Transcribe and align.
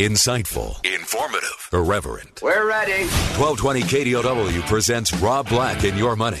Insightful, 0.00 0.82
informative, 0.82 1.68
irreverent. 1.74 2.40
We're 2.42 2.66
ready. 2.66 3.04
1220 3.36 3.82
KDOW 3.82 4.66
presents 4.66 5.12
Rob 5.16 5.46
Black 5.50 5.84
and 5.84 5.98
Your 5.98 6.16
Money, 6.16 6.40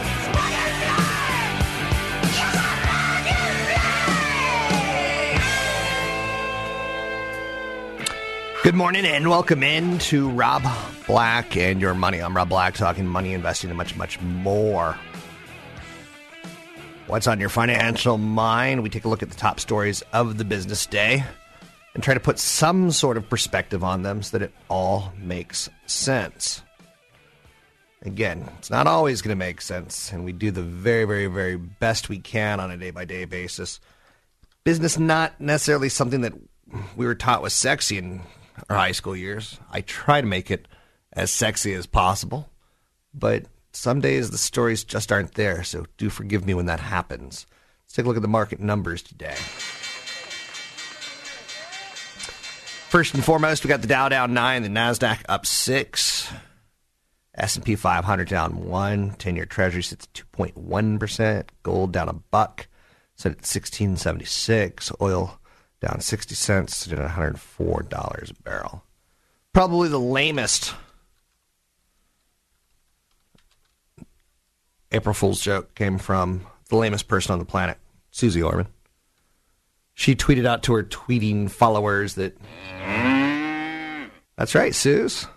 Good 8.63 8.75
morning 8.75 9.05
and 9.05 9.27
welcome 9.27 9.63
in 9.63 9.97
to 9.97 10.29
Rob 10.29 10.61
Black 11.07 11.57
and 11.57 11.81
Your 11.81 11.95
Money. 11.95 12.19
I'm 12.19 12.37
Rob 12.37 12.49
Black 12.49 12.75
talking 12.75 13.07
money, 13.07 13.33
investing, 13.33 13.71
and 13.71 13.77
much, 13.77 13.95
much 13.95 14.21
more. 14.21 14.99
What's 17.07 17.25
on 17.25 17.39
your 17.39 17.49
financial 17.49 18.19
mind? 18.19 18.83
We 18.83 18.91
take 18.91 19.05
a 19.05 19.09
look 19.09 19.23
at 19.23 19.31
the 19.31 19.35
top 19.35 19.59
stories 19.59 20.03
of 20.13 20.37
the 20.37 20.45
business 20.45 20.85
day 20.85 21.23
and 21.95 22.03
try 22.03 22.13
to 22.13 22.19
put 22.19 22.37
some 22.37 22.91
sort 22.91 23.17
of 23.17 23.27
perspective 23.27 23.83
on 23.83 24.03
them 24.03 24.21
so 24.21 24.37
that 24.37 24.45
it 24.45 24.53
all 24.69 25.11
makes 25.17 25.67
sense. 25.87 26.61
Again, 28.03 28.47
it's 28.59 28.69
not 28.69 28.85
always 28.85 29.23
going 29.23 29.35
to 29.35 29.43
make 29.43 29.59
sense, 29.61 30.11
and 30.11 30.23
we 30.23 30.33
do 30.33 30.51
the 30.51 30.61
very, 30.61 31.05
very, 31.05 31.25
very 31.25 31.55
best 31.55 32.09
we 32.09 32.19
can 32.19 32.59
on 32.59 32.69
a 32.69 32.77
day 32.77 32.91
by 32.91 33.05
day 33.05 33.25
basis. 33.25 33.79
Business 34.63 34.99
not 34.99 35.41
necessarily 35.41 35.89
something 35.89 36.21
that 36.21 36.33
we 36.95 37.07
were 37.07 37.15
taught 37.15 37.41
was 37.41 37.53
sexy 37.53 37.97
in 37.97 38.21
our 38.69 38.77
high 38.77 38.91
school 38.91 39.15
years. 39.15 39.59
I 39.71 39.81
try 39.81 40.21
to 40.21 40.27
make 40.27 40.51
it 40.51 40.67
as 41.13 41.31
sexy 41.31 41.73
as 41.73 41.85
possible, 41.85 42.49
but 43.13 43.45
some 43.73 44.01
days 44.01 44.29
the 44.29 44.37
stories 44.37 44.83
just 44.83 45.11
aren't 45.11 45.35
there, 45.35 45.63
so 45.63 45.85
do 45.97 46.09
forgive 46.09 46.45
me 46.45 46.53
when 46.53 46.65
that 46.67 46.79
happens. 46.79 47.45
Let's 47.83 47.93
take 47.93 48.05
a 48.05 48.07
look 48.07 48.17
at 48.17 48.21
the 48.21 48.27
market 48.27 48.59
numbers 48.59 49.01
today. 49.01 49.35
First 52.89 53.13
and 53.13 53.23
foremost, 53.23 53.63
we 53.63 53.69
got 53.69 53.81
the 53.81 53.87
Dow 53.87 54.09
down 54.09 54.33
nine, 54.33 54.63
the 54.63 54.69
Nasdaq 54.69 55.21
up 55.29 55.45
six, 55.45 56.29
S 57.35 57.55
and 57.55 57.63
P 57.63 57.75
500 57.75 58.27
down 58.27 58.65
one, 58.65 59.11
ten-year 59.11 59.45
Treasury 59.45 59.83
sits 59.83 60.05
at 60.05 60.13
two 60.13 60.25
point 60.33 60.57
one 60.57 60.99
percent, 60.99 61.51
gold 61.63 61.93
down 61.93 62.09
a 62.09 62.13
buck, 62.13 62.67
set 63.15 63.31
at 63.31 63.45
sixteen 63.45 63.95
seventy 63.95 64.25
six, 64.25 64.91
oil 65.01 65.39
down 65.81 65.99
60 65.99 66.35
cents 66.35 66.85
to 66.85 66.95
$104 66.95 68.29
a 68.29 68.43
barrel. 68.43 68.83
Probably 69.53 69.89
the 69.89 69.99
lamest 69.99 70.73
April 74.91 75.13
Fool's 75.13 75.41
joke 75.41 75.73
came 75.75 75.97
from 75.97 76.45
the 76.69 76.75
lamest 76.75 77.07
person 77.07 77.33
on 77.33 77.39
the 77.39 77.45
planet, 77.45 77.77
Suze 78.11 78.37
Orman. 78.37 78.67
She 79.93 80.15
tweeted 80.15 80.45
out 80.45 80.63
to 80.63 80.73
her 80.73 80.83
tweeting 80.83 81.49
followers 81.49 82.15
that. 82.15 82.37
That's 84.37 84.55
right, 84.55 84.73
Suze. 84.73 85.27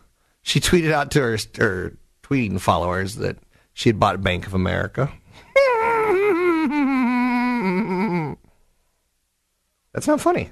She 0.43 0.61
tweeted 0.61 0.93
out 0.93 1.11
to 1.13 1.21
her, 1.21 1.39
her 1.59 1.97
tweeting 2.23 2.61
followers 2.61 3.17
that 3.17 3.39
she 3.73 3.89
had 3.89 4.01
bought 4.01 4.23
Bank 4.23 4.47
of 4.47 4.55
America. 4.55 5.13
That's 9.95 10.09
not 10.09 10.21
funny. 10.21 10.51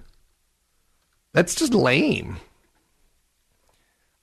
That's 1.35 1.55
just 1.55 1.75
lame. 1.75 2.37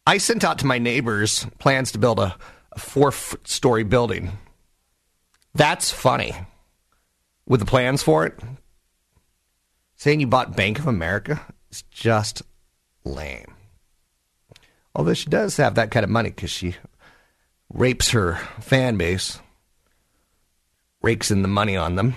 I 0.08 0.18
sent 0.18 0.44
out 0.44 0.60
to 0.60 0.66
my 0.66 0.80
neighbors 0.80 1.46
plans 1.60 1.92
to 1.92 2.00
build 2.00 2.20
a, 2.20 2.36
a 2.72 2.80
four 2.80 3.12
story 3.44 3.84
building. 3.84 4.32
That's 5.54 5.92
funny. 5.92 6.34
With 7.46 7.60
the 7.60 7.66
plans 7.66 8.02
for 8.02 8.26
it, 8.26 8.40
saying 9.96 10.20
you 10.20 10.28
bought 10.28 10.56
Bank 10.56 10.80
of 10.80 10.88
America 10.88 11.42
is 11.70 11.82
just 11.92 12.44
lame. 13.04 13.54
Although 14.96 15.16
she 15.16 15.30
does 15.30 15.58
have 15.58 15.76
that 15.76 15.92
kind 15.92 16.04
of 16.04 16.10
money 16.10 16.30
because 16.30 16.52
she 16.52 16.76
rapes 17.74 18.12
her 18.12 18.36
fan 18.62 18.98
base, 18.98 19.40
rakes 21.02 21.32
in 21.32 21.42
the 21.42 21.48
money 21.48 21.76
on 21.76 21.96
them, 21.96 22.14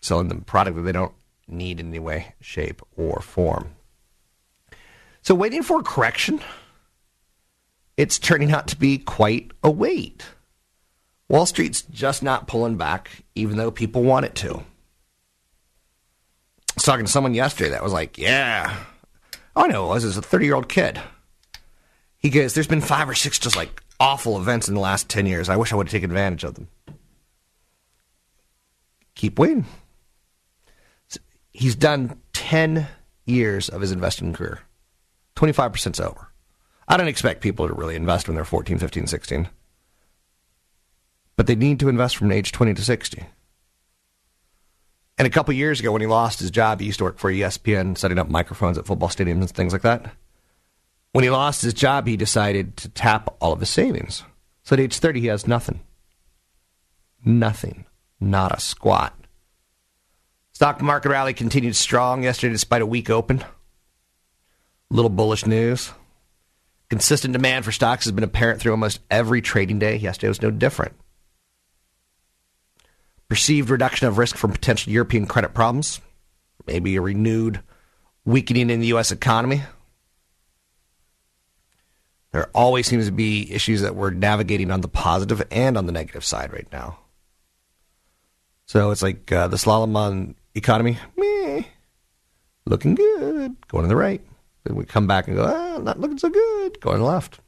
selling 0.00 0.28
them 0.28 0.40
product 0.42 0.76
that 0.76 0.82
they 0.82 0.92
don't 0.92 1.12
need 1.50 1.80
in 1.80 1.88
any 1.88 1.98
way, 1.98 2.34
shape, 2.40 2.82
or 2.96 3.20
form. 3.20 3.70
So, 5.22 5.34
waiting 5.34 5.62
for 5.62 5.80
a 5.80 5.82
correction, 5.82 6.40
it's 7.96 8.18
turning 8.18 8.52
out 8.52 8.68
to 8.68 8.76
be 8.76 8.98
quite 8.98 9.52
a 9.62 9.70
wait. 9.70 10.24
Wall 11.28 11.46
Street's 11.46 11.82
just 11.82 12.22
not 12.22 12.48
pulling 12.48 12.76
back, 12.76 13.24
even 13.34 13.56
though 13.56 13.70
people 13.70 14.02
want 14.02 14.26
it 14.26 14.34
to. 14.36 14.54
I 14.56 14.62
was 16.76 16.84
talking 16.84 17.04
to 17.04 17.12
someone 17.12 17.34
yesterday 17.34 17.70
that 17.70 17.82
was 17.82 17.92
like, 17.92 18.16
Yeah, 18.16 18.74
I 19.54 19.66
know 19.68 19.86
it 19.86 19.88
was. 19.88 20.04
It 20.04 20.08
was 20.08 20.16
a 20.16 20.22
30 20.22 20.44
year 20.46 20.54
old 20.54 20.68
kid. 20.68 21.00
He 22.18 22.30
goes, 22.30 22.54
There's 22.54 22.66
been 22.66 22.80
five 22.80 23.08
or 23.08 23.14
six 23.14 23.38
just 23.38 23.56
like 23.56 23.82
awful 24.00 24.38
events 24.38 24.68
in 24.68 24.74
the 24.74 24.80
last 24.80 25.08
10 25.08 25.26
years. 25.26 25.48
I 25.48 25.56
wish 25.56 25.72
I 25.72 25.76
would 25.76 25.86
have 25.86 25.92
taken 25.92 26.10
advantage 26.10 26.44
of 26.44 26.54
them. 26.54 26.68
Keep 29.14 29.38
waiting 29.38 29.66
he's 31.60 31.76
done 31.76 32.18
10 32.32 32.88
years 33.26 33.68
of 33.68 33.82
his 33.82 33.92
investing 33.92 34.32
career. 34.32 34.60
25% 35.36 35.92
is 35.92 36.00
over. 36.00 36.32
I 36.88 36.96
don't 36.96 37.06
expect 37.06 37.42
people 37.42 37.68
to 37.68 37.74
really 37.74 37.94
invest 37.94 38.26
when 38.26 38.34
they're 38.34 38.44
14, 38.44 38.78
15, 38.78 39.06
16. 39.06 39.48
But 41.36 41.46
they 41.46 41.54
need 41.54 41.78
to 41.80 41.88
invest 41.88 42.16
from 42.16 42.32
age 42.32 42.50
20 42.50 42.74
to 42.74 42.82
60. 42.82 43.24
And 45.18 45.26
a 45.26 45.30
couple 45.30 45.52
years 45.52 45.80
ago, 45.80 45.92
when 45.92 46.00
he 46.00 46.06
lost 46.06 46.40
his 46.40 46.50
job, 46.50 46.80
he 46.80 46.86
used 46.86 46.98
to 46.98 47.04
work 47.04 47.18
for 47.18 47.30
ESPN, 47.30 47.96
setting 47.96 48.18
up 48.18 48.30
microphones 48.30 48.78
at 48.78 48.86
football 48.86 49.10
stadiums 49.10 49.40
and 49.40 49.50
things 49.50 49.74
like 49.74 49.82
that. 49.82 50.10
When 51.12 51.24
he 51.24 51.30
lost 51.30 51.60
his 51.60 51.74
job, 51.74 52.06
he 52.06 52.16
decided 52.16 52.78
to 52.78 52.88
tap 52.88 53.36
all 53.38 53.52
of 53.52 53.60
his 53.60 53.68
savings. 53.68 54.22
So 54.62 54.74
at 54.74 54.80
age 54.80 54.96
30, 54.96 55.20
he 55.20 55.26
has 55.26 55.46
nothing. 55.46 55.80
Nothing. 57.22 57.84
Not 58.18 58.56
a 58.56 58.60
squat. 58.60 59.19
Stock 60.60 60.82
market 60.82 61.08
rally 61.08 61.32
continued 61.32 61.74
strong 61.74 62.22
yesterday 62.22 62.52
despite 62.52 62.82
a 62.82 62.86
weak 62.86 63.08
open. 63.08 63.42
Little 64.90 65.08
bullish 65.08 65.46
news. 65.46 65.90
Consistent 66.90 67.32
demand 67.32 67.64
for 67.64 67.72
stocks 67.72 68.04
has 68.04 68.12
been 68.12 68.24
apparent 68.24 68.60
through 68.60 68.72
almost 68.72 69.00
every 69.10 69.40
trading 69.40 69.78
day. 69.78 69.96
Yesterday 69.96 70.28
was 70.28 70.42
no 70.42 70.50
different. 70.50 70.94
Perceived 73.30 73.70
reduction 73.70 74.06
of 74.06 74.18
risk 74.18 74.36
from 74.36 74.52
potential 74.52 74.92
European 74.92 75.24
credit 75.24 75.54
problems. 75.54 76.02
Maybe 76.66 76.94
a 76.96 77.00
renewed 77.00 77.62
weakening 78.26 78.68
in 78.68 78.80
the 78.80 78.88
U.S. 78.88 79.10
economy. 79.10 79.62
There 82.32 82.50
always 82.54 82.86
seems 82.86 83.06
to 83.06 83.12
be 83.12 83.50
issues 83.50 83.80
that 83.80 83.96
we're 83.96 84.10
navigating 84.10 84.70
on 84.70 84.82
the 84.82 84.88
positive 84.88 85.42
and 85.50 85.78
on 85.78 85.86
the 85.86 85.92
negative 85.92 86.22
side 86.22 86.52
right 86.52 86.68
now. 86.70 86.98
So 88.66 88.90
it's 88.90 89.02
like 89.02 89.32
uh, 89.32 89.48
the 89.48 89.56
slalom 89.56 89.96
on 89.96 90.34
economy, 90.54 90.98
meh, 91.16 91.62
looking 92.66 92.94
good, 92.94 93.56
going 93.68 93.84
to 93.84 93.88
the 93.88 93.96
right. 93.96 94.24
Then 94.64 94.76
we 94.76 94.84
come 94.84 95.06
back 95.06 95.26
and 95.26 95.36
go, 95.36 95.44
ah, 95.44 95.78
not 95.78 96.00
looking 96.00 96.18
so 96.18 96.28
good, 96.28 96.80
going 96.80 97.02
left. 97.02 97.40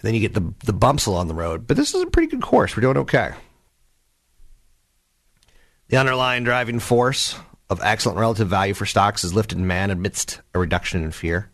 And 0.00 0.02
then 0.02 0.14
you 0.14 0.20
get 0.20 0.34
the 0.34 0.54
the 0.64 0.72
bumps 0.72 1.06
along 1.06 1.28
the 1.28 1.34
road. 1.34 1.66
But 1.66 1.76
this 1.76 1.94
is 1.94 2.02
a 2.02 2.06
pretty 2.06 2.28
good 2.28 2.42
course. 2.42 2.76
We're 2.76 2.80
doing 2.80 2.96
okay. 2.98 3.32
The 5.88 5.98
underlying 5.98 6.44
driving 6.44 6.78
force 6.78 7.36
of 7.68 7.80
excellent 7.82 8.18
relative 8.18 8.48
value 8.48 8.74
for 8.74 8.86
stocks 8.86 9.24
is 9.24 9.34
lifted 9.34 9.58
man 9.58 9.90
amidst 9.90 10.40
a 10.54 10.58
reduction 10.58 11.04
in 11.04 11.10
fear. 11.10 11.50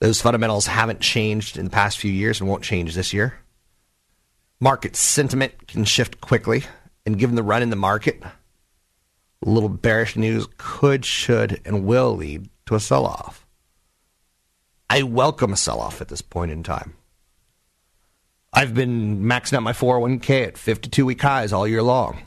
Those 0.00 0.22
fundamentals 0.22 0.66
haven't 0.66 1.00
changed 1.00 1.58
in 1.58 1.64
the 1.64 1.70
past 1.70 1.98
few 1.98 2.10
years 2.10 2.40
and 2.40 2.48
won't 2.48 2.62
change 2.62 2.94
this 2.94 3.12
year. 3.12 3.34
Market 4.60 4.96
sentiment 4.96 5.68
can 5.68 5.84
shift 5.84 6.20
quickly, 6.20 6.64
and 7.06 7.18
given 7.18 7.36
the 7.36 7.42
run 7.42 7.62
in 7.62 7.70
the 7.70 7.76
market, 7.76 8.22
a 8.22 9.48
little 9.48 9.68
bearish 9.68 10.16
news 10.16 10.46
could, 10.58 11.04
should, 11.04 11.60
and 11.64 11.84
will 11.84 12.16
lead 12.16 12.48
to 12.66 12.74
a 12.74 12.80
sell 12.80 13.06
off. 13.06 13.46
I 14.88 15.02
welcome 15.02 15.52
a 15.52 15.56
sell 15.56 15.80
off 15.80 16.00
at 16.00 16.08
this 16.08 16.22
point 16.22 16.50
in 16.50 16.62
time. 16.62 16.94
I've 18.52 18.74
been 18.74 19.22
maxing 19.22 19.54
out 19.54 19.62
my 19.62 19.72
401k 19.72 20.48
at 20.48 20.58
52 20.58 21.06
week 21.06 21.22
highs 21.22 21.52
all 21.52 21.68
year 21.68 21.82
long. 21.82 22.26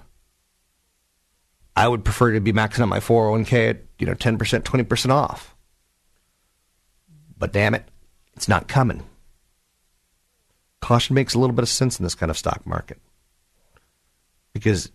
I 1.76 1.88
would 1.88 2.06
prefer 2.06 2.34
to 2.34 2.40
be 2.40 2.54
maxing 2.54 2.82
out 2.82 2.88
my 2.88 3.00
401k 3.00 3.70
at, 3.70 3.82
you 4.00 4.06
know, 4.06 4.14
10%, 4.14 4.38
20% 4.38 5.10
off. 5.10 5.56
But 7.38 7.52
damn 7.52 7.74
it, 7.74 7.84
it's 8.36 8.48
not 8.48 8.68
coming. 8.68 9.04
Caution 10.80 11.14
makes 11.16 11.34
a 11.34 11.40
little 11.40 11.56
bit 11.56 11.64
of 11.64 11.70
sense 11.70 12.00
in 12.00 12.04
this 12.04 12.16
kind 12.16 12.30
of 12.30 12.38
stock 12.38 12.66
market. 12.66 13.00
Because 14.54 14.92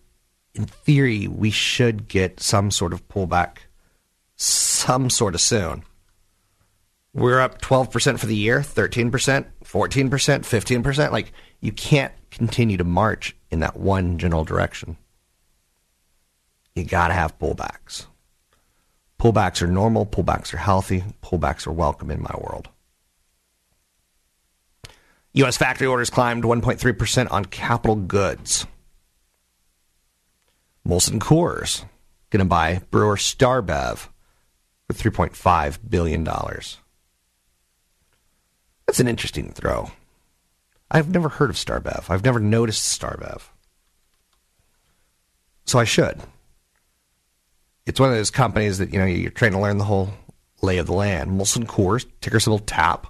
in 0.53 0.65
theory, 0.65 1.27
we 1.27 1.51
should 1.51 2.07
get 2.07 2.39
some 2.39 2.71
sort 2.71 2.93
of 2.93 3.07
pullback 3.07 3.57
some 4.35 5.09
sort 5.09 5.35
of 5.35 5.41
soon. 5.41 5.83
We're 7.13 7.41
up 7.41 7.61
12% 7.61 8.19
for 8.19 8.25
the 8.25 8.35
year, 8.35 8.59
13%, 8.59 9.11
14%, 9.11 10.09
15%. 10.09 11.11
Like, 11.11 11.33
you 11.59 11.71
can't 11.71 12.13
continue 12.31 12.77
to 12.77 12.83
march 12.83 13.35
in 13.51 13.59
that 13.59 13.77
one 13.77 14.17
general 14.17 14.45
direction. 14.45 14.95
You 16.75 16.85
got 16.85 17.09
to 17.09 17.13
have 17.13 17.37
pullbacks. 17.39 18.05
Pullbacks 19.19 19.61
are 19.61 19.67
normal, 19.67 20.05
pullbacks 20.05 20.53
are 20.53 20.57
healthy, 20.57 21.03
pullbacks 21.21 21.67
are 21.67 21.73
welcome 21.73 22.09
in 22.09 22.21
my 22.21 22.35
world. 22.39 22.69
U.S. 25.33 25.57
factory 25.57 25.87
orders 25.87 26.09
climbed 26.09 26.43
1.3% 26.43 27.31
on 27.31 27.45
capital 27.45 27.95
goods. 27.95 28.65
Molson 30.87 31.19
Coors 31.19 31.85
going 32.29 32.39
to 32.39 32.45
buy 32.45 32.81
brewer 32.91 33.15
Starbev 33.15 34.07
for 34.87 34.93
$3.5 34.93 35.79
billion. 35.89 36.23
That's 36.23 36.79
an 38.99 39.07
interesting 39.07 39.51
throw. 39.51 39.91
I've 40.91 41.09
never 41.09 41.29
heard 41.29 41.49
of 41.49 41.55
Starbev. 41.55 42.09
I've 42.09 42.25
never 42.25 42.39
noticed 42.39 42.99
Starbev. 42.99 43.41
So 45.65 45.77
I 45.77 45.83
should. 45.83 46.19
It's 47.85 47.99
one 47.99 48.09
of 48.09 48.15
those 48.15 48.31
companies 48.31 48.79
that, 48.79 48.91
you 48.91 48.99
know, 48.99 49.05
you're 49.05 49.31
trying 49.31 49.51
to 49.51 49.59
learn 49.59 49.77
the 49.77 49.83
whole 49.83 50.09
lay 50.61 50.79
of 50.79 50.87
the 50.87 50.93
land. 50.93 51.31
Molson 51.31 51.65
Coors, 51.65 52.05
ticker 52.21 52.39
symbol 52.39 52.59
TAP. 52.59 53.07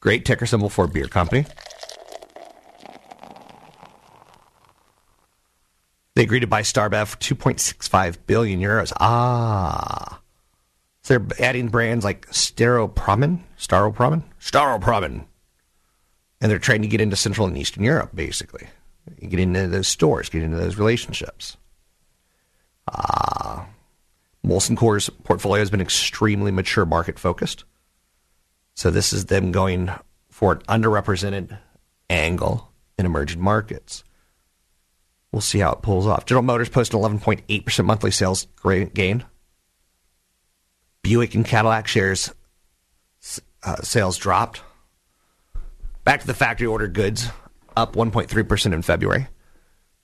Great 0.00 0.26
ticker 0.26 0.44
symbol 0.44 0.68
for 0.68 0.84
a 0.84 0.88
beer 0.88 1.08
company. 1.08 1.46
They 6.14 6.22
agreed 6.22 6.40
to 6.40 6.46
buy 6.46 6.62
Starbev 6.62 7.08
for 7.08 7.16
2.65 7.16 8.18
billion 8.26 8.60
euros. 8.60 8.92
Ah. 9.00 10.20
So 11.02 11.18
they're 11.18 11.46
adding 11.46 11.68
brands 11.68 12.04
like 12.04 12.26
Staropramen, 12.28 13.40
Staropramen, 13.58 14.22
Staropramen. 14.40 15.26
And 16.40 16.50
they're 16.50 16.58
trying 16.58 16.82
to 16.82 16.88
get 16.88 17.00
into 17.00 17.16
Central 17.16 17.46
and 17.46 17.58
Eastern 17.58 17.84
Europe, 17.84 18.10
basically. 18.14 18.68
Get 19.20 19.40
into 19.40 19.66
those 19.66 19.88
stores, 19.88 20.28
get 20.28 20.42
into 20.42 20.56
those 20.56 20.76
relationships. 20.76 21.56
Ah. 22.90 23.66
Molson 24.44 24.76
Coors 24.76 25.10
portfolio 25.24 25.60
has 25.60 25.70
been 25.70 25.80
extremely 25.80 26.50
mature 26.50 26.84
market 26.84 27.18
focused. 27.18 27.64
So 28.74 28.90
this 28.90 29.12
is 29.12 29.26
them 29.26 29.52
going 29.52 29.90
for 30.28 30.52
an 30.52 30.58
underrepresented 30.68 31.58
angle 32.10 32.70
in 32.98 33.06
emerging 33.06 33.40
markets. 33.40 34.04
We'll 35.34 35.40
see 35.40 35.58
how 35.58 35.72
it 35.72 35.82
pulls 35.82 36.06
off. 36.06 36.26
General 36.26 36.44
Motors 36.44 36.68
posted 36.68 37.00
11.8% 37.00 37.84
monthly 37.84 38.12
sales 38.12 38.46
gain. 38.94 39.24
Buick 41.02 41.34
and 41.34 41.44
Cadillac 41.44 41.88
shares 41.88 42.32
uh, 43.64 43.82
sales 43.82 44.16
dropped. 44.16 44.62
Back 46.04 46.20
to 46.20 46.26
the 46.28 46.34
factory 46.34 46.68
order 46.68 46.86
goods, 46.86 47.30
up 47.76 47.96
1.3% 47.96 48.72
in 48.72 48.82
February. 48.82 49.26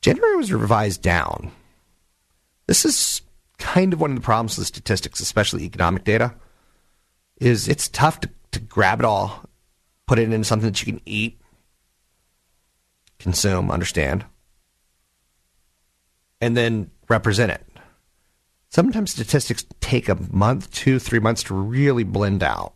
January 0.02 0.34
was 0.34 0.52
revised 0.52 1.00
down. 1.00 1.52
This 2.66 2.84
is 2.84 3.22
kind 3.56 3.92
of 3.92 4.00
one 4.00 4.10
of 4.10 4.16
the 4.16 4.22
problems 4.22 4.58
with 4.58 4.66
statistics, 4.66 5.20
especially 5.20 5.62
economic 5.62 6.02
data, 6.02 6.34
is 7.40 7.68
it's 7.68 7.86
tough 7.86 8.18
to, 8.18 8.30
to 8.50 8.58
grab 8.58 8.98
it 8.98 9.04
all, 9.04 9.48
put 10.08 10.18
it 10.18 10.32
into 10.32 10.42
something 10.42 10.70
that 10.70 10.84
you 10.84 10.92
can 10.92 11.00
eat, 11.06 11.40
consume, 13.20 13.70
understand 13.70 14.24
and 16.40 16.56
then 16.56 16.90
represent 17.08 17.52
it. 17.52 17.66
Sometimes 18.68 19.10
statistics 19.10 19.64
take 19.80 20.08
a 20.08 20.14
month, 20.32 20.70
two, 20.70 20.98
three 20.98 21.18
months 21.18 21.42
to 21.44 21.54
really 21.54 22.04
blend 22.04 22.42
out. 22.42 22.74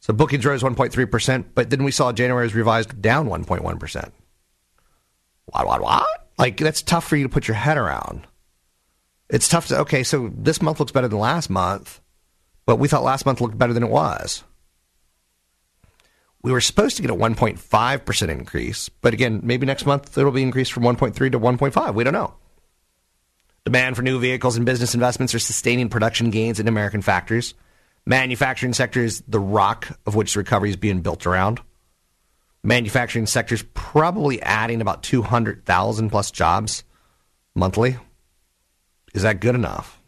So 0.00 0.12
bookings 0.12 0.46
rose 0.46 0.62
1.3%, 0.62 1.46
but 1.54 1.70
then 1.70 1.82
we 1.82 1.90
saw 1.90 2.12
January's 2.12 2.54
revised 2.54 3.02
down 3.02 3.28
1.1%. 3.28 4.12
What, 5.46 5.66
what, 5.66 5.82
what? 5.82 6.06
Like, 6.38 6.58
that's 6.58 6.82
tough 6.82 7.06
for 7.08 7.16
you 7.16 7.24
to 7.24 7.28
put 7.28 7.48
your 7.48 7.56
head 7.56 7.76
around. 7.76 8.26
It's 9.28 9.48
tough 9.48 9.66
to, 9.68 9.78
okay, 9.80 10.04
so 10.04 10.30
this 10.32 10.62
month 10.62 10.78
looks 10.78 10.92
better 10.92 11.08
than 11.08 11.18
last 11.18 11.50
month, 11.50 12.00
but 12.66 12.76
we 12.76 12.86
thought 12.86 13.02
last 13.02 13.26
month 13.26 13.40
looked 13.40 13.58
better 13.58 13.72
than 13.72 13.82
it 13.82 13.90
was. 13.90 14.44
We 16.46 16.52
were 16.52 16.60
supposed 16.60 16.94
to 16.94 17.02
get 17.02 17.10
a 17.10 17.14
1.5% 17.16 18.28
increase, 18.28 18.88
but 18.88 19.12
again, 19.12 19.40
maybe 19.42 19.66
next 19.66 19.84
month 19.84 20.16
it'll 20.16 20.30
be 20.30 20.44
increased 20.44 20.72
from 20.72 20.84
1.3 20.84 21.32
to 21.32 21.40
1.5. 21.40 21.94
We 21.94 22.04
don't 22.04 22.12
know. 22.12 22.34
Demand 23.64 23.96
for 23.96 24.02
new 24.02 24.20
vehicles 24.20 24.56
and 24.56 24.64
business 24.64 24.94
investments 24.94 25.34
are 25.34 25.40
sustaining 25.40 25.88
production 25.88 26.30
gains 26.30 26.60
in 26.60 26.68
American 26.68 27.02
factories. 27.02 27.54
Manufacturing 28.06 28.74
sector 28.74 29.02
is 29.02 29.24
the 29.26 29.40
rock 29.40 29.98
of 30.06 30.14
which 30.14 30.34
the 30.34 30.38
recovery 30.38 30.70
is 30.70 30.76
being 30.76 31.00
built 31.00 31.26
around. 31.26 31.60
Manufacturing 32.62 33.26
sector 33.26 33.56
is 33.56 33.64
probably 33.74 34.40
adding 34.40 34.80
about 34.80 35.02
200,000 35.02 36.10
plus 36.10 36.30
jobs 36.30 36.84
monthly. 37.56 37.96
Is 39.14 39.22
that 39.22 39.40
good 39.40 39.56
enough? 39.56 40.00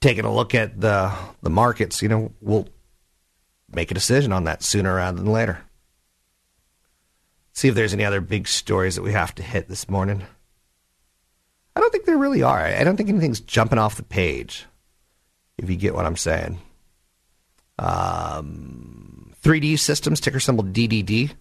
Taking 0.00 0.24
a 0.24 0.32
look 0.32 0.54
at 0.54 0.80
the 0.80 1.12
the 1.42 1.50
markets, 1.50 2.00
you 2.00 2.08
know, 2.08 2.30
we'll 2.40 2.68
make 3.70 3.90
a 3.90 3.94
decision 3.94 4.32
on 4.32 4.44
that 4.44 4.62
sooner 4.62 4.96
rather 4.96 5.18
than 5.18 5.32
later. 5.32 5.60
See 7.52 7.68
if 7.68 7.74
there's 7.74 7.94
any 7.94 8.04
other 8.04 8.20
big 8.20 8.46
stories 8.46 8.94
that 8.94 9.02
we 9.02 9.12
have 9.12 9.34
to 9.36 9.42
hit 9.42 9.68
this 9.68 9.88
morning. 9.88 10.22
I 11.74 11.80
don't 11.80 11.90
think 11.90 12.06
there 12.06 12.18
really 12.18 12.42
are. 12.42 12.58
I 12.58 12.84
don't 12.84 12.96
think 12.96 13.08
anything's 13.08 13.40
jumping 13.40 13.78
off 13.78 13.96
the 13.96 14.02
page, 14.02 14.66
if 15.58 15.68
you 15.68 15.76
get 15.76 15.94
what 15.94 16.06
I'm 16.06 16.16
saying. 16.16 16.58
Um, 17.78 19.32
3D 19.42 19.78
Systems, 19.78 20.20
ticker 20.20 20.40
symbol 20.40 20.64
DDD. 20.64 21.32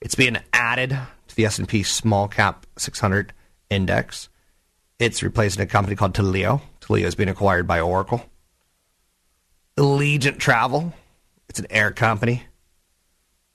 It's 0.00 0.14
being 0.14 0.38
added 0.52 0.90
to 0.90 1.36
the 1.36 1.46
S&P 1.46 1.82
Small 1.82 2.28
Cap 2.28 2.66
600 2.76 3.32
index. 3.70 4.28
It's 4.98 5.22
replacing 5.22 5.62
a 5.62 5.66
company 5.66 5.96
called 5.96 6.14
Taleo. 6.14 6.60
Taleo 6.80 7.04
is 7.04 7.14
being 7.14 7.28
acquired 7.28 7.66
by 7.66 7.80
Oracle. 7.80 8.24
Allegiant 9.76 10.38
Travel 10.38 10.94
it's 11.56 11.60
an 11.60 11.74
air 11.74 11.90
company. 11.90 12.42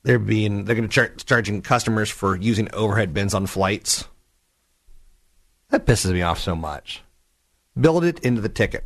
They're 0.02 0.18
being 0.18 0.66
they're 0.66 0.76
going 0.76 0.90
to 0.90 0.92
start 0.92 1.24
charging 1.24 1.62
customers 1.62 2.10
for 2.10 2.36
using 2.36 2.68
overhead 2.74 3.14
bins 3.14 3.36
on 3.36 3.46
flights. 3.46 4.06
That 5.70 5.86
pisses 5.86 6.12
me 6.12 6.24
off 6.24 6.40
so 6.40 6.56
much. 6.56 7.04
Build 7.80 8.04
it 8.04 8.18
into 8.22 8.42
the 8.42 8.50
ticket. 8.50 8.86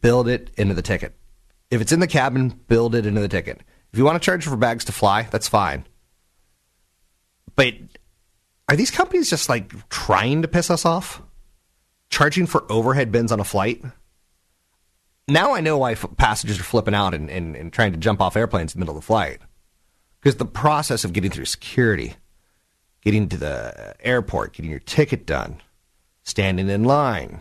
Build 0.00 0.28
it 0.28 0.50
into 0.56 0.72
the 0.72 0.80
ticket. 0.80 1.14
If 1.70 1.82
it's 1.82 1.92
in 1.92 2.00
the 2.00 2.06
cabin, 2.06 2.58
build 2.68 2.94
it 2.94 3.04
into 3.04 3.20
the 3.20 3.28
ticket. 3.28 3.60
If 3.92 3.98
you 3.98 4.06
want 4.06 4.20
to 4.20 4.24
charge 4.24 4.46
for 4.46 4.56
bags 4.56 4.86
to 4.86 4.92
fly, 4.92 5.28
that's 5.30 5.48
fine. 5.48 5.84
But 7.54 7.74
are 8.66 8.76
these 8.76 8.90
companies 8.90 9.28
just 9.28 9.50
like 9.50 9.90
trying 9.90 10.40
to 10.40 10.48
piss 10.48 10.70
us 10.70 10.86
off? 10.86 11.20
Charging 12.08 12.46
for 12.46 12.64
overhead 12.72 13.12
bins 13.12 13.30
on 13.30 13.40
a 13.40 13.44
flight? 13.44 13.84
Now 15.28 15.54
I 15.54 15.60
know 15.60 15.78
why 15.78 15.92
f- 15.92 16.06
passengers 16.16 16.60
are 16.60 16.64
flipping 16.64 16.94
out 16.94 17.14
and, 17.14 17.30
and, 17.30 17.56
and 17.56 17.72
trying 17.72 17.92
to 17.92 17.98
jump 17.98 18.20
off 18.20 18.36
airplanes 18.36 18.74
in 18.74 18.78
the 18.78 18.84
middle 18.84 18.96
of 18.96 19.02
the 19.02 19.06
flight. 19.06 19.40
Because 20.20 20.36
the 20.36 20.44
process 20.44 21.04
of 21.04 21.12
getting 21.12 21.30
through 21.30 21.44
security, 21.44 22.14
getting 23.02 23.28
to 23.28 23.36
the 23.36 23.94
airport, 24.00 24.54
getting 24.54 24.70
your 24.70 24.80
ticket 24.80 25.26
done, 25.26 25.60
standing 26.22 26.68
in 26.68 26.84
line, 26.84 27.40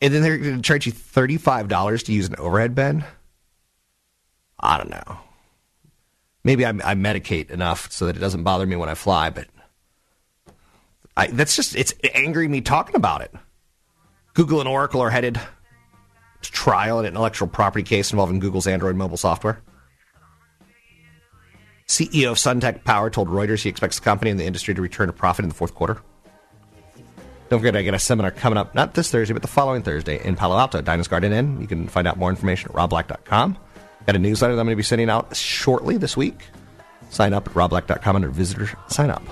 and 0.00 0.14
then 0.14 0.22
they're 0.22 0.38
going 0.38 0.56
to 0.56 0.62
charge 0.62 0.86
you 0.86 0.92
$35 0.92 2.04
to 2.04 2.12
use 2.12 2.28
an 2.28 2.36
overhead 2.36 2.74
bin? 2.74 3.04
I 4.60 4.76
don't 4.76 4.90
know. 4.90 5.18
Maybe 6.44 6.64
I, 6.64 6.70
I 6.70 6.94
medicate 6.94 7.50
enough 7.50 7.90
so 7.90 8.06
that 8.06 8.16
it 8.16 8.20
doesn't 8.20 8.44
bother 8.44 8.66
me 8.66 8.76
when 8.76 8.88
I 8.88 8.94
fly, 8.94 9.30
but 9.30 9.48
I, 11.16 11.26
that's 11.26 11.56
just 11.56 11.74
it's 11.74 11.94
angering 12.14 12.50
me 12.50 12.60
talking 12.60 12.96
about 12.96 13.22
it. 13.22 13.34
Google 14.34 14.60
and 14.60 14.68
Oracle 14.68 15.00
are 15.00 15.10
headed 15.10 15.40
trial 16.42 16.98
in 17.00 17.06
an 17.06 17.12
intellectual 17.12 17.48
property 17.48 17.82
case 17.82 18.10
involving 18.12 18.38
Google's 18.38 18.66
Android 18.66 18.96
mobile 18.96 19.16
software. 19.16 19.60
CEO 21.86 22.30
of 22.30 22.36
Suntech 22.36 22.84
Power 22.84 23.10
told 23.10 23.28
Reuters 23.28 23.62
he 23.62 23.70
expects 23.70 23.98
the 23.98 24.04
company 24.04 24.30
and 24.30 24.38
the 24.38 24.44
industry 24.44 24.74
to 24.74 24.82
return 24.82 25.06
to 25.06 25.12
profit 25.12 25.44
in 25.44 25.48
the 25.48 25.54
fourth 25.54 25.74
quarter. 25.74 26.02
Don't 27.48 27.60
forget, 27.60 27.76
I 27.76 27.82
get 27.82 27.94
a 27.94 27.98
seminar 27.98 28.30
coming 28.30 28.58
up, 28.58 28.74
not 28.74 28.92
this 28.92 29.10
Thursday, 29.10 29.32
but 29.32 29.40
the 29.40 29.48
following 29.48 29.82
Thursday 29.82 30.22
in 30.22 30.36
Palo 30.36 30.58
Alto, 30.58 30.82
Dinah's 30.82 31.08
Garden 31.08 31.32
Inn. 31.32 31.60
You 31.62 31.66
can 31.66 31.88
find 31.88 32.06
out 32.06 32.18
more 32.18 32.28
information 32.28 32.70
at 32.70 32.76
robblack.com. 32.76 33.56
Got 34.06 34.16
a 34.16 34.18
newsletter 34.18 34.54
that 34.54 34.60
I'm 34.60 34.66
going 34.66 34.74
to 34.74 34.76
be 34.76 34.82
sending 34.82 35.08
out 35.08 35.34
shortly 35.34 35.96
this 35.96 36.14
week. 36.14 36.42
Sign 37.10 37.32
up 37.32 37.48
at 37.48 37.54
robblack.com 37.54 38.16
under 38.16 38.28
visitor 38.28 38.70
sign 38.88 39.10
up. 39.10 39.22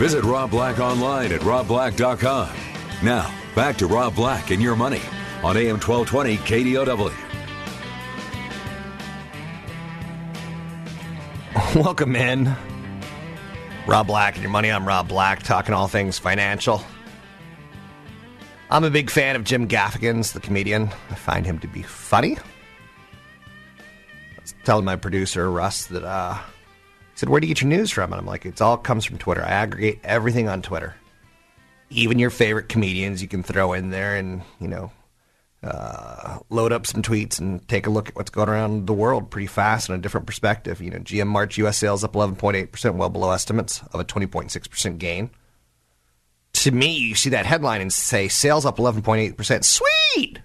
Visit 0.00 0.24
Rob 0.24 0.50
Black 0.50 0.78
online 0.78 1.30
at 1.30 1.42
robblack.com. 1.42 2.56
Now, 3.02 3.34
back 3.54 3.76
to 3.76 3.86
Rob 3.86 4.14
Black 4.14 4.50
and 4.50 4.62
your 4.62 4.74
money 4.74 5.02
on 5.42 5.58
AM 5.58 5.78
1220 5.78 6.38
KDOW. 6.38 7.12
Welcome 11.84 12.16
in. 12.16 12.56
Rob 13.86 14.06
Black 14.06 14.36
and 14.36 14.42
your 14.42 14.50
money. 14.50 14.72
I'm 14.72 14.88
Rob 14.88 15.06
Black, 15.06 15.42
talking 15.42 15.74
all 15.74 15.86
things 15.86 16.18
financial. 16.18 16.82
I'm 18.70 18.84
a 18.84 18.90
big 18.90 19.10
fan 19.10 19.36
of 19.36 19.44
Jim 19.44 19.68
Gaffigan's, 19.68 20.32
the 20.32 20.40
comedian. 20.40 20.88
I 21.10 21.14
find 21.14 21.44
him 21.44 21.58
to 21.58 21.68
be 21.68 21.82
funny. 21.82 22.38
I 22.38 22.40
was 24.40 24.54
telling 24.64 24.86
my 24.86 24.96
producer, 24.96 25.50
Russ, 25.50 25.84
that 25.88 26.04
uh, 26.04 26.38
said, 27.20 27.28
Where 27.28 27.38
do 27.38 27.46
you 27.46 27.54
get 27.54 27.60
your 27.60 27.68
news 27.68 27.90
from? 27.90 28.12
And 28.12 28.20
I'm 28.20 28.26
like, 28.26 28.46
It 28.46 28.60
all 28.60 28.78
comes 28.78 29.04
from 29.04 29.18
Twitter. 29.18 29.42
I 29.42 29.50
aggregate 29.50 30.00
everything 30.02 30.48
on 30.48 30.62
Twitter. 30.62 30.94
Even 31.90 32.18
your 32.18 32.30
favorite 32.30 32.68
comedians 32.68 33.20
you 33.20 33.28
can 33.28 33.42
throw 33.42 33.74
in 33.74 33.90
there 33.90 34.16
and, 34.16 34.42
you 34.58 34.68
know, 34.68 34.90
uh, 35.62 36.38
load 36.48 36.72
up 36.72 36.86
some 36.86 37.02
tweets 37.02 37.38
and 37.38 37.66
take 37.68 37.86
a 37.86 37.90
look 37.90 38.08
at 38.08 38.16
what's 38.16 38.30
going 38.30 38.48
around 38.48 38.86
the 38.86 38.94
world 38.94 39.30
pretty 39.30 39.48
fast 39.48 39.90
in 39.90 39.94
a 39.94 39.98
different 39.98 40.26
perspective. 40.26 40.80
You 40.80 40.90
know, 40.90 40.98
GM 40.98 41.26
March 41.26 41.58
U.S. 41.58 41.76
sales 41.76 42.02
up 42.02 42.14
11.8%, 42.14 42.94
well 42.94 43.10
below 43.10 43.32
estimates 43.32 43.82
of 43.92 44.00
a 44.00 44.04
20.6% 44.04 44.98
gain. 44.98 45.28
To 46.54 46.70
me, 46.70 46.96
you 46.96 47.14
see 47.14 47.30
that 47.30 47.44
headline 47.44 47.82
and 47.82 47.92
say 47.92 48.28
sales 48.28 48.64
up 48.64 48.78
11.8%. 48.78 49.64
Sweet! 49.64 50.38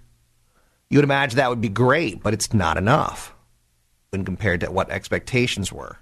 You 0.89 0.97
would 0.97 1.05
imagine 1.05 1.37
that 1.37 1.49
would 1.49 1.61
be 1.61 1.69
great, 1.69 2.21
but 2.21 2.33
it's 2.33 2.53
not 2.53 2.77
enough 2.77 3.33
when 4.09 4.25
compared 4.25 4.59
to 4.61 4.71
what 4.71 4.89
expectations 4.89 5.71
were. 5.71 5.99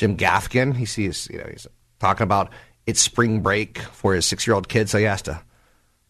Jim 0.00 0.16
Gaffigan, 0.16 0.74
he 0.74 0.86
sees, 0.86 1.28
you 1.30 1.36
know, 1.36 1.46
he's 1.50 1.66
talking 1.98 2.24
about 2.24 2.50
it's 2.86 3.02
spring 3.02 3.42
break 3.42 3.80
for 3.80 4.14
his 4.14 4.24
six 4.24 4.46
year 4.46 4.54
old 4.56 4.66
kid, 4.66 4.88
so 4.88 4.96
he 4.96 5.04
has 5.04 5.20
to 5.20 5.42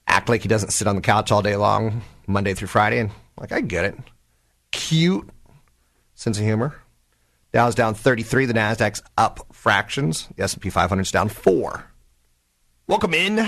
act 0.06 0.28
like 0.28 0.42
he 0.42 0.48
doesn't 0.48 0.70
sit 0.70 0.86
on 0.86 0.94
the 0.94 1.02
couch 1.02 1.32
all 1.32 1.42
day 1.42 1.56
long, 1.56 2.02
Monday 2.28 2.54
through 2.54 2.68
Friday. 2.68 3.00
And 3.00 3.10
like, 3.36 3.50
I 3.50 3.60
get 3.60 3.84
it. 3.84 3.98
Cute 4.70 5.28
sense 6.14 6.38
of 6.38 6.44
humor. 6.44 6.80
Dow's 7.52 7.74
down 7.74 7.94
33. 7.94 8.46
The 8.46 8.54
Nasdaq's 8.54 9.02
up 9.18 9.44
fractions. 9.52 10.28
The 10.36 10.44
S&P 10.44 10.70
500's 10.70 11.10
down 11.10 11.28
four. 11.28 11.90
Welcome 12.86 13.12
in, 13.12 13.44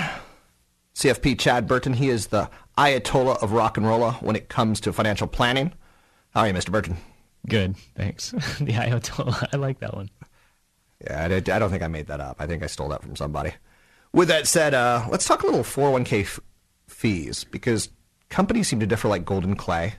CFP 0.97 1.39
Chad 1.39 1.69
Burton. 1.69 1.93
He 1.93 2.09
is 2.09 2.27
the 2.27 2.51
Ayatollah 2.77 3.41
of 3.41 3.53
rock 3.53 3.77
and 3.77 3.87
rolla 3.87 4.15
when 4.15 4.35
it 4.35 4.49
comes 4.49 4.81
to 4.81 4.93
financial 4.93 5.29
planning. 5.29 5.73
How 6.35 6.41
are 6.41 6.49
you, 6.49 6.55
Mr. 6.55 6.73
Burton? 6.73 6.97
Good, 7.49 7.77
thanks. 7.95 8.31
the 8.33 8.73
Ayatollah, 8.73 9.51
I 9.53 9.57
like 9.57 9.79
that 9.79 9.95
one. 9.95 10.11
Yeah, 11.05 11.29
I, 11.31 11.35
I, 11.35 11.59
don't 11.59 11.71
think 11.71 11.83
I 11.83 11.89
made 11.89 12.07
that 12.07 12.21
up. 12.21 12.37
I 12.39 12.47
think 12.47 12.63
I 12.63 12.67
stole 12.67 12.89
that 12.89 13.03
from 13.03 13.17
somebody. 13.17 13.53
With 14.13 14.29
that 14.29 14.47
said, 14.47 14.75
uh, 14.75 15.07
let's 15.11 15.27
talk 15.27 15.43
a 15.43 15.47
little 15.47 15.63
401k 15.63 16.23
f- 16.23 16.41
fees 16.87 17.45
because 17.45 17.89
companies 18.29 18.69
seem 18.69 18.81
to 18.81 18.87
differ 18.87 19.09
like 19.09 19.25
golden 19.25 19.57
clay. 19.57 19.95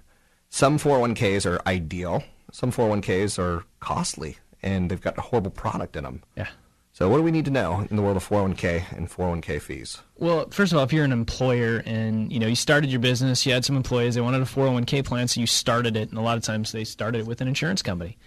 Some 0.49 0.77
401ks 0.77 1.45
are 1.45 1.61
ideal, 1.67 2.23
some 2.51 2.71
401ks 2.71 3.39
are 3.39 3.63
costly, 3.79 4.37
and 4.61 4.91
they've 4.91 5.01
got 5.01 5.17
a 5.17 5.21
horrible 5.21 5.51
product 5.51 5.95
in 5.95 6.03
them. 6.03 6.21
Yeah. 6.37 6.47
So, 6.91 7.09
what 7.09 7.17
do 7.17 7.23
we 7.23 7.31
need 7.31 7.45
to 7.45 7.51
know 7.51 7.87
in 7.89 7.95
the 7.95 8.03
world 8.03 8.17
of 8.17 8.29
401k 8.29 8.95
and 8.95 9.09
401k 9.09 9.59
fees? 9.59 9.99
Well, 10.19 10.47
first 10.51 10.71
of 10.71 10.77
all, 10.77 10.83
if 10.83 10.93
you're 10.93 11.03
an 11.03 11.11
employer 11.11 11.81
and 11.87 12.31
you 12.31 12.37
know 12.37 12.45
you 12.45 12.55
started 12.55 12.91
your 12.91 12.99
business, 12.99 13.47
you 13.47 13.51
had 13.51 13.65
some 13.65 13.75
employees, 13.75 14.13
they 14.13 14.21
wanted 14.21 14.43
a 14.43 14.45
401k 14.45 15.03
plan, 15.03 15.27
so 15.27 15.41
you 15.41 15.47
started 15.47 15.97
it, 15.97 16.09
and 16.09 16.19
a 16.19 16.21
lot 16.21 16.37
of 16.37 16.43
times 16.43 16.71
they 16.71 16.83
started 16.83 17.21
it 17.21 17.25
with 17.25 17.41
an 17.41 17.47
insurance 17.47 17.81
company. 17.81 18.19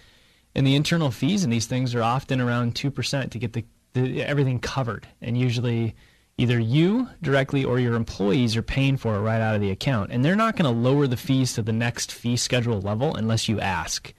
And 0.57 0.65
the 0.65 0.75
internal 0.75 1.11
fees 1.11 1.43
in 1.43 1.51
these 1.51 1.67
things 1.67 1.93
are 1.93 2.01
often 2.01 2.41
around 2.41 2.75
two 2.75 2.89
percent 2.89 3.31
to 3.31 3.39
get 3.39 3.53
the, 3.53 3.63
the 3.93 4.23
everything 4.23 4.59
covered, 4.59 5.07
and 5.21 5.37
usually 5.37 5.95
either 6.39 6.59
you 6.59 7.07
directly 7.21 7.63
or 7.63 7.79
your 7.79 7.93
employees 7.93 8.57
are 8.57 8.63
paying 8.63 8.97
for 8.97 9.15
it 9.15 9.19
right 9.19 9.39
out 9.39 9.53
of 9.53 9.61
the 9.61 9.69
account, 9.69 10.11
and 10.11 10.25
they're 10.25 10.35
not 10.35 10.55
going 10.55 10.65
to 10.65 10.89
lower 10.89 11.05
the 11.05 11.15
fees 11.15 11.53
to 11.53 11.61
the 11.61 11.71
next 11.71 12.11
fee 12.11 12.35
schedule 12.35 12.81
level 12.81 13.15
unless 13.15 13.47
you 13.47 13.59
ask. 13.59 14.11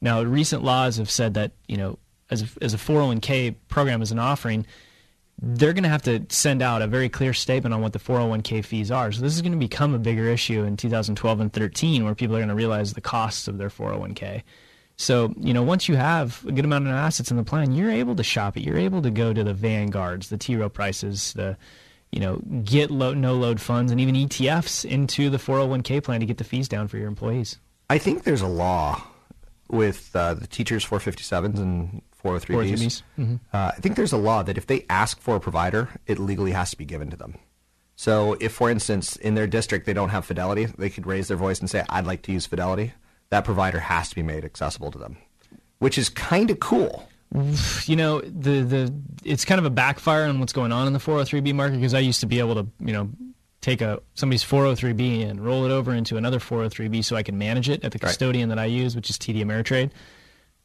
Now, 0.00 0.22
recent 0.22 0.64
laws 0.64 0.96
have 0.96 1.08
said 1.08 1.34
that 1.34 1.52
you 1.68 1.76
know 1.76 2.00
as 2.30 2.42
a, 2.42 2.46
as 2.60 2.74
a 2.74 2.78
401k 2.78 3.54
program 3.68 4.02
as 4.02 4.10
an 4.10 4.18
offering, 4.18 4.66
they're 5.40 5.72
going 5.72 5.84
to 5.84 5.88
have 5.88 6.02
to 6.02 6.26
send 6.30 6.62
out 6.62 6.82
a 6.82 6.88
very 6.88 7.08
clear 7.08 7.32
statement 7.32 7.72
on 7.72 7.80
what 7.80 7.92
the 7.92 8.00
401k 8.00 8.64
fees 8.64 8.90
are. 8.90 9.12
So 9.12 9.22
this 9.22 9.36
is 9.36 9.40
going 9.42 9.52
to 9.52 9.58
become 9.58 9.94
a 9.94 10.00
bigger 10.00 10.26
issue 10.26 10.64
in 10.64 10.76
2012 10.76 11.38
and 11.38 11.52
13 11.52 12.04
where 12.04 12.16
people 12.16 12.34
are 12.34 12.40
going 12.40 12.48
to 12.48 12.56
realize 12.56 12.94
the 12.94 13.00
costs 13.00 13.46
of 13.46 13.58
their 13.58 13.70
401k. 13.70 14.42
So, 14.96 15.34
you 15.38 15.52
know, 15.52 15.62
once 15.62 15.88
you 15.88 15.96
have 15.96 16.44
a 16.46 16.52
good 16.52 16.64
amount 16.64 16.86
of 16.86 16.92
assets 16.92 17.30
in 17.30 17.36
the 17.36 17.44
plan, 17.44 17.72
you're 17.72 17.90
able 17.90 18.16
to 18.16 18.22
shop 18.22 18.56
it. 18.56 18.62
You're 18.62 18.78
able 18.78 19.02
to 19.02 19.10
go 19.10 19.32
to 19.32 19.44
the 19.44 19.52
Vanguards, 19.52 20.30
the 20.30 20.38
T 20.38 20.56
Rowe 20.56 20.70
prices, 20.70 21.34
the, 21.34 21.56
you 22.10 22.20
know, 22.20 22.40
get 22.64 22.90
low, 22.90 23.12
no 23.12 23.34
load 23.34 23.60
funds 23.60 23.92
and 23.92 24.00
even 24.00 24.14
ETFs 24.14 24.84
into 24.84 25.28
the 25.28 25.36
401k 25.36 26.02
plan 26.02 26.20
to 26.20 26.26
get 26.26 26.38
the 26.38 26.44
fees 26.44 26.68
down 26.68 26.88
for 26.88 26.96
your 26.96 27.08
employees. 27.08 27.58
I 27.90 27.98
think 27.98 28.24
there's 28.24 28.40
a 28.40 28.48
law 28.48 29.02
with 29.68 30.14
uh, 30.14 30.34
the 30.34 30.46
teachers 30.46 30.84
457s 30.84 31.58
and 31.58 32.02
403bs. 32.24 33.02
Mm-hmm. 33.18 33.34
Uh, 33.52 33.72
I 33.76 33.80
think 33.80 33.96
there's 33.96 34.12
a 34.12 34.16
law 34.16 34.42
that 34.42 34.56
if 34.56 34.66
they 34.66 34.86
ask 34.88 35.20
for 35.20 35.36
a 35.36 35.40
provider, 35.40 35.88
it 36.06 36.18
legally 36.18 36.52
has 36.52 36.70
to 36.70 36.78
be 36.78 36.84
given 36.84 37.10
to 37.10 37.16
them. 37.16 37.36
So 37.96 38.36
if, 38.40 38.52
for 38.52 38.70
instance, 38.70 39.16
in 39.16 39.34
their 39.34 39.46
district 39.46 39.86
they 39.86 39.94
don't 39.94 40.10
have 40.10 40.24
Fidelity, 40.24 40.66
they 40.66 40.90
could 40.90 41.06
raise 41.06 41.28
their 41.28 41.36
voice 41.36 41.60
and 41.60 41.68
say, 41.68 41.82
"I'd 41.88 42.06
like 42.06 42.22
to 42.22 42.32
use 42.32 42.44
Fidelity." 42.46 42.92
That 43.30 43.44
provider 43.44 43.80
has 43.80 44.08
to 44.10 44.14
be 44.14 44.22
made 44.22 44.44
accessible 44.44 44.90
to 44.92 44.98
them, 44.98 45.16
which 45.78 45.98
is 45.98 46.08
kind 46.08 46.50
of 46.50 46.60
cool. 46.60 47.08
You 47.84 47.96
know, 47.96 48.20
the 48.20 48.62
the 48.62 48.94
it's 49.24 49.44
kind 49.44 49.58
of 49.58 49.64
a 49.64 49.70
backfire 49.70 50.24
on 50.24 50.40
what's 50.40 50.52
going 50.52 50.72
on 50.72 50.86
in 50.86 50.92
the 50.92 50.98
403b 50.98 51.54
market 51.54 51.76
because 51.76 51.94
I 51.94 51.98
used 51.98 52.20
to 52.20 52.26
be 52.26 52.38
able 52.38 52.54
to, 52.54 52.66
you 52.80 52.92
know, 52.92 53.10
take 53.60 53.80
a 53.80 54.00
somebody's 54.14 54.44
403b 54.44 55.28
and 55.28 55.44
roll 55.44 55.64
it 55.64 55.70
over 55.70 55.92
into 55.92 56.16
another 56.16 56.38
403b 56.38 57.04
so 57.04 57.16
I 57.16 57.22
can 57.22 57.36
manage 57.36 57.68
it 57.68 57.84
at 57.84 57.92
the 57.92 57.98
custodian 57.98 58.48
right. 58.48 58.56
that 58.56 58.62
I 58.62 58.66
use, 58.66 58.94
which 58.94 59.10
is 59.10 59.18
TD 59.18 59.42
Ameritrade 59.42 59.90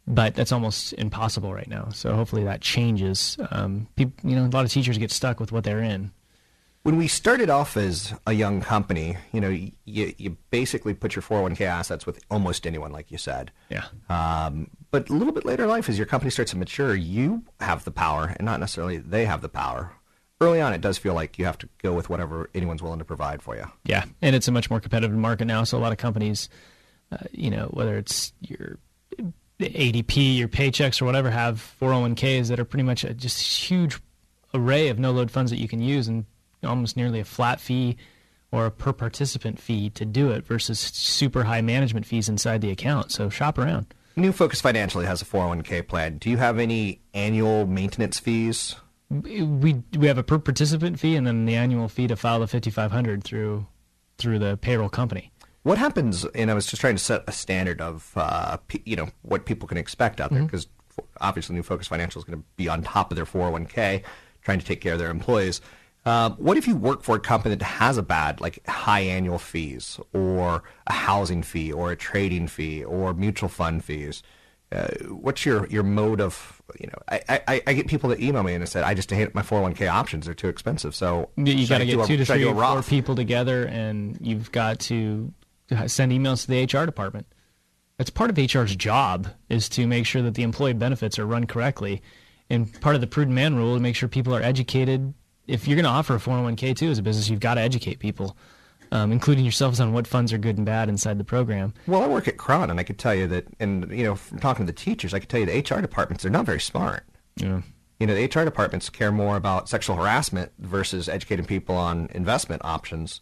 but 0.07 0.35
that's 0.35 0.51
almost 0.51 0.93
impossible 0.93 1.53
right 1.53 1.67
now. 1.67 1.89
So 1.89 2.13
hopefully 2.15 2.43
that 2.45 2.61
changes. 2.61 3.37
Um, 3.51 3.87
people, 3.95 4.29
you 4.29 4.35
know, 4.35 4.45
a 4.45 4.47
lot 4.47 4.65
of 4.65 4.71
teachers 4.71 4.97
get 4.97 5.11
stuck 5.11 5.39
with 5.39 5.51
what 5.51 5.63
they're 5.63 5.81
in. 5.81 6.11
When 6.83 6.97
we 6.97 7.07
started 7.07 7.49
off 7.49 7.77
as 7.77 8.13
a 8.25 8.33
young 8.33 8.61
company, 8.61 9.17
you 9.31 9.39
know, 9.39 9.49
you, 9.49 9.71
you 9.85 10.37
basically 10.49 10.95
put 10.95 11.15
your 11.15 11.21
401k 11.21 11.61
assets 11.61 12.07
with 12.07 12.23
almost 12.31 12.65
anyone, 12.65 12.91
like 12.91 13.11
you 13.11 13.19
said. 13.19 13.51
Yeah. 13.69 13.85
Um, 14.09 14.71
but 14.89 15.09
a 15.09 15.13
little 15.13 15.33
bit 15.33 15.45
later 15.45 15.63
in 15.63 15.69
life, 15.69 15.89
as 15.89 15.97
your 15.97 16.07
company 16.07 16.31
starts 16.31 16.51
to 16.51 16.57
mature, 16.57 16.95
you 16.95 17.43
have 17.59 17.83
the 17.83 17.91
power, 17.91 18.33
and 18.35 18.45
not 18.45 18.59
necessarily 18.59 18.97
they 18.97 19.25
have 19.25 19.41
the 19.41 19.49
power. 19.49 19.93
Early 20.39 20.59
on, 20.59 20.73
it 20.73 20.81
does 20.81 20.97
feel 20.97 21.13
like 21.13 21.37
you 21.37 21.45
have 21.45 21.59
to 21.59 21.69
go 21.83 21.93
with 21.93 22.09
whatever 22.09 22.49
anyone's 22.55 22.81
willing 22.81 22.97
to 22.97 23.05
provide 23.05 23.43
for 23.43 23.55
you. 23.55 23.65
Yeah, 23.85 24.05
and 24.23 24.35
it's 24.35 24.47
a 24.47 24.51
much 24.51 24.71
more 24.71 24.79
competitive 24.79 25.15
market 25.15 25.45
now. 25.45 25.63
So 25.63 25.77
a 25.77 25.79
lot 25.79 25.91
of 25.91 25.99
companies, 25.99 26.49
uh, 27.11 27.17
you 27.31 27.51
know, 27.51 27.67
whether 27.67 27.95
it's 27.95 28.33
your 28.39 28.79
ADP, 29.59 30.35
your 30.35 30.47
paychecks, 30.47 30.99
or 30.99 31.05
whatever 31.05 31.29
have 31.29 31.75
401ks 31.79 32.47
that 32.47 32.59
are 32.59 32.65
pretty 32.65 32.83
much 32.83 33.03
a 33.03 33.13
just 33.13 33.39
huge 33.39 33.99
array 34.55 34.89
of 34.89 34.97
no 34.97 35.11
load 35.11 35.29
funds 35.29 35.51
that 35.51 35.57
you 35.59 35.67
can 35.67 35.79
use 35.79 36.07
and 36.07 36.25
almost 36.63 36.97
nearly 36.97 37.19
a 37.19 37.25
flat 37.25 37.59
fee 37.59 37.97
or 38.51 38.65
a 38.65 38.71
per 38.71 38.93
participant 38.93 39.59
fee 39.59 39.89
to 39.91 40.05
do 40.05 40.31
it 40.31 40.45
versus 40.45 40.79
super 40.79 41.43
high 41.43 41.61
management 41.61 42.05
fees 42.05 42.27
inside 42.27 42.61
the 42.61 42.71
account. 42.71 43.11
So 43.11 43.29
shop 43.29 43.57
around. 43.57 43.93
New 44.15 44.31
Focus 44.31 44.59
Financially 44.59 45.05
has 45.05 45.21
a 45.21 45.25
401k 45.25 45.87
plan. 45.87 46.17
Do 46.17 46.29
you 46.29 46.37
have 46.37 46.59
any 46.59 47.01
annual 47.13 47.65
maintenance 47.65 48.19
fees? 48.19 48.75
We 49.09 49.81
we 49.97 50.07
have 50.07 50.17
a 50.17 50.23
per 50.23 50.37
participant 50.37 50.99
fee 50.99 51.15
and 51.15 51.27
then 51.27 51.45
the 51.45 51.55
annual 51.55 51.87
fee 51.87 52.07
to 52.07 52.15
file 52.15 52.39
the 52.39 52.47
5500 52.47 53.23
through 53.23 53.67
through 54.17 54.39
the 54.39 54.57
payroll 54.57 54.89
company. 54.89 55.31
What 55.63 55.77
happens? 55.77 56.25
And 56.25 56.49
I 56.49 56.53
was 56.53 56.65
just 56.65 56.81
trying 56.81 56.95
to 56.95 57.03
set 57.03 57.23
a 57.27 57.31
standard 57.31 57.81
of, 57.81 58.11
uh, 58.15 58.57
you 58.83 58.95
know, 58.95 59.09
what 59.21 59.45
people 59.45 59.67
can 59.67 59.77
expect 59.77 60.19
out 60.19 60.31
there 60.31 60.43
because 60.43 60.67
obviously 61.19 61.55
New 61.55 61.63
Focus 61.63 61.87
Financial 61.87 62.19
is 62.19 62.25
going 62.25 62.39
to 62.39 62.45
be 62.55 62.67
on 62.67 62.81
top 62.81 63.11
of 63.11 63.15
their 63.15 63.25
401k, 63.25 64.03
trying 64.41 64.59
to 64.59 64.65
take 64.65 64.81
care 64.81 64.93
of 64.93 64.99
their 64.99 65.11
employees. 65.11 65.61
Uh, 66.03 66.31
what 66.31 66.57
if 66.57 66.67
you 66.67 66.75
work 66.75 67.03
for 67.03 67.15
a 67.15 67.19
company 67.19 67.53
that 67.55 67.63
has 67.63 67.97
a 67.97 68.01
bad, 68.01 68.41
like 68.41 68.65
high 68.67 69.01
annual 69.01 69.37
fees, 69.37 69.99
or 70.13 70.63
a 70.87 70.93
housing 70.93 71.43
fee, 71.43 71.71
or 71.71 71.91
a 71.91 71.95
trading 71.95 72.47
fee, 72.47 72.83
or 72.83 73.13
mutual 73.13 73.49
fund 73.49 73.83
fees? 73.83 74.23
Uh, 74.71 74.87
what's 75.09 75.45
your, 75.45 75.67
your 75.67 75.83
mode 75.83 76.21
of, 76.21 76.61
you 76.79 76.87
know, 76.87 76.97
I, 77.27 77.41
I, 77.47 77.61
I 77.67 77.73
get 77.73 77.87
people 77.87 78.09
that 78.09 78.21
email 78.21 78.41
me 78.41 78.53
and 78.53 78.61
they 78.61 78.65
said, 78.65 78.85
I 78.85 78.93
just 78.93 79.11
hate 79.11 79.35
my 79.35 79.41
401k 79.41 79.91
options. 79.91 80.25
They're 80.25 80.33
too 80.33 80.47
expensive. 80.47 80.95
So 80.95 81.29
You- 81.35 81.67
got 81.67 81.79
to 81.79 81.85
get 81.85 82.05
two 82.07 82.15
to 82.17 82.25
three 82.25 82.45
or 82.45 82.55
four 82.55 82.81
people 82.89 83.15
together, 83.15 83.65
and 83.65 84.17
you've 84.21 84.51
got 84.51 84.79
to 84.81 85.31
send 85.87 86.11
emails 86.13 86.45
to 86.45 86.47
the 86.47 86.63
HR 86.63 86.85
department. 86.85 87.27
That's 87.97 88.09
part 88.09 88.29
of 88.31 88.37
HR's 88.39 88.75
job 88.75 89.27
is 89.49 89.69
to 89.69 89.85
make 89.85 90.05
sure 90.07 90.21
that 90.23 90.33
the 90.33 90.41
employee 90.43 90.73
benefits 90.73 91.19
are 91.19 91.25
run 91.27 91.45
correctly, 91.45 92.01
and 92.49 92.73
part 92.81 92.95
of 92.95 93.01
the 93.01 93.07
prudent 93.07 93.35
man 93.35 93.55
rule 93.55 93.73
is 93.75 93.79
to 93.79 93.83
make 93.83 93.95
sure 93.95 94.09
people 94.09 94.33
are 94.33 94.41
educated. 94.41 95.13
If 95.47 95.67
you're 95.67 95.75
going 95.75 95.85
to 95.85 95.89
offer 95.89 96.15
a 96.15 96.19
401k 96.19 96.75
too 96.75 96.89
as 96.89 96.97
a 96.97 97.01
business, 97.01 97.29
you've 97.29 97.39
got 97.39 97.55
to 97.55 97.61
educate 97.61 97.99
people, 97.99 98.37
um, 98.91 99.11
including 99.11 99.43
yourselves, 99.43 99.79
on 99.79 99.93
what 99.93 100.07
funds 100.07 100.31
are 100.31 100.37
good 100.37 100.57
and 100.57 100.65
bad 100.65 100.89
inside 100.89 101.17
the 101.17 101.23
program. 101.23 101.73
Well, 101.87 102.01
I 102.01 102.07
work 102.07 102.27
at 102.27 102.37
KRON, 102.37 102.69
and 102.69 102.79
I 102.79 102.83
could 102.83 102.99
tell 102.99 103.15
you 103.15 103.27
that, 103.27 103.47
and 103.59 103.89
you 103.91 104.03
know, 104.03 104.15
from 104.15 104.39
talking 104.39 104.65
to 104.65 104.71
the 104.71 104.77
teachers, 104.77 105.13
I 105.13 105.19
could 105.19 105.29
tell 105.29 105.39
you 105.39 105.45
the 105.45 105.57
HR 105.57 105.81
departments 105.81 106.23
they're 106.23 106.31
not 106.31 106.45
very 106.45 106.61
smart. 106.61 107.03
Yeah. 107.37 107.61
You 107.99 108.07
know, 108.07 108.15
the 108.15 108.25
HR 108.25 108.45
departments 108.45 108.89
care 108.89 109.11
more 109.11 109.37
about 109.37 109.69
sexual 109.69 109.95
harassment 109.95 110.51
versus 110.57 111.07
educating 111.07 111.45
people 111.45 111.75
on 111.75 112.09
investment 112.15 112.63
options. 112.65 113.21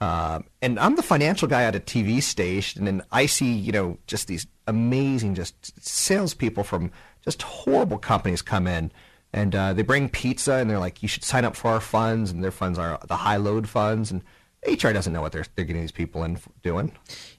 Um, 0.00 0.44
and 0.62 0.78
I'm 0.78 0.96
the 0.96 1.02
financial 1.02 1.46
guy 1.46 1.64
at 1.64 1.74
a 1.74 1.80
TV 1.80 2.22
station, 2.22 2.86
and 2.86 3.02
I 3.12 3.26
see, 3.26 3.52
you 3.52 3.72
know, 3.72 3.98
just 4.06 4.28
these 4.28 4.46
amazing, 4.66 5.34
just 5.34 5.84
salespeople 5.86 6.64
from 6.64 6.90
just 7.22 7.42
horrible 7.42 7.98
companies 7.98 8.40
come 8.40 8.66
in, 8.66 8.92
and 9.32 9.54
uh, 9.54 9.72
they 9.72 9.82
bring 9.82 10.08
pizza, 10.08 10.54
and 10.54 10.68
they're 10.68 10.78
like, 10.78 11.02
"You 11.02 11.08
should 11.08 11.24
sign 11.24 11.44
up 11.44 11.56
for 11.56 11.70
our 11.70 11.80
funds," 11.80 12.30
and 12.30 12.42
their 12.42 12.50
funds 12.50 12.78
are 12.78 12.98
the 13.06 13.16
high 13.16 13.36
load 13.36 13.68
funds, 13.68 14.10
and 14.10 14.22
HR 14.66 14.92
doesn't 14.92 15.12
know 15.12 15.22
what 15.22 15.32
they're 15.32 15.46
they're 15.56 15.64
getting 15.64 15.82
these 15.82 15.92
people 15.92 16.24
in 16.24 16.38
doing. 16.62 16.92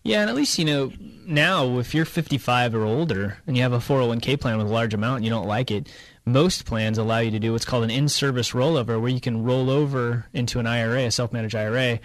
Yeah, 0.04 0.22
and 0.22 0.30
at 0.30 0.36
least 0.36 0.58
you 0.58 0.66
know 0.66 0.92
now 1.26 1.78
if 1.78 1.94
you're 1.94 2.06
55 2.06 2.74
or 2.74 2.84
older 2.84 3.38
and 3.46 3.56
you 3.56 3.64
have 3.64 3.74
a 3.74 3.80
401k 3.80 4.40
plan 4.40 4.58
with 4.58 4.68
a 4.68 4.72
large 4.72 4.94
amount 4.94 5.18
and 5.18 5.26
you 5.26 5.32
don't 5.32 5.48
like 5.48 5.70
it, 5.70 5.88
most 6.26 6.66
plans 6.66 6.98
allow 6.98 7.20
you 7.20 7.32
to 7.32 7.40
do 7.40 7.52
what's 7.52 7.66
called 7.66 7.84
an 7.84 7.92
in-service 7.92 8.52
rollover, 8.52 9.00
where 9.00 9.12
you 9.12 9.22
can 9.22 9.44
roll 9.44 9.70
over 9.70 10.26
into 10.34 10.60
an 10.60 10.66
IRA, 10.68 11.04
a 11.04 11.12
self-managed 11.12 11.56
IRA, 11.56 12.00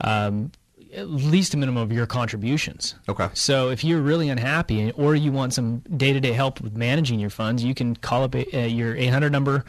um, 0.00 0.52
at 0.94 1.08
least 1.08 1.54
a 1.54 1.56
minimum 1.56 1.82
of 1.82 1.92
your 1.92 2.06
contributions. 2.06 2.94
Okay. 3.08 3.28
So 3.34 3.70
if 3.70 3.84
you're 3.84 4.00
really 4.00 4.28
unhappy 4.28 4.92
or 4.92 5.14
you 5.14 5.32
want 5.32 5.52
some 5.54 5.80
day-to-day 5.96 6.32
help 6.32 6.60
with 6.60 6.74
managing 6.74 7.18
your 7.18 7.30
funds, 7.30 7.64
you 7.64 7.74
can 7.74 7.96
call 7.96 8.22
up 8.22 8.34
uh, 8.34 8.58
your 8.58 8.96
800 8.96 9.32
number 9.32 9.64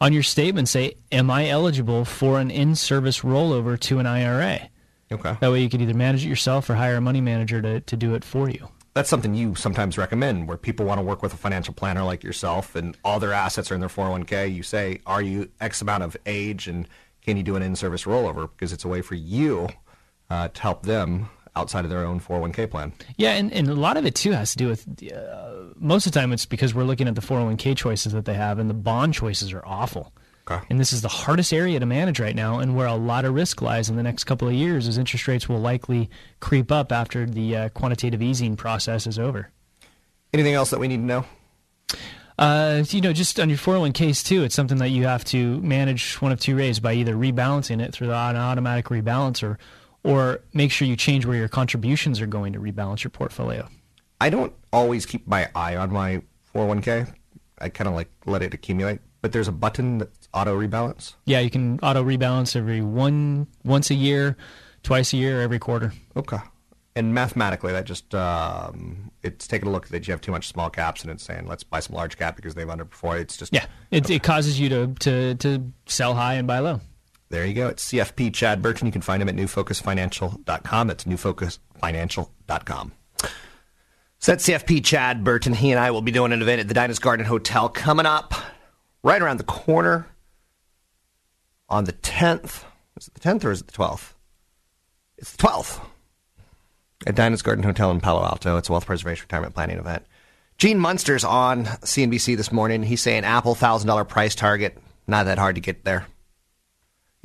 on 0.00 0.12
your 0.12 0.22
statement 0.22 0.60
and 0.60 0.68
say, 0.68 0.94
"Am 1.10 1.30
I 1.30 1.48
eligible 1.48 2.04
for 2.04 2.38
an 2.38 2.50
in-service 2.50 3.20
rollover 3.20 3.78
to 3.80 3.98
an 3.98 4.06
IRA?" 4.06 4.68
Okay. 5.10 5.36
That 5.40 5.50
way 5.50 5.62
you 5.62 5.68
can 5.70 5.80
either 5.80 5.94
manage 5.94 6.24
it 6.24 6.28
yourself 6.28 6.68
or 6.68 6.74
hire 6.74 6.96
a 6.96 7.00
money 7.00 7.20
manager 7.20 7.62
to, 7.62 7.80
to 7.80 7.96
do 7.96 8.14
it 8.14 8.24
for 8.24 8.50
you. 8.50 8.68
that's 8.92 9.10
something 9.10 9.34
you 9.34 9.54
sometimes 9.54 9.98
recommend 9.98 10.48
where 10.48 10.56
people 10.56 10.86
want 10.86 10.98
to 10.98 11.02
work 11.04 11.22
with 11.22 11.32
a 11.34 11.36
financial 11.36 11.74
planner 11.74 12.02
like 12.02 12.24
yourself 12.24 12.74
and 12.74 12.96
all 13.04 13.20
their 13.20 13.32
assets 13.32 13.70
are 13.70 13.74
in 13.74 13.80
their 13.80 13.90
401k. 13.90 14.52
You 14.54 14.62
say, 14.62 15.00
are 15.06 15.20
you 15.20 15.50
X 15.60 15.82
amount 15.82 16.02
of 16.02 16.16
age 16.24 16.66
and 16.66 16.88
can 17.20 17.36
you 17.36 17.42
do 17.42 17.56
an 17.56 17.62
in 17.62 17.76
service 17.76 18.04
rollover? 18.04 18.48
Because 18.50 18.72
it's 18.72 18.84
a 18.84 18.88
way 18.88 19.02
for 19.02 19.14
you 19.14 19.68
uh, 20.30 20.48
to 20.48 20.62
help 20.62 20.82
them 20.82 21.28
outside 21.56 21.84
of 21.84 21.90
their 21.90 22.04
own 22.04 22.20
401k 22.20 22.70
plan. 22.70 22.92
Yeah, 23.16 23.32
and, 23.32 23.52
and 23.52 23.68
a 23.68 23.74
lot 23.74 23.96
of 23.96 24.04
it 24.04 24.14
too 24.14 24.32
has 24.32 24.52
to 24.52 24.56
do 24.58 24.68
with 24.68 24.86
uh, 25.12 25.72
most 25.76 26.06
of 26.06 26.12
the 26.12 26.20
time 26.20 26.32
it's 26.32 26.46
because 26.46 26.74
we're 26.74 26.84
looking 26.84 27.08
at 27.08 27.14
the 27.14 27.22
401k 27.22 27.76
choices 27.76 28.12
that 28.12 28.26
they 28.26 28.34
have, 28.34 28.58
and 28.58 28.68
the 28.68 28.74
bond 28.74 29.14
choices 29.14 29.52
are 29.52 29.64
awful. 29.64 30.12
Okay. 30.48 30.64
And 30.70 30.78
this 30.78 30.92
is 30.92 31.02
the 31.02 31.08
hardest 31.08 31.52
area 31.52 31.80
to 31.80 31.86
manage 31.86 32.20
right 32.20 32.36
now, 32.36 32.60
and 32.60 32.76
where 32.76 32.86
a 32.86 32.94
lot 32.94 33.24
of 33.24 33.34
risk 33.34 33.62
lies 33.62 33.88
in 33.88 33.96
the 33.96 34.02
next 34.02 34.24
couple 34.24 34.46
of 34.46 34.54
years, 34.54 34.86
as 34.86 34.96
interest 34.96 35.26
rates 35.26 35.48
will 35.48 35.58
likely 35.58 36.08
creep 36.38 36.70
up 36.70 36.92
after 36.92 37.26
the 37.26 37.56
uh, 37.56 37.68
quantitative 37.70 38.22
easing 38.22 38.54
process 38.54 39.06
is 39.06 39.18
over. 39.18 39.50
Anything 40.32 40.54
else 40.54 40.70
that 40.70 40.78
we 40.78 40.86
need 40.86 40.98
to 40.98 41.02
know? 41.02 41.24
Uh, 42.38 42.84
you 42.90 43.00
know, 43.00 43.12
just 43.12 43.40
on 43.40 43.48
your 43.48 43.58
401ks 43.58 44.24
too, 44.24 44.44
it's 44.44 44.54
something 44.54 44.78
that 44.78 44.90
you 44.90 45.04
have 45.04 45.24
to 45.24 45.60
manage 45.62 46.20
one 46.20 46.32
of 46.32 46.38
two 46.38 46.56
ways 46.56 46.78
by 46.78 46.92
either 46.92 47.14
rebalancing 47.14 47.80
it 47.80 47.92
through 47.92 48.12
an 48.12 48.36
automatic 48.36 48.86
rebalancer, 48.86 49.56
or 50.06 50.40
make 50.52 50.70
sure 50.70 50.86
you 50.86 50.96
change 50.96 51.26
where 51.26 51.36
your 51.36 51.48
contributions 51.48 52.20
are 52.20 52.26
going 52.26 52.52
to 52.52 52.60
rebalance 52.60 53.02
your 53.02 53.10
portfolio. 53.10 53.68
I 54.20 54.30
don't 54.30 54.52
always 54.72 55.04
keep 55.04 55.26
my 55.26 55.50
eye 55.54 55.76
on 55.76 55.92
my 55.92 56.22
401k. 56.54 57.12
I 57.58 57.68
kind 57.68 57.88
of 57.88 57.94
like 57.94 58.10
let 58.24 58.42
it 58.42 58.54
accumulate. 58.54 59.00
But 59.20 59.32
there's 59.32 59.48
a 59.48 59.52
button 59.52 59.98
that's 59.98 60.28
auto 60.32 60.58
rebalance. 60.58 61.14
Yeah, 61.24 61.40
you 61.40 61.50
can 61.50 61.80
auto 61.80 62.04
rebalance 62.04 62.54
every 62.54 62.80
one 62.80 63.48
once 63.64 63.90
a 63.90 63.94
year, 63.94 64.36
twice 64.82 65.12
a 65.12 65.16
year, 65.16 65.40
every 65.40 65.58
quarter. 65.58 65.92
Okay. 66.16 66.38
And 66.94 67.12
mathematically, 67.12 67.72
that 67.72 67.84
just 67.84 68.14
um, 68.14 69.10
it's 69.22 69.46
taking 69.46 69.68
a 69.68 69.70
look 69.72 69.88
that 69.88 70.06
you 70.06 70.12
have 70.12 70.20
too 70.20 70.30
much 70.30 70.48
small 70.48 70.70
caps, 70.70 71.02
and 71.02 71.10
it's 71.10 71.24
saying 71.24 71.46
let's 71.46 71.62
buy 71.64 71.80
some 71.80 71.96
large 71.96 72.16
cap 72.16 72.36
because 72.36 72.54
they've 72.54 72.66
underperformed. 72.66 73.20
It's 73.20 73.36
just 73.36 73.52
Yeah, 73.52 73.66
it, 73.90 74.08
it 74.08 74.22
causes 74.22 74.58
you 74.58 74.68
to, 74.70 74.86
to 75.00 75.34
to 75.34 75.72
sell 75.84 76.14
high 76.14 76.34
and 76.34 76.46
buy 76.46 76.60
low. 76.60 76.80
There 77.28 77.44
you 77.44 77.54
go. 77.54 77.68
It's 77.68 77.90
CFP 77.90 78.32
Chad 78.34 78.62
Burton. 78.62 78.86
You 78.86 78.92
can 78.92 79.02
find 79.02 79.20
him 79.20 79.28
at 79.28 79.34
newfocusfinancial.com. 79.34 80.86
That's 80.86 81.04
newfocusfinancial.com. 81.04 82.92
So 84.18 84.32
that's 84.32 84.48
CFP 84.48 84.84
Chad 84.84 85.24
Burton. 85.24 85.52
He 85.52 85.70
and 85.70 85.80
I 85.80 85.90
will 85.90 86.02
be 86.02 86.12
doing 86.12 86.32
an 86.32 86.40
event 86.40 86.60
at 86.60 86.68
the 86.68 86.74
Dinah's 86.74 86.98
Garden 86.98 87.26
Hotel 87.26 87.68
coming 87.68 88.06
up 88.06 88.34
right 89.02 89.20
around 89.20 89.38
the 89.38 89.44
corner 89.44 90.06
on 91.68 91.84
the 91.84 91.92
10th. 91.92 92.64
Is 92.96 93.08
it 93.08 93.14
the 93.14 93.20
10th 93.20 93.44
or 93.44 93.50
is 93.50 93.60
it 93.60 93.66
the 93.66 93.72
12th? 93.72 94.14
It's 95.18 95.32
the 95.32 95.42
12th 95.42 95.80
at 97.06 97.14
Dinah's 97.14 97.42
Garden 97.42 97.64
Hotel 97.64 97.90
in 97.90 98.00
Palo 98.00 98.24
Alto. 98.24 98.56
It's 98.56 98.68
a 98.68 98.72
wealth 98.72 98.86
preservation 98.86 99.24
retirement 99.24 99.54
planning 99.54 99.78
event. 99.78 100.04
Gene 100.58 100.78
Munster's 100.78 101.24
on 101.24 101.66
CNBC 101.66 102.36
this 102.36 102.50
morning. 102.50 102.82
He's 102.82 103.02
saying 103.02 103.24
Apple 103.24 103.54
$1,000 103.54 104.08
price 104.08 104.34
target. 104.34 104.78
Not 105.06 105.24
that 105.24 105.38
hard 105.38 105.56
to 105.56 105.60
get 105.60 105.84
there. 105.84 106.06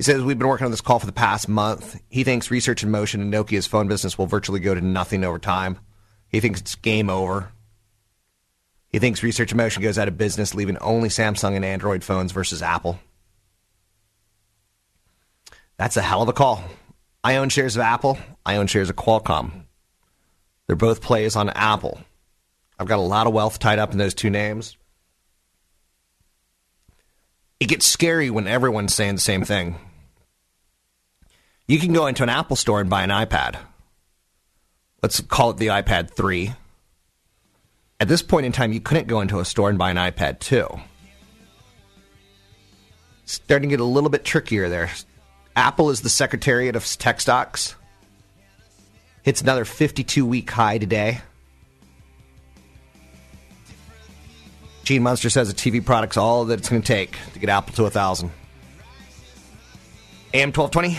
He 0.02 0.04
says, 0.04 0.20
We've 0.20 0.36
been 0.36 0.48
working 0.48 0.64
on 0.64 0.72
this 0.72 0.80
call 0.80 0.98
for 0.98 1.06
the 1.06 1.12
past 1.12 1.48
month. 1.48 1.96
He 2.08 2.24
thinks 2.24 2.50
research 2.50 2.82
in 2.82 2.90
motion 2.90 3.20
and 3.20 3.32
Nokia's 3.32 3.68
phone 3.68 3.86
business 3.86 4.18
will 4.18 4.26
virtually 4.26 4.58
go 4.58 4.74
to 4.74 4.80
nothing 4.80 5.22
over 5.22 5.38
time. 5.38 5.78
He 6.28 6.40
thinks 6.40 6.60
it's 6.60 6.74
game 6.74 7.08
over. 7.08 7.52
He 8.88 8.98
thinks 8.98 9.22
research 9.22 9.52
in 9.52 9.58
motion 9.58 9.80
goes 9.80 9.98
out 9.98 10.08
of 10.08 10.18
business, 10.18 10.56
leaving 10.56 10.76
only 10.78 11.08
Samsung 11.08 11.54
and 11.54 11.64
Android 11.64 12.02
phones 12.02 12.32
versus 12.32 12.62
Apple. 12.62 12.98
That's 15.76 15.96
a 15.96 16.02
hell 16.02 16.22
of 16.22 16.28
a 16.28 16.32
call. 16.32 16.64
I 17.22 17.36
own 17.36 17.48
shares 17.48 17.76
of 17.76 17.82
Apple. 17.82 18.18
I 18.44 18.56
own 18.56 18.66
shares 18.66 18.90
of 18.90 18.96
Qualcomm. 18.96 19.66
They're 20.66 20.74
both 20.74 21.00
plays 21.00 21.36
on 21.36 21.48
Apple. 21.50 22.00
I've 22.76 22.88
got 22.88 22.98
a 22.98 23.02
lot 23.02 23.28
of 23.28 23.34
wealth 23.34 23.60
tied 23.60 23.78
up 23.78 23.92
in 23.92 23.98
those 23.98 24.14
two 24.14 24.30
names. 24.30 24.76
It 27.60 27.66
gets 27.66 27.86
scary 27.86 28.30
when 28.30 28.48
everyone's 28.48 28.92
saying 28.92 29.14
the 29.14 29.20
same 29.20 29.44
thing. 29.44 29.76
You 31.66 31.78
can 31.78 31.92
go 31.92 32.06
into 32.06 32.22
an 32.22 32.28
Apple 32.28 32.56
store 32.56 32.80
and 32.80 32.90
buy 32.90 33.02
an 33.02 33.10
iPad. 33.10 33.56
Let's 35.02 35.20
call 35.20 35.50
it 35.50 35.56
the 35.56 35.68
iPad 35.68 36.10
3. 36.10 36.52
At 38.00 38.08
this 38.08 38.22
point 38.22 38.46
in 38.46 38.52
time, 38.52 38.72
you 38.72 38.80
couldn't 38.80 39.06
go 39.06 39.20
into 39.20 39.38
a 39.38 39.44
store 39.44 39.68
and 39.68 39.78
buy 39.78 39.90
an 39.90 39.96
iPad 39.96 40.40
2. 40.40 40.66
Starting 43.24 43.68
to 43.68 43.72
get 43.72 43.80
a 43.80 43.84
little 43.84 44.10
bit 44.10 44.24
trickier 44.24 44.68
there. 44.68 44.90
Apple 45.54 45.90
is 45.90 46.00
the 46.00 46.08
secretariat 46.08 46.76
of 46.76 46.84
tech 46.84 47.20
stocks. 47.20 47.76
Hits 49.22 49.40
another 49.40 49.64
52 49.64 50.26
week 50.26 50.50
high 50.50 50.78
today. 50.78 51.20
Gene 54.82 55.02
Munster 55.02 55.30
says 55.30 55.48
a 55.48 55.54
TV 55.54 55.84
product's 55.84 56.16
all 56.16 56.44
that 56.46 56.58
it's 56.58 56.68
going 56.68 56.82
to 56.82 56.86
take 56.86 57.16
to 57.34 57.38
get 57.38 57.48
Apple 57.48 57.72
to 57.74 57.82
a 57.82 57.84
1,000. 57.84 58.30
AM 60.34 60.48
1220, 60.52 60.98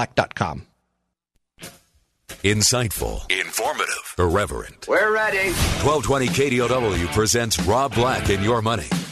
Black.com. 0.00 0.66
Insightful, 2.42 3.30
informative, 3.30 4.14
irreverent. 4.18 4.86
We're 4.88 5.12
ready. 5.12 5.52
1220 5.84 6.28
KDOW 6.28 7.12
presents 7.12 7.60
Rob 7.64 7.94
Black 7.94 8.30
and 8.30 8.42
Your 8.42 8.62
Money, 8.62 8.86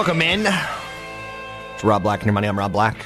Welcome 0.00 0.22
in. 0.22 0.46
It's 1.74 1.84
Rob 1.84 2.02
Black 2.02 2.20
and 2.20 2.26
your 2.26 2.32
money. 2.32 2.48
I'm 2.48 2.58
Rob 2.58 2.72
Black. 2.72 3.04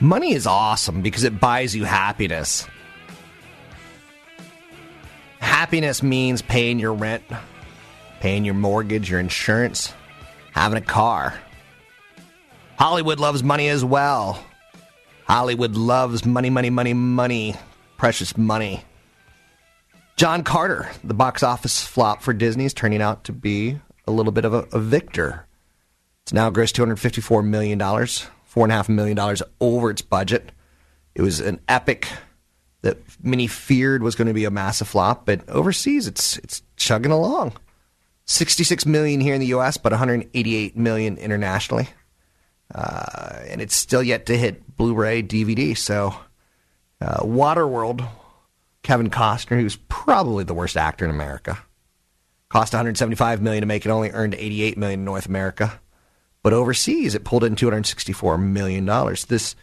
Money 0.00 0.34
is 0.34 0.46
awesome 0.46 1.00
because 1.00 1.24
it 1.24 1.40
buys 1.40 1.74
you 1.74 1.84
happiness. 1.84 2.68
Happiness 5.38 6.02
means 6.02 6.42
paying 6.42 6.78
your 6.78 6.92
rent, 6.92 7.22
paying 8.20 8.44
your 8.44 8.52
mortgage, 8.52 9.08
your 9.08 9.18
insurance, 9.18 9.94
having 10.52 10.76
a 10.76 10.84
car. 10.84 11.40
Hollywood 12.78 13.18
loves 13.18 13.42
money 13.42 13.68
as 13.68 13.82
well. 13.82 14.44
Hollywood 15.24 15.74
loves 15.74 16.26
money, 16.26 16.50
money, 16.50 16.68
money, 16.68 16.92
money, 16.92 17.54
precious 17.96 18.36
money. 18.36 18.84
John 20.20 20.44
Carter, 20.44 20.90
the 21.02 21.14
box 21.14 21.42
office 21.42 21.82
flop 21.82 22.20
for 22.20 22.34
Disney, 22.34 22.66
is 22.66 22.74
turning 22.74 23.00
out 23.00 23.24
to 23.24 23.32
be 23.32 23.80
a 24.06 24.10
little 24.10 24.32
bit 24.32 24.44
of 24.44 24.52
a, 24.52 24.66
a 24.70 24.78
victor. 24.78 25.46
It's 26.24 26.34
now 26.34 26.50
grossed 26.50 26.74
$254 26.74 27.42
million, 27.42 27.78
$4.5 27.78 28.88
million 28.90 29.18
over 29.62 29.88
its 29.88 30.02
budget. 30.02 30.52
It 31.14 31.22
was 31.22 31.40
an 31.40 31.58
epic 31.68 32.06
that 32.82 32.98
many 33.22 33.46
feared 33.46 34.02
was 34.02 34.14
going 34.14 34.28
to 34.28 34.34
be 34.34 34.44
a 34.44 34.50
massive 34.50 34.88
flop, 34.88 35.24
but 35.24 35.48
overseas 35.48 36.06
it's 36.06 36.36
it's 36.36 36.60
chugging 36.76 37.12
along. 37.12 37.54
66 38.26 38.84
million 38.84 39.22
here 39.22 39.32
in 39.32 39.40
the 39.40 39.54
US, 39.54 39.78
but 39.78 39.90
188 39.90 40.76
million 40.76 41.16
internationally. 41.16 41.88
Uh, 42.74 43.38
and 43.46 43.62
it's 43.62 43.74
still 43.74 44.02
yet 44.02 44.26
to 44.26 44.36
hit 44.36 44.76
Blu-ray 44.76 45.22
DVD. 45.22 45.74
So 45.74 46.14
uh, 47.00 47.22
Waterworld 47.22 48.06
Kevin 48.82 49.10
Costner, 49.10 49.60
who's 49.60 49.76
probably 49.88 50.44
the 50.44 50.54
worst 50.54 50.76
actor 50.76 51.04
in 51.04 51.10
America. 51.10 51.58
Cost 52.48 52.72
175 52.72 53.40
million 53.42 53.62
to 53.62 53.66
make 53.66 53.86
it, 53.86 53.90
only 53.90 54.10
earned 54.10 54.34
88 54.34 54.76
million 54.76 55.00
in 55.00 55.04
North 55.04 55.26
America. 55.26 55.80
But 56.42 56.52
overseas, 56.52 57.14
it 57.14 57.24
pulled 57.24 57.44
in 57.44 57.54
264 57.54 58.38
million 58.38 58.84
dollars. 58.84 59.26
This 59.26 59.54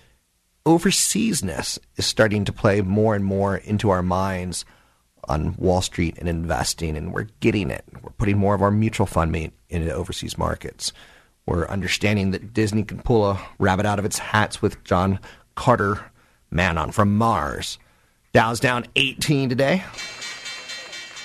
overseasness 0.65 1.79
is 1.95 2.05
starting 2.05 2.45
to 2.45 2.53
play 2.53 2.81
more 2.81 3.15
and 3.15 3.25
more 3.25 3.57
into 3.57 3.89
our 3.89 4.03
minds 4.03 4.63
on 5.27 5.55
Wall 5.57 5.81
Street 5.81 6.17
and 6.17 6.29
investing, 6.29 6.95
and 6.95 7.13
we're 7.13 7.27
getting 7.39 7.71
it. 7.71 7.83
We're 8.01 8.11
putting 8.11 8.37
more 8.37 8.55
of 8.55 8.61
our 8.61 8.71
mutual 8.71 9.05
fund 9.05 9.31
money 9.31 9.51
into 9.69 9.93
overseas 9.93 10.37
markets. 10.37 10.93
We're 11.45 11.67
understanding 11.67 12.31
that 12.31 12.53
Disney 12.53 12.83
can 12.83 12.99
pull 12.99 13.29
a 13.29 13.39
rabbit 13.57 13.85
out 13.85 13.99
of 13.99 14.05
its 14.05 14.19
hats 14.19 14.61
with 14.61 14.83
John 14.83 15.19
Carter, 15.55 16.11
man 16.51 16.77
on 16.77 16.91
from 16.91 17.17
Mars. 17.17 17.79
Dow's 18.37 18.59
down 18.59 18.85
18 18.95 19.49
today. 19.49 19.83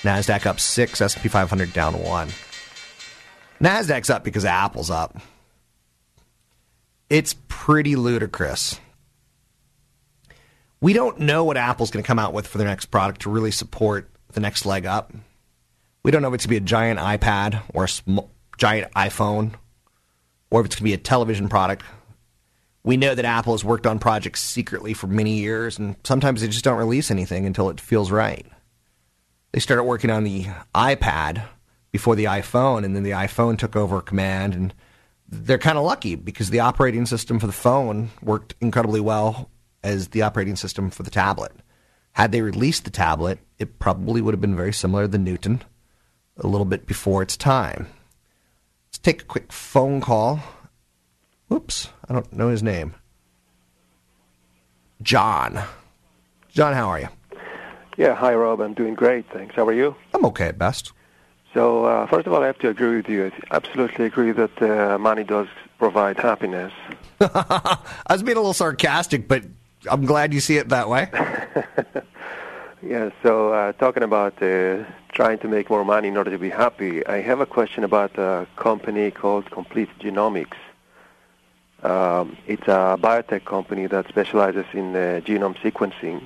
Nasdaq 0.01 0.47
up 0.47 0.59
six. 0.59 0.99
S&P 0.99 1.29
500 1.29 1.71
down 1.71 2.01
one. 2.01 2.29
Nasdaq's 3.61 4.09
up 4.09 4.23
because 4.23 4.45
Apple's 4.45 4.89
up. 4.89 5.15
It's 7.11 7.35
pretty 7.47 7.95
ludicrous. 7.95 8.79
We 10.81 10.93
don't 10.93 11.19
know 11.19 11.43
what 11.43 11.55
Apple's 11.55 11.91
going 11.91 12.01
to 12.01 12.07
come 12.07 12.17
out 12.17 12.33
with 12.33 12.47
for 12.47 12.57
their 12.57 12.65
next 12.65 12.87
product 12.87 13.21
to 13.21 13.29
really 13.29 13.51
support 13.51 14.09
the 14.31 14.39
next 14.39 14.65
leg 14.65 14.87
up. 14.87 15.13
We 16.01 16.09
don't 16.09 16.23
know 16.23 16.29
if 16.29 16.33
it's 16.33 16.47
going 16.47 16.55
to 16.55 16.61
be 16.61 16.65
a 16.65 16.67
giant 16.67 16.99
iPad 16.99 17.61
or 17.75 17.83
a 17.83 17.89
sm- 17.89 18.21
giant 18.57 18.91
iPhone 18.93 19.53
or 20.49 20.61
if 20.61 20.65
it's 20.65 20.75
going 20.77 20.79
to 20.79 20.83
be 20.85 20.93
a 20.93 20.97
television 20.97 21.47
product. 21.47 21.83
We 22.83 22.97
know 22.97 23.15
that 23.15 23.25
Apple 23.25 23.53
has 23.53 23.63
worked 23.63 23.87
on 23.87 23.99
projects 23.99 24.41
secretly 24.41 24.93
for 24.93 25.07
many 25.07 25.39
years, 25.39 25.79
and 25.79 25.95
sometimes 26.03 26.41
they 26.41 26.47
just 26.47 26.65
don't 26.65 26.77
release 26.77 27.09
anything 27.09 27.45
until 27.45 27.69
it 27.69 27.79
feels 27.79 28.11
right. 28.11 28.45
They 29.53 29.59
started 29.59 29.83
working 29.83 30.09
on 30.09 30.23
the 30.23 30.47
iPad 30.75 31.45
before 31.91 32.15
the 32.15 32.25
iPhone, 32.25 32.83
and 32.83 32.95
then 32.95 33.03
the 33.03 33.11
iPhone 33.11 33.57
took 33.57 33.75
over 33.75 34.01
command, 34.01 34.53
and 34.53 34.73
they're 35.29 35.57
kind 35.57 35.77
of 35.77 35.85
lucky 35.85 36.15
because 36.15 36.49
the 36.49 36.59
operating 36.59 37.05
system 37.05 37.39
for 37.39 37.47
the 37.47 37.53
phone 37.53 38.09
worked 38.21 38.55
incredibly 38.59 38.99
well 38.99 39.49
as 39.83 40.09
the 40.09 40.21
operating 40.21 40.55
system 40.55 40.89
for 40.89 41.03
the 41.03 41.11
tablet. 41.11 41.51
Had 42.13 42.31
they 42.31 42.41
released 42.41 42.83
the 42.83 42.91
tablet, 42.91 43.39
it 43.59 43.79
probably 43.79 44.21
would 44.21 44.33
have 44.33 44.41
been 44.41 44.55
very 44.55 44.73
similar 44.73 45.03
to 45.03 45.07
the 45.07 45.17
Newton, 45.17 45.63
a 46.37 46.47
little 46.47 46.65
bit 46.65 46.85
before 46.85 47.21
its 47.21 47.37
time. 47.37 47.87
Let's 48.87 48.97
take 48.99 49.21
a 49.21 49.25
quick 49.25 49.51
phone 49.51 50.01
call. 50.01 50.39
Whoops, 51.47 51.89
I 52.07 52.13
don't 52.13 52.31
know 52.33 52.49
his 52.49 52.63
name. 52.63 52.95
John. 55.01 55.61
John, 56.51 56.73
how 56.73 56.89
are 56.89 56.99
you? 56.99 57.09
Yeah, 57.97 58.15
hi 58.15 58.33
Rob. 58.33 58.61
I'm 58.61 58.73
doing 58.73 58.95
great, 58.95 59.25
thanks. 59.31 59.55
How 59.55 59.67
are 59.67 59.73
you? 59.73 59.95
I'm 60.13 60.25
okay 60.25 60.47
at 60.47 60.57
best. 60.57 60.93
So 61.53 61.85
uh, 61.85 62.07
first 62.07 62.25
of 62.25 62.33
all, 62.33 62.41
I 62.41 62.47
have 62.47 62.57
to 62.59 62.69
agree 62.69 62.95
with 62.95 63.09
you. 63.09 63.31
I 63.51 63.55
absolutely 63.55 64.05
agree 64.05 64.31
that 64.31 64.61
uh, 64.61 64.97
money 64.97 65.23
does 65.23 65.47
provide 65.77 66.17
happiness. 66.17 66.73
I 67.19 67.77
was 68.09 68.23
being 68.23 68.37
a 68.37 68.39
little 68.39 68.53
sarcastic, 68.53 69.27
but 69.27 69.43
I'm 69.89 70.05
glad 70.05 70.33
you 70.33 70.39
see 70.39 70.57
it 70.57 70.69
that 70.69 70.89
way. 70.89 71.09
Yeah. 72.85 73.11
So 73.21 73.53
uh, 73.53 73.71
talking 73.73 74.03
about 74.03 74.41
uh, 74.43 74.83
trying 75.13 75.39
to 75.39 75.47
make 75.47 75.69
more 75.69 75.85
money 75.85 76.09
in 76.09 76.17
order 76.17 76.31
to 76.31 76.37
be 76.37 76.49
happy, 76.49 77.05
I 77.07 77.21
have 77.21 77.39
a 77.39 77.45
question 77.45 77.83
about 77.85 78.17
a 78.17 78.45
company 78.57 79.09
called 79.09 79.49
Complete 79.51 79.89
Genomics. 79.99 80.57
Um, 81.83 82.37
it's 82.47 82.63
a 82.63 82.97
biotech 82.99 83.43
company 83.43 83.87
that 83.87 84.07
specializes 84.07 84.65
in 84.73 84.95
uh, 84.95 85.19
genome 85.25 85.57
sequencing. 85.57 86.25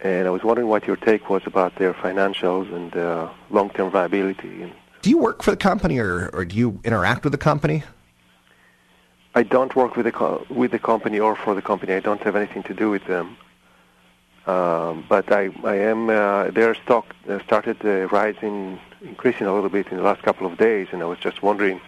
And 0.00 0.26
I 0.26 0.30
was 0.30 0.42
wondering 0.42 0.68
what 0.68 0.86
your 0.86 0.96
take 0.96 1.28
was 1.28 1.42
about 1.46 1.76
their 1.76 1.92
financials 1.92 2.72
and 2.74 2.96
uh, 2.96 3.28
long-term 3.50 3.90
viability. 3.90 4.72
Do 5.02 5.10
you 5.10 5.18
work 5.18 5.42
for 5.42 5.50
the 5.50 5.56
company 5.56 5.98
or, 5.98 6.30
or 6.32 6.44
do 6.44 6.56
you 6.56 6.80
interact 6.84 7.22
with 7.24 7.32
the 7.32 7.38
company? 7.38 7.82
I 9.34 9.42
don't 9.42 9.74
work 9.76 9.96
with 9.96 10.06
the 10.06 10.12
co- 10.12 10.44
with 10.50 10.72
the 10.72 10.78
company 10.78 11.18
or 11.18 11.36
for 11.36 11.54
the 11.54 11.62
company. 11.62 11.94
I 11.94 12.00
don't 12.00 12.22
have 12.22 12.36
anything 12.36 12.62
to 12.64 12.74
do 12.74 12.90
with 12.90 13.04
them. 13.06 13.36
Um, 14.46 15.04
but 15.08 15.32
I 15.32 15.50
I 15.64 15.76
am 15.76 16.10
uh, 16.10 16.50
their 16.50 16.74
stock 16.74 17.14
uh, 17.28 17.38
started 17.40 17.78
uh, 17.84 18.08
rising, 18.08 18.78
increasing 19.02 19.46
a 19.46 19.54
little 19.54 19.70
bit 19.70 19.86
in 19.88 19.96
the 19.96 20.02
last 20.02 20.22
couple 20.22 20.46
of 20.46 20.58
days, 20.58 20.88
and 20.92 21.00
I 21.02 21.06
was 21.06 21.18
just 21.18 21.42
wondering 21.42 21.80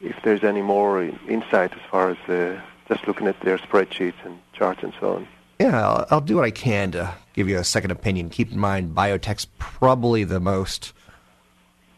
if 0.00 0.16
there's 0.22 0.44
any 0.44 0.62
more 0.62 1.02
insight 1.02 1.72
as 1.72 1.80
far 1.90 2.10
as 2.10 2.18
uh, 2.28 2.60
just 2.88 3.06
looking 3.06 3.26
at 3.26 3.40
their 3.40 3.58
spreadsheets 3.58 4.24
and 4.24 4.38
charts 4.52 4.82
and 4.82 4.92
so 5.00 5.16
on. 5.16 5.28
Yeah, 5.60 5.86
I'll, 5.86 6.06
I'll 6.10 6.20
do 6.20 6.36
what 6.36 6.44
I 6.44 6.50
can 6.50 6.92
to 6.92 7.14
give 7.34 7.48
you 7.48 7.58
a 7.58 7.64
second 7.64 7.90
opinion. 7.90 8.30
Keep 8.30 8.52
in 8.52 8.58
mind, 8.58 8.94
biotech's 8.94 9.46
probably 9.58 10.24
the 10.24 10.40
most 10.40 10.92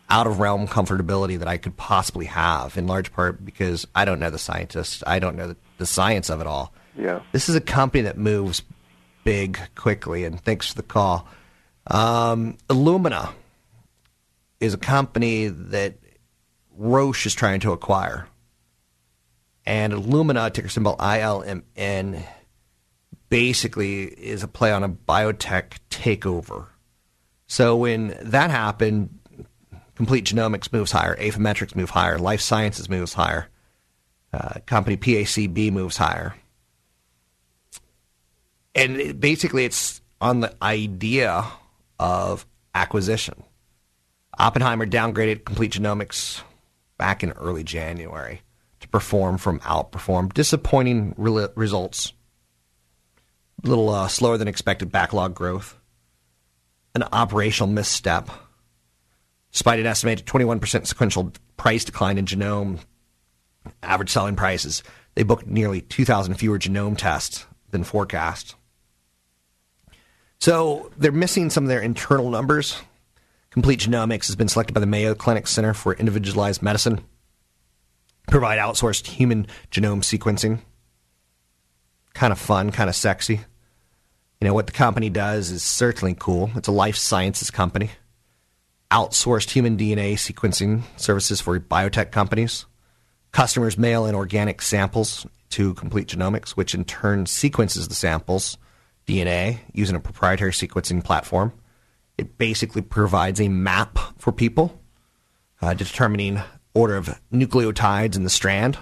out 0.09 0.27
of 0.27 0.41
realm 0.41 0.67
comfortability 0.67 1.39
that 1.39 1.47
I 1.47 1.57
could 1.57 1.77
possibly 1.77 2.27
have, 2.27 2.77
in 2.77 2.87
large 2.87 3.13
part 3.13 3.45
because 3.45 3.87
I 3.95 4.05
don't 4.05 4.19
know 4.19 4.31
the 4.31 4.39
scientists. 4.39 5.05
I 5.07 5.19
don't 5.19 5.37
know 5.37 5.49
the, 5.49 5.57
the 5.79 5.87
science 5.87 6.31
of 6.31 6.41
it 6.41 6.47
all. 6.47 6.73
Yeah. 6.97 7.21
This 7.33 7.49
is 7.49 7.55
a 7.55 7.61
company 7.61 8.03
that 8.03 8.19
moves 8.19 8.63
big 9.23 9.59
quickly, 9.77 10.25
and 10.25 10.41
thanks 10.41 10.69
for 10.69 10.75
the 10.75 10.83
call. 10.83 11.29
Um, 11.87 12.57
Illumina 12.69 13.33
is 14.59 14.75
a 14.75 14.79
company 14.79 15.49
that 15.49 15.95
Roche 16.81 17.27
is 17.27 17.35
trying 17.35 17.61
to 17.61 17.73
acquire. 17.73 18.27
And 19.67 19.93
Illumina, 19.93 20.51
ticker 20.51 20.71
symbol 20.71 20.97
ILMN, 20.97 22.25
basically 23.29 24.05
is 24.05 24.43
a 24.43 24.49
play 24.49 24.73
on 24.73 24.83
a 24.83 24.89
biotech 24.89 25.75
takeover. 25.91 26.69
So 27.47 27.77
when 27.77 28.17
that 28.23 28.51
happened, 28.51 29.19
Complete 29.95 30.25
Genomics 30.25 30.73
moves 30.73 30.91
higher, 30.91 31.15
Affymetrix 31.17 31.77
move 31.77 31.91
higher, 31.91 32.19
Life 32.19 32.41
Sciences 32.41 32.89
moves 32.89 33.13
higher, 33.13 33.49
uh, 34.33 34.61
company 34.65 34.97
PACB 34.97 35.71
moves 35.71 35.99
higher. 35.99 36.35
And 38.75 38.97
it, 38.97 39.21
basically, 39.21 39.67
it's 39.67 40.01
on 40.19 40.41
the 40.41 40.55
idea 40.63 41.45
of 41.99 42.47
acquisition. 42.75 43.43
Oppenheimer 44.39 44.87
downgraded 44.87 45.45
Complete 45.45 45.73
Genomics 45.73 46.41
back 47.01 47.23
in 47.23 47.33
early 47.33 47.65
January 47.65 48.43
to 48.81 48.89
perform 48.89 49.39
from 49.39 49.59
outperform. 49.61 50.35
Disappointing 50.35 51.15
re- 51.17 51.49
results. 51.55 52.13
A 53.65 53.69
little 53.69 53.89
uh, 53.89 54.07
slower 54.07 54.37
than 54.37 54.49
expected 54.49 54.93
backlog 54.93 55.35
growth. 55.35 55.79
An 56.95 57.03
operational 57.11 57.73
misstep. 57.73 58.29
Despite 59.51 59.81
an 59.81 59.87
estimated 59.87 60.27
21% 60.27 60.87
sequential 60.87 61.33
price 61.57 61.87
decline 61.87 62.19
in 62.19 62.27
genome 62.27 62.81
average 63.83 64.11
selling 64.11 64.37
prices, 64.37 64.83
they 65.15 65.23
booked 65.23 65.47
nearly 65.47 65.81
2,000 65.81 66.35
fewer 66.35 66.59
genome 66.59 66.99
tests 66.99 67.47
than 67.71 67.83
forecast. 67.83 68.57
So 70.39 70.91
they're 70.99 71.13
missing 71.13 71.49
some 71.49 71.65
of 71.65 71.69
their 71.69 71.81
internal 71.81 72.29
numbers. 72.29 72.79
Complete 73.51 73.81
Genomics 73.81 74.29
has 74.29 74.37
been 74.37 74.47
selected 74.47 74.75
by 74.75 74.81
the 74.81 74.87
Mayo 74.87 75.13
Clinic 75.13 75.49
Center 75.49 75.75
for 75.75 75.95
Individualized 75.95 76.63
Medicine. 76.63 77.01
Provide 78.29 78.61
outsourced 78.61 79.09
human 79.09 79.49
genome 79.73 80.05
sequencing. 80.05 80.61
Kind 82.15 82.33
of 82.33 82.39
fun, 82.39 82.71
kind 82.71 82.89
of 82.89 82.95
sexy. 82.95 83.41
You 84.41 84.47
know, 84.47 84.55
what 84.55 84.69
the 84.69 84.73
company 84.73 85.11
does 85.11 85.51
is 85.51 85.65
certainly 85.65 86.15
cool. 86.17 86.53
It's 86.55 86.69
a 86.69 86.73
life 86.73 86.95
sciences 86.95 87.51
company. 87.51 87.91
Outsourced 88.93 89.51
human 89.51 89.77
DNA 89.77 90.13
sequencing 90.13 90.83
services 90.97 91.41
for 91.41 91.59
biotech 91.59 92.13
companies. 92.13 92.67
Customers 93.33 93.77
mail 93.77 94.07
in 94.07 94.15
organic 94.15 94.63
samples 94.63 95.27
to 95.51 95.75
Complete 95.75 96.07
Genomics, 96.07 96.51
which 96.51 96.73
in 96.73 96.85
turn 96.85 97.27
sequences 97.27 97.89
the 97.89 97.95
samples, 97.95 98.59
DNA, 99.09 99.59
using 99.73 99.97
a 99.97 100.01
proprietary 100.01 100.53
sequencing 100.53 101.03
platform. 101.03 101.53
It 102.21 102.37
basically 102.37 102.83
provides 102.83 103.41
a 103.41 103.49
map 103.49 103.99
for 104.19 104.31
people 104.31 104.79
uh, 105.63 105.73
determining 105.73 106.39
order 106.75 106.97
of 106.97 107.19
nucleotides 107.33 108.15
in 108.15 108.25
the 108.25 108.29
strand. 108.29 108.77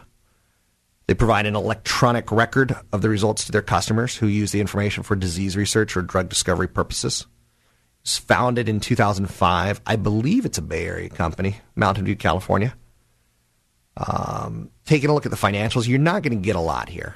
They 1.07 1.15
provide 1.15 1.47
an 1.47 1.55
electronic 1.55 2.33
record 2.33 2.75
of 2.93 3.01
the 3.01 3.09
results 3.09 3.45
to 3.45 3.53
their 3.53 3.63
customers 3.63 4.17
who 4.17 4.27
use 4.27 4.51
the 4.51 4.61
information 4.61 5.05
for 5.05 5.15
disease 5.15 5.57
research 5.57 5.97
or 5.97 6.03
drug 6.03 6.29
discovery 6.29 6.67
purposes. 6.67 7.29
It's 8.01 8.19
founded 8.19 8.69
in 8.69 8.81
2005. 8.81 9.83
I 9.87 9.95
believe 9.95 10.45
it's 10.45 10.59
a 10.59 10.63
Bay 10.63 10.87
Area 10.87 11.09
company, 11.09 11.61
Mountain 11.77 12.07
View, 12.07 12.17
California. 12.17 12.75
Um, 13.97 14.73
taking 14.85 15.11
a 15.11 15.15
look 15.15 15.27
at 15.27 15.31
the 15.31 15.37
financials, 15.37 15.87
you're 15.87 16.01
not 16.01 16.25
going 16.25 16.37
to 16.37 16.45
get 16.45 16.57
a 16.57 16.61
lot 16.61 16.89
here. 16.89 17.15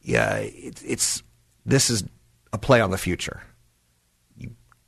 Yeah, 0.00 0.36
it, 0.36 0.80
it's 0.86 1.24
this 1.66 1.90
is 1.90 2.04
a 2.52 2.58
play 2.58 2.80
on 2.80 2.92
the 2.92 2.98
future. 2.98 3.42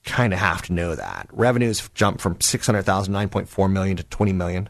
Kind 0.04 0.32
of 0.32 0.38
have 0.38 0.62
to 0.62 0.72
know 0.72 0.94
that 0.94 1.28
revenues 1.32 1.88
jumped 1.94 2.20
from 2.20 2.40
600,000, 2.40 3.12
9.4 3.12 3.72
million 3.72 3.96
to 3.96 4.04
20 4.04 4.32
million, 4.32 4.68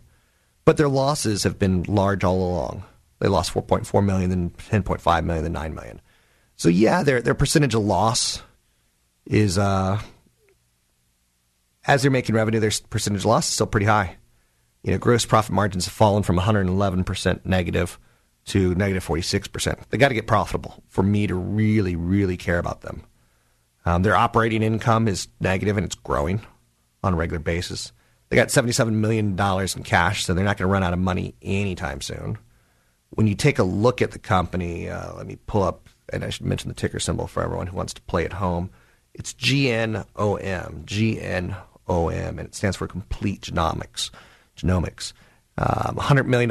but 0.64 0.76
their 0.76 0.88
losses 0.88 1.42
have 1.42 1.58
been 1.58 1.82
large 1.84 2.24
all 2.24 2.36
along. 2.36 2.84
They 3.18 3.28
lost 3.28 3.52
4.4 3.52 4.04
million, 4.04 4.30
then 4.30 4.50
10.5 4.50 5.24
million, 5.24 5.44
then 5.44 5.52
9 5.52 5.74
million. 5.74 6.00
So 6.56 6.68
yeah, 6.68 7.02
their 7.02 7.20
their 7.20 7.34
percentage 7.34 7.74
of 7.74 7.82
loss 7.82 8.42
is 9.26 9.58
uh, 9.58 10.00
as 11.86 12.02
they're 12.02 12.10
making 12.10 12.34
revenue, 12.34 12.60
their 12.60 12.70
percentage 12.90 13.22
of 13.22 13.26
loss 13.26 13.48
is 13.48 13.54
still 13.54 13.66
pretty 13.66 13.86
high 13.86 14.16
you 14.84 14.92
know, 14.92 14.98
gross 14.98 15.24
profit 15.24 15.52
margins 15.52 15.86
have 15.86 15.94
fallen 15.94 16.22
from 16.22 16.38
111% 16.38 17.44
negative 17.44 17.98
to 18.44 18.74
negative 18.74 19.04
46%. 19.04 19.78
They 19.88 19.98
got 19.98 20.08
to 20.08 20.14
get 20.14 20.26
profitable 20.26 20.84
for 20.88 21.02
me 21.02 21.26
to 21.26 21.34
really, 21.34 21.96
really 21.96 22.36
care 22.36 22.58
about 22.58 22.82
them. 22.82 23.02
Um, 23.84 24.02
their 24.02 24.16
operating 24.16 24.62
income 24.62 25.08
is 25.08 25.28
negative 25.40 25.76
and 25.76 25.84
it's 25.84 25.94
growing 25.94 26.40
on 27.02 27.14
a 27.14 27.16
regular 27.16 27.40
basis. 27.40 27.92
They 28.28 28.36
got 28.36 28.48
$77 28.48 28.92
million 28.92 29.38
in 29.38 29.82
cash, 29.84 30.24
so 30.24 30.32
they're 30.32 30.44
not 30.44 30.56
going 30.56 30.68
to 30.68 30.72
run 30.72 30.82
out 30.82 30.92
of 30.92 30.98
money 30.98 31.34
anytime 31.42 32.00
soon. 32.00 32.38
When 33.10 33.26
you 33.26 33.34
take 33.34 33.58
a 33.58 33.64
look 33.64 34.02
at 34.02 34.12
the 34.12 34.18
company, 34.18 34.88
uh, 34.88 35.14
let 35.14 35.26
me 35.26 35.36
pull 35.46 35.62
up, 35.62 35.88
and 36.12 36.24
I 36.24 36.30
should 36.30 36.46
mention 36.46 36.68
the 36.68 36.74
ticker 36.74 36.98
symbol 36.98 37.26
for 37.26 37.44
everyone 37.44 37.66
who 37.66 37.76
wants 37.76 37.94
to 37.94 38.02
play 38.02 38.24
at 38.24 38.32
home. 38.32 38.70
It's 39.12 39.34
GNOM, 39.34 40.04
GNOM, 40.86 41.58
and 41.88 42.40
it 42.40 42.54
stands 42.54 42.76
for 42.76 42.88
Complete 42.88 43.42
Genomics 43.42 44.10
genomics. 44.56 45.12
Um, 45.56 45.96
$100 45.96 46.26
million 46.26 46.50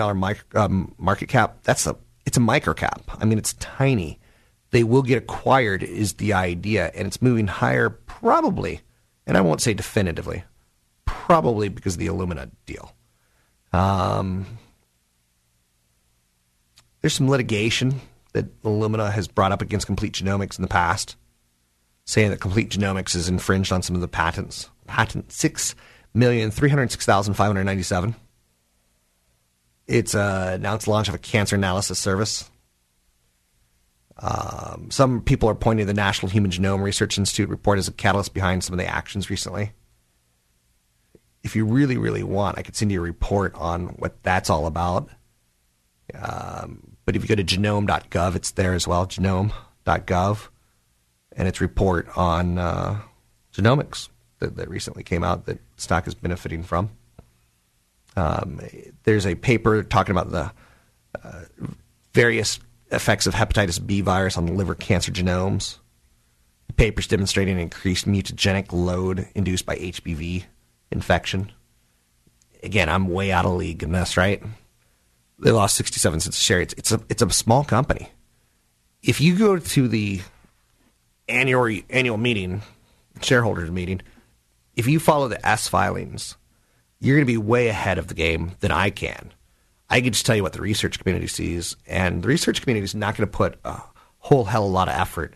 um, 0.56 0.96
market 0.98 1.28
cap, 1.28 1.58
that's 1.64 1.86
a, 1.88 1.96
it's 2.26 2.38
a 2.38 2.42
micro 2.42 2.74
cap. 2.74 3.02
I 3.20 3.26
mean, 3.26 3.38
it's 3.38 3.54
tiny. 3.54 4.20
They 4.74 4.84
will 4.84 5.04
get 5.04 5.20
acquired, 5.20 5.84
is 5.84 6.14
the 6.14 6.34
idea, 6.34 6.92
and 6.96 7.06
it's 7.06 7.22
moving 7.22 7.46
higher 7.46 7.92
probably, 7.92 8.82
and 9.28 9.38
I 9.38 9.42
won't 9.42 9.62
say 9.62 9.76
definitively, 9.76 10.44
probably 11.06 11.70
because 11.70 11.94
of 11.94 12.00
the 12.00 12.08
Illumina 12.08 12.50
deal. 12.66 12.92
Um, 13.72 14.48
there's 17.02 17.14
some 17.14 17.30
litigation 17.30 18.02
that 18.32 18.64
Illumina 18.64 19.12
has 19.12 19.28
brought 19.28 19.52
up 19.52 19.62
against 19.62 19.86
Complete 19.86 20.14
Genomics 20.14 20.58
in 20.58 20.64
the 20.64 20.68
past, 20.68 21.18
saying 22.06 22.32
that 22.32 22.42
Complete 22.42 22.72
Genomics 22.72 23.16
is 23.16 23.30
infringed 23.30 23.72
on 23.72 23.84
some 23.84 23.96
of 23.96 24.02
the 24.02 24.08
patents. 24.08 24.72
Patent 24.88 25.32
six 25.32 25.76
million 26.16 26.50
three 26.50 26.70
hundred 26.70 26.92
six 26.92 27.06
thousand 27.06 27.36
five 27.36 27.46
hundred 27.46 27.66
ninety 27.66 27.84
seven. 27.84 28.16
It's 29.86 30.16
uh, 30.16 30.54
announced 30.56 30.88
launch 30.88 31.10
of 31.10 31.14
a 31.14 31.20
cancer 31.20 31.56
analysis 31.56 32.00
service. 32.00 32.50
Um, 34.18 34.92
some 34.92 35.22
people 35.22 35.50
are 35.50 35.56
pointing 35.56 35.86
to 35.86 35.88
the 35.92 35.96
National 35.96 36.30
Human 36.30 36.52
Genome 36.52 36.84
Research 36.84 37.18
Institute 37.18 37.50
report 37.50 37.80
as 37.80 37.88
a 37.88 37.92
catalyst 37.92 38.34
behind 38.34 38.64
some 38.64 38.74
of 38.74 38.80
the 38.80 38.86
actions 38.86 39.30
recently. 39.30 39.72
If 41.44 41.56
you 41.56 41.66
really, 41.66 41.98
really 41.98 42.24
want, 42.24 42.58
I 42.58 42.62
could 42.62 42.76
send 42.76 42.92
you 42.92 43.00
a 43.00 43.04
report 43.04 43.54
on 43.56 43.88
what 43.88 44.22
that's 44.24 44.50
all 44.50 44.66
about. 44.66 45.10
Um, 46.14 46.96
but 47.06 47.16
if 47.16 47.24
you 47.24 47.28
go 47.28 47.36
to 47.36 47.44
genome.gov, 47.44 48.36
it's 48.36 48.52
there 48.52 48.74
as 48.74 48.88
well, 48.88 49.06
genome.gov, 49.08 50.48
and 51.36 51.48
its 51.48 51.60
report 51.60 52.08
on 52.16 52.58
uh, 52.58 53.00
genomics 53.54 54.10
that, 54.40 54.56
that 54.56 54.70
recently 54.70 55.04
came 55.04 55.24
out 55.24 55.46
that 55.48 55.60
stock 55.76 56.08
is 56.08 56.14
benefiting 56.14 56.64
from. 56.64 56.92
Um, 58.16 58.62
there's 59.04 59.26
a 59.26 59.36
paper 59.36 59.84
talking 59.84 60.12
about 60.12 60.32
the 60.32 60.52
uh, 61.24 61.42
various 62.14 62.60
effects 62.94 63.28
of 63.28 63.34
hepatitis 63.34 63.86
B 63.86 64.02
virus 64.02 64.38
on 64.38 64.58
liver 64.58 64.76
cancer 64.76 65.12
genomes. 65.12 65.78
Paper's 66.76 67.08
demonstrating 67.08 67.60
increased 67.60 68.08
mutagenic 68.08 68.72
load 68.72 69.28
induced 69.36 69.66
by 69.66 69.76
HBV 69.76 70.46
infection. 70.92 71.52
Again, 72.64 72.90
I'm 72.90 73.10
way 73.10 73.32
out 73.32 73.46
of 73.46 73.54
league 73.54 73.84
in 73.84 73.92
this, 73.92 74.18
right? 74.18 74.42
They 75.40 75.52
lost 75.52 75.76
67 75.76 76.22
cents 76.22 76.40
a 76.40 76.42
share. 76.42 76.62
It's, 76.62 76.74
it's 76.74 76.92
a 76.92 77.02
it's 77.10 77.22
a 77.22 77.30
small 77.30 77.64
company. 77.64 78.10
If 79.02 79.20
you 79.20 79.36
go 79.36 79.58
to 79.58 79.88
the 79.88 80.22
annual 81.28 81.82
annual 81.90 82.18
meeting, 82.18 82.62
shareholders 83.22 83.70
meeting, 83.70 84.02
if 84.76 84.88
you 84.88 85.00
follow 85.00 85.28
the 85.28 85.46
S 85.46 85.68
filings, 85.68 86.38
you're 87.00 87.18
going 87.18 87.28
to 87.28 87.32
be 87.32 87.38
way 87.38 87.68
ahead 87.68 87.98
of 87.98 88.08
the 88.08 88.14
game 88.14 88.54
than 88.62 88.72
I 88.72 88.90
can. 88.90 89.34
I 89.94 90.02
can 90.02 90.12
just 90.12 90.26
tell 90.26 90.36
you 90.36 90.42
what 90.42 90.54
the 90.54 90.62
research 90.62 90.98
community 90.98 91.28
sees, 91.28 91.76
and 91.86 92.24
the 92.24 92.28
research 92.28 92.64
community 92.64 92.84
is 92.84 92.96
not 92.96 93.16
going 93.16 93.30
to 93.30 93.32
put 93.32 93.60
a 93.64 93.80
whole 94.18 94.46
hell 94.46 94.64
of 94.64 94.72
a 94.72 94.74
lot 94.74 94.88
of 94.88 94.96
effort 94.96 95.36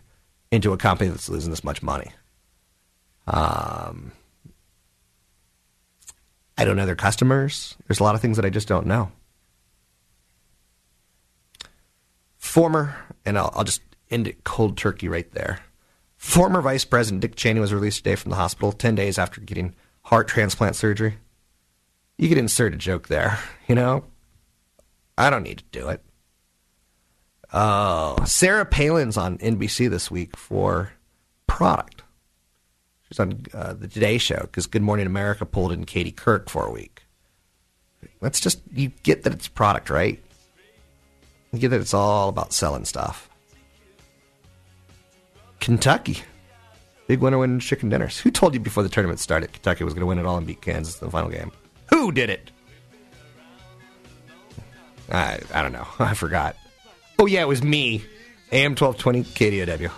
into 0.50 0.72
a 0.72 0.76
company 0.76 1.08
that's 1.08 1.28
losing 1.28 1.50
this 1.50 1.62
much 1.62 1.80
money. 1.80 2.10
Um, 3.28 4.10
I 6.56 6.64
don't 6.64 6.74
know 6.74 6.86
their 6.86 6.96
customers. 6.96 7.76
There's 7.86 8.00
a 8.00 8.02
lot 8.02 8.16
of 8.16 8.20
things 8.20 8.36
that 8.36 8.44
I 8.44 8.50
just 8.50 8.66
don't 8.66 8.88
know. 8.88 9.12
Former, 12.36 12.96
and 13.24 13.38
I'll, 13.38 13.52
I'll 13.54 13.62
just 13.62 13.82
end 14.10 14.26
it 14.26 14.42
cold 14.42 14.76
turkey 14.76 15.08
right 15.08 15.30
there. 15.30 15.60
Former 16.16 16.60
Vice 16.60 16.84
President 16.84 17.20
Dick 17.20 17.36
Cheney 17.36 17.60
was 17.60 17.72
released 17.72 17.98
today 17.98 18.16
from 18.16 18.30
the 18.30 18.36
hospital 18.36 18.72
10 18.72 18.96
days 18.96 19.20
after 19.20 19.40
getting 19.40 19.76
heart 20.02 20.26
transplant 20.26 20.74
surgery. 20.74 21.18
You 22.16 22.28
could 22.28 22.38
insert 22.38 22.74
a 22.74 22.76
joke 22.76 23.06
there, 23.06 23.38
you 23.68 23.76
know? 23.76 24.02
I 25.18 25.30
don't 25.30 25.42
need 25.42 25.58
to 25.58 25.64
do 25.72 25.88
it. 25.88 26.00
Oh, 27.52 28.16
Sarah 28.24 28.64
Palin's 28.64 29.16
on 29.16 29.36
NBC 29.38 29.90
this 29.90 30.10
week 30.10 30.36
for 30.36 30.92
Product. 31.48 32.04
She's 33.08 33.18
on 33.18 33.42
uh, 33.52 33.72
the 33.72 33.88
Today 33.88 34.18
Show 34.18 34.40
because 34.42 34.66
Good 34.66 34.82
Morning 34.82 35.06
America 35.06 35.44
pulled 35.44 35.72
in 35.72 35.86
Katie 35.86 36.12
Couric 36.12 36.48
for 36.48 36.64
a 36.66 36.70
week. 36.70 37.02
Let's 38.20 38.38
just, 38.38 38.60
you 38.72 38.92
get 39.02 39.24
that 39.24 39.32
it's 39.32 39.48
product, 39.48 39.90
right? 39.90 40.22
You 41.52 41.58
get 41.58 41.70
that 41.70 41.80
it's 41.80 41.94
all 41.94 42.28
about 42.28 42.52
selling 42.52 42.84
stuff. 42.84 43.28
Kentucky. 45.58 46.22
Big 47.08 47.20
winner 47.20 47.38
winning 47.38 47.58
chicken 47.58 47.88
dinners. 47.88 48.20
Who 48.20 48.30
told 48.30 48.54
you 48.54 48.60
before 48.60 48.84
the 48.84 48.88
tournament 48.88 49.18
started 49.18 49.52
Kentucky 49.52 49.82
was 49.82 49.94
going 49.94 50.02
to 50.02 50.06
win 50.06 50.18
it 50.18 50.26
all 50.26 50.36
and 50.36 50.46
beat 50.46 50.60
Kansas 50.60 51.00
in 51.00 51.06
the 51.06 51.10
final 51.10 51.30
game? 51.30 51.50
Who 51.90 52.12
did 52.12 52.30
it? 52.30 52.52
I, 55.10 55.40
I 55.52 55.62
don't 55.62 55.72
know. 55.72 55.86
I 55.98 56.14
forgot. 56.14 56.56
Oh, 57.18 57.26
yeah, 57.26 57.42
it 57.42 57.48
was 57.48 57.62
me. 57.62 58.04
AM 58.52 58.74
1220 58.76 59.24
KDOW. 59.24 59.90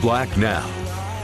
Black 0.00 0.36
now. 0.36 0.66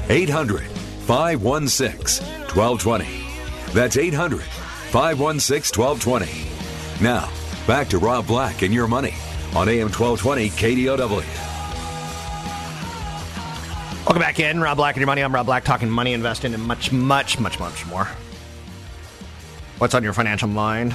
800 0.09 0.67
516 1.07 2.27
1220. 2.55 3.73
That's 3.73 3.97
800 3.97 4.43
516 4.43 5.81
1220. 5.81 7.03
Now, 7.03 7.31
back 7.67 7.89
to 7.89 7.99
Rob 7.99 8.27
Black 8.27 8.63
and 8.63 8.73
your 8.73 8.87
money 8.87 9.15
on 9.55 9.69
AM 9.69 9.91
1220 9.91 10.51
KDOW. 10.51 11.25
Welcome 14.05 14.21
back 14.21 14.39
in. 14.39 14.61
Rob 14.61 14.77
Black 14.77 14.97
and 14.97 15.01
your 15.01 15.07
money. 15.07 15.23
I'm 15.23 15.35
Rob 15.35 15.47
Black 15.47 15.65
talking 15.65 15.89
money, 15.89 16.13
investing, 16.13 16.55
and 16.55 16.63
much, 16.63 16.93
much, 16.93 17.39
much, 17.39 17.59
much 17.59 17.87
more. 17.87 18.09
What's 19.79 19.95
on 19.95 20.03
your 20.03 20.13
financial 20.13 20.49
mind? 20.49 20.95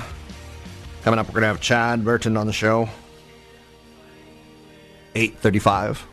Coming 1.04 1.20
up, 1.20 1.28
we're 1.28 1.34
going 1.34 1.42
to 1.44 1.48
have 1.48 1.62
Chad 1.62 2.06
Burton 2.06 2.38
on 2.38 2.46
the 2.46 2.54
show. 2.54 2.90
835. 5.16 6.09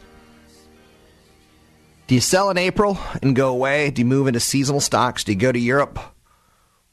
Do 2.06 2.14
you 2.14 2.20
sell 2.20 2.50
in 2.50 2.58
April 2.58 2.98
and 3.20 3.34
go 3.34 3.48
away? 3.48 3.90
Do 3.90 4.00
you 4.00 4.06
move 4.06 4.28
into 4.28 4.38
seasonal 4.38 4.80
stocks? 4.80 5.24
Do 5.24 5.32
you 5.32 5.38
go 5.38 5.50
to 5.50 5.58
Europe? 5.58 5.98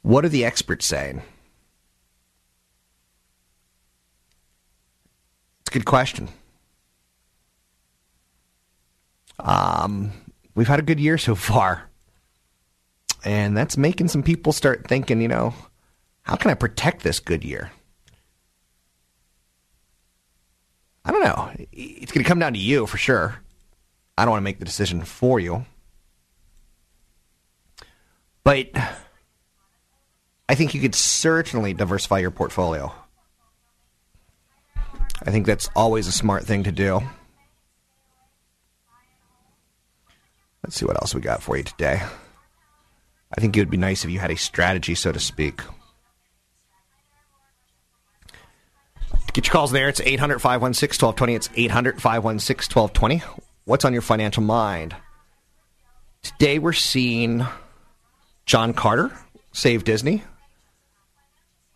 What 0.01 0.25
are 0.25 0.29
the 0.29 0.43
experts 0.43 0.85
saying? 0.85 1.21
It's 5.61 5.69
a 5.69 5.73
good 5.73 5.85
question. 5.85 6.29
Um, 9.39 10.11
we've 10.55 10.67
had 10.67 10.79
a 10.79 10.83
good 10.83 10.99
year 10.99 11.17
so 11.17 11.35
far. 11.35 11.89
And 13.23 13.55
that's 13.55 13.77
making 13.77 14.07
some 14.07 14.23
people 14.23 14.51
start 14.51 14.87
thinking, 14.87 15.21
you 15.21 15.27
know, 15.27 15.53
how 16.23 16.35
can 16.35 16.51
I 16.51 16.55
protect 16.55 17.03
this 17.03 17.19
good 17.19 17.43
year? 17.43 17.71
I 21.05 21.11
don't 21.11 21.23
know. 21.23 21.51
It's 21.71 22.11
going 22.11 22.23
to 22.23 22.27
come 22.27 22.39
down 22.39 22.53
to 22.53 22.59
you 22.59 22.87
for 22.87 22.97
sure. 22.97 23.43
I 24.17 24.25
don't 24.25 24.31
want 24.31 24.41
to 24.41 24.45
make 24.45 24.59
the 24.59 24.65
decision 24.65 25.03
for 25.03 25.39
you. 25.39 25.65
But 28.43 28.69
I 30.49 30.55
think 30.55 30.73
you 30.73 30.81
could 30.81 30.95
certainly 30.95 31.73
diversify 31.73 32.19
your 32.19 32.31
portfolio. 32.31 32.93
I 35.25 35.31
think 35.31 35.45
that's 35.45 35.69
always 35.75 36.07
a 36.07 36.11
smart 36.11 36.43
thing 36.43 36.63
to 36.63 36.71
do. 36.71 37.01
Let's 40.63 40.75
see 40.75 40.85
what 40.85 40.97
else 40.97 41.15
we 41.15 41.21
got 41.21 41.41
for 41.41 41.57
you 41.57 41.63
today. 41.63 42.01
I 43.35 43.41
think 43.41 43.55
it 43.55 43.61
would 43.61 43.69
be 43.69 43.77
nice 43.77 44.03
if 44.03 44.11
you 44.11 44.19
had 44.19 44.31
a 44.31 44.37
strategy, 44.37 44.95
so 44.95 45.11
to 45.11 45.19
speak. 45.19 45.61
Get 49.33 49.47
your 49.47 49.53
calls 49.53 49.71
there. 49.71 49.89
It's 49.89 49.99
800 49.99 50.39
516 50.39 51.03
1220. 51.03 51.35
It's 51.35 51.49
800 51.55 52.01
516 52.01 52.79
1220. 52.79 53.42
What's 53.65 53.85
on 53.85 53.93
your 53.93 54.01
financial 54.01 54.43
mind? 54.43 54.93
Today 56.21 56.59
we're 56.59 56.73
seeing 56.73 57.45
John 58.45 58.73
Carter 58.73 59.11
save 59.53 59.85
Disney. 59.85 60.21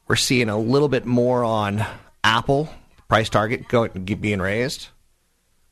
We're 0.08 0.18
seeing 0.18 0.50
a 0.50 0.58
little 0.58 0.90
bit 0.90 1.06
more 1.06 1.46
on 1.46 1.86
Apple 2.26 2.70
price 3.08 3.30
target 3.30 3.70
going 3.70 3.92
being 4.04 4.40
raised. 4.40 4.90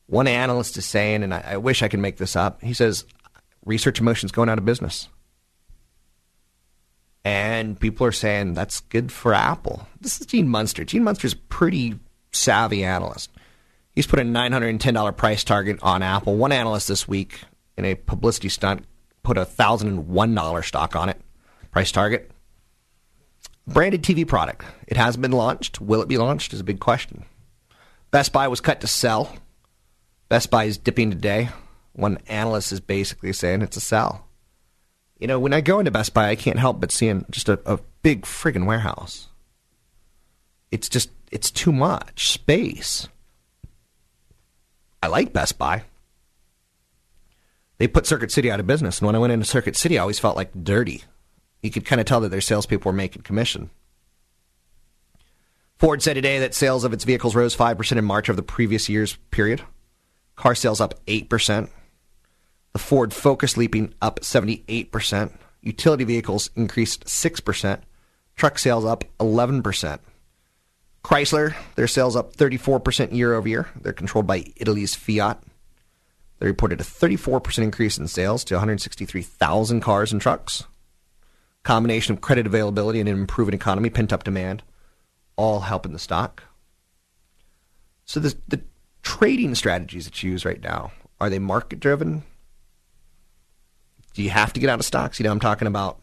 One 0.06 0.26
analyst 0.26 0.78
is 0.78 0.86
saying, 0.86 1.22
and 1.22 1.34
I, 1.34 1.44
I 1.48 1.56
wish 1.58 1.82
I 1.82 1.88
could 1.88 2.00
make 2.00 2.16
this 2.16 2.34
up. 2.34 2.62
He 2.62 2.72
says 2.72 3.04
Research 3.66 3.98
in 3.98 4.06
Motion 4.06 4.30
going 4.32 4.48
out 4.48 4.58
of 4.58 4.64
business. 4.64 5.08
And 7.26 7.78
people 7.78 8.06
are 8.06 8.12
saying 8.12 8.54
that's 8.54 8.80
good 8.80 9.12
for 9.12 9.34
Apple. 9.34 9.86
This 10.00 10.18
is 10.18 10.26
Gene 10.26 10.48
Munster. 10.48 10.84
Gene 10.84 11.04
Munster's 11.04 11.34
a 11.34 11.36
pretty 11.36 11.98
savvy 12.32 12.84
analyst. 12.84 13.30
He's 13.96 14.06
put 14.06 14.18
a 14.18 14.22
$910 14.22 15.16
price 15.16 15.42
target 15.42 15.78
on 15.82 16.02
Apple. 16.02 16.36
One 16.36 16.52
analyst 16.52 16.86
this 16.86 17.08
week 17.08 17.40
in 17.78 17.86
a 17.86 17.94
publicity 17.94 18.50
stunt 18.50 18.84
put 19.22 19.38
a 19.38 19.46
$1,001 19.46 20.64
stock 20.64 20.94
on 20.94 21.08
it. 21.08 21.18
Price 21.70 21.90
target. 21.90 22.30
Branded 23.66 24.02
TV 24.02 24.28
product. 24.28 24.66
It 24.86 24.98
has 24.98 25.16
been 25.16 25.32
launched. 25.32 25.80
Will 25.80 26.02
it 26.02 26.08
be 26.08 26.18
launched 26.18 26.52
is 26.52 26.60
a 26.60 26.64
big 26.64 26.78
question. 26.78 27.24
Best 28.10 28.34
Buy 28.34 28.48
was 28.48 28.60
cut 28.60 28.82
to 28.82 28.86
sell. 28.86 29.34
Best 30.28 30.50
Buy 30.50 30.64
is 30.64 30.76
dipping 30.76 31.10
today. 31.10 31.48
One 31.94 32.18
analyst 32.26 32.72
is 32.72 32.80
basically 32.80 33.32
saying 33.32 33.62
it's 33.62 33.78
a 33.78 33.80
sell. 33.80 34.28
You 35.18 35.26
know, 35.26 35.40
when 35.40 35.54
I 35.54 35.62
go 35.62 35.78
into 35.78 35.90
Best 35.90 36.12
Buy, 36.12 36.28
I 36.28 36.36
can't 36.36 36.58
help 36.58 36.80
but 36.80 36.92
seeing 36.92 37.24
just 37.30 37.48
a, 37.48 37.58
a 37.64 37.80
big 38.02 38.22
friggin' 38.22 38.66
warehouse. 38.66 39.28
It's 40.70 40.90
just, 40.90 41.08
it's 41.32 41.50
too 41.50 41.72
much 41.72 42.28
space. 42.28 43.08
I 45.02 45.08
like 45.08 45.32
Best 45.32 45.58
Buy. 45.58 45.82
They 47.78 47.86
put 47.88 48.06
Circuit 48.06 48.30
City 48.30 48.50
out 48.50 48.60
of 48.60 48.66
business, 48.66 48.98
and 48.98 49.06
when 49.06 49.14
I 49.14 49.18
went 49.18 49.32
into 49.32 49.44
Circuit 49.44 49.76
City, 49.76 49.98
I 49.98 50.02
always 50.02 50.18
felt 50.18 50.36
like 50.36 50.64
dirty. 50.64 51.04
You 51.62 51.70
could 51.70 51.84
kind 51.84 52.00
of 52.00 52.06
tell 52.06 52.20
that 52.20 52.30
their 52.30 52.40
salespeople 52.40 52.90
were 52.90 52.96
making 52.96 53.22
commission. 53.22 53.70
Ford 55.78 56.02
said 56.02 56.14
today 56.14 56.38
that 56.38 56.54
sales 56.54 56.84
of 56.84 56.94
its 56.94 57.04
vehicles 57.04 57.34
rose 57.34 57.54
5% 57.54 57.98
in 57.98 58.04
March 58.04 58.30
of 58.30 58.36
the 58.36 58.42
previous 58.42 58.88
year's 58.88 59.16
period. 59.30 59.62
Car 60.34 60.54
sales 60.54 60.80
up 60.80 60.94
8%. 61.06 61.68
The 62.72 62.78
Ford 62.78 63.12
Focus 63.12 63.56
leaping 63.56 63.94
up 64.00 64.20
78%. 64.20 65.32
Utility 65.60 66.04
vehicles 66.04 66.50
increased 66.56 67.04
6%. 67.04 67.80
Truck 68.36 68.58
sales 68.58 68.84
up 68.84 69.04
11%. 69.18 69.98
Chrysler, 71.06 71.54
their 71.76 71.86
sales 71.86 72.16
up 72.16 72.34
34% 72.34 73.14
year 73.14 73.34
over 73.34 73.48
year. 73.48 73.68
They're 73.80 73.92
controlled 73.92 74.26
by 74.26 74.46
Italy's 74.56 74.96
Fiat. 74.96 75.40
They 76.40 76.46
reported 76.46 76.80
a 76.80 76.84
34% 76.84 77.62
increase 77.62 77.96
in 77.96 78.08
sales 78.08 78.42
to 78.42 78.54
163,000 78.54 79.80
cars 79.80 80.10
and 80.10 80.20
trucks. 80.20 80.64
Combination 81.62 82.14
of 82.14 82.20
credit 82.20 82.44
availability 82.44 82.98
and 82.98 83.08
an 83.08 83.14
improving 83.14 83.54
economy, 83.54 83.88
pent 83.88 84.12
up 84.12 84.24
demand, 84.24 84.64
all 85.36 85.60
helping 85.60 85.92
the 85.92 86.00
stock. 86.00 86.42
So 88.04 88.18
the, 88.18 88.34
the 88.48 88.62
trading 89.02 89.54
strategies 89.54 90.06
that 90.06 90.24
you 90.24 90.32
use 90.32 90.44
right 90.44 90.60
now 90.60 90.90
are 91.20 91.30
they 91.30 91.38
market 91.38 91.78
driven? 91.78 92.24
Do 94.14 94.24
you 94.24 94.30
have 94.30 94.52
to 94.54 94.60
get 94.60 94.70
out 94.70 94.80
of 94.80 94.84
stocks? 94.84 95.20
You 95.20 95.24
know, 95.24 95.30
I'm 95.30 95.38
talking 95.38 95.68
about 95.68 96.02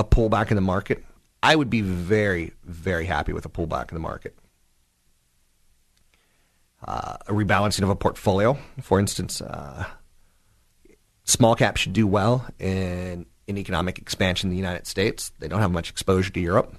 a 0.00 0.04
pullback 0.04 0.50
in 0.50 0.56
the 0.56 0.62
market. 0.62 1.04
I 1.42 1.54
would 1.54 1.70
be 1.70 1.80
very, 1.80 2.52
very 2.64 3.06
happy 3.06 3.32
with 3.32 3.44
a 3.44 3.48
pullback 3.48 3.90
in 3.90 3.94
the 3.94 4.00
market. 4.00 4.36
Uh, 6.86 7.16
a 7.26 7.32
rebalancing 7.32 7.82
of 7.82 7.90
a 7.90 7.96
portfolio, 7.96 8.56
for 8.80 9.00
instance, 9.00 9.40
uh, 9.40 9.84
small 11.24 11.54
caps 11.54 11.80
should 11.80 11.92
do 11.92 12.06
well 12.06 12.46
in, 12.58 13.26
in 13.46 13.58
economic 13.58 13.98
expansion 13.98 14.48
in 14.48 14.50
the 14.50 14.56
United 14.56 14.86
States. 14.86 15.32
They 15.38 15.48
don't 15.48 15.60
have 15.60 15.72
much 15.72 15.90
exposure 15.90 16.30
to 16.30 16.40
Europe. 16.40 16.74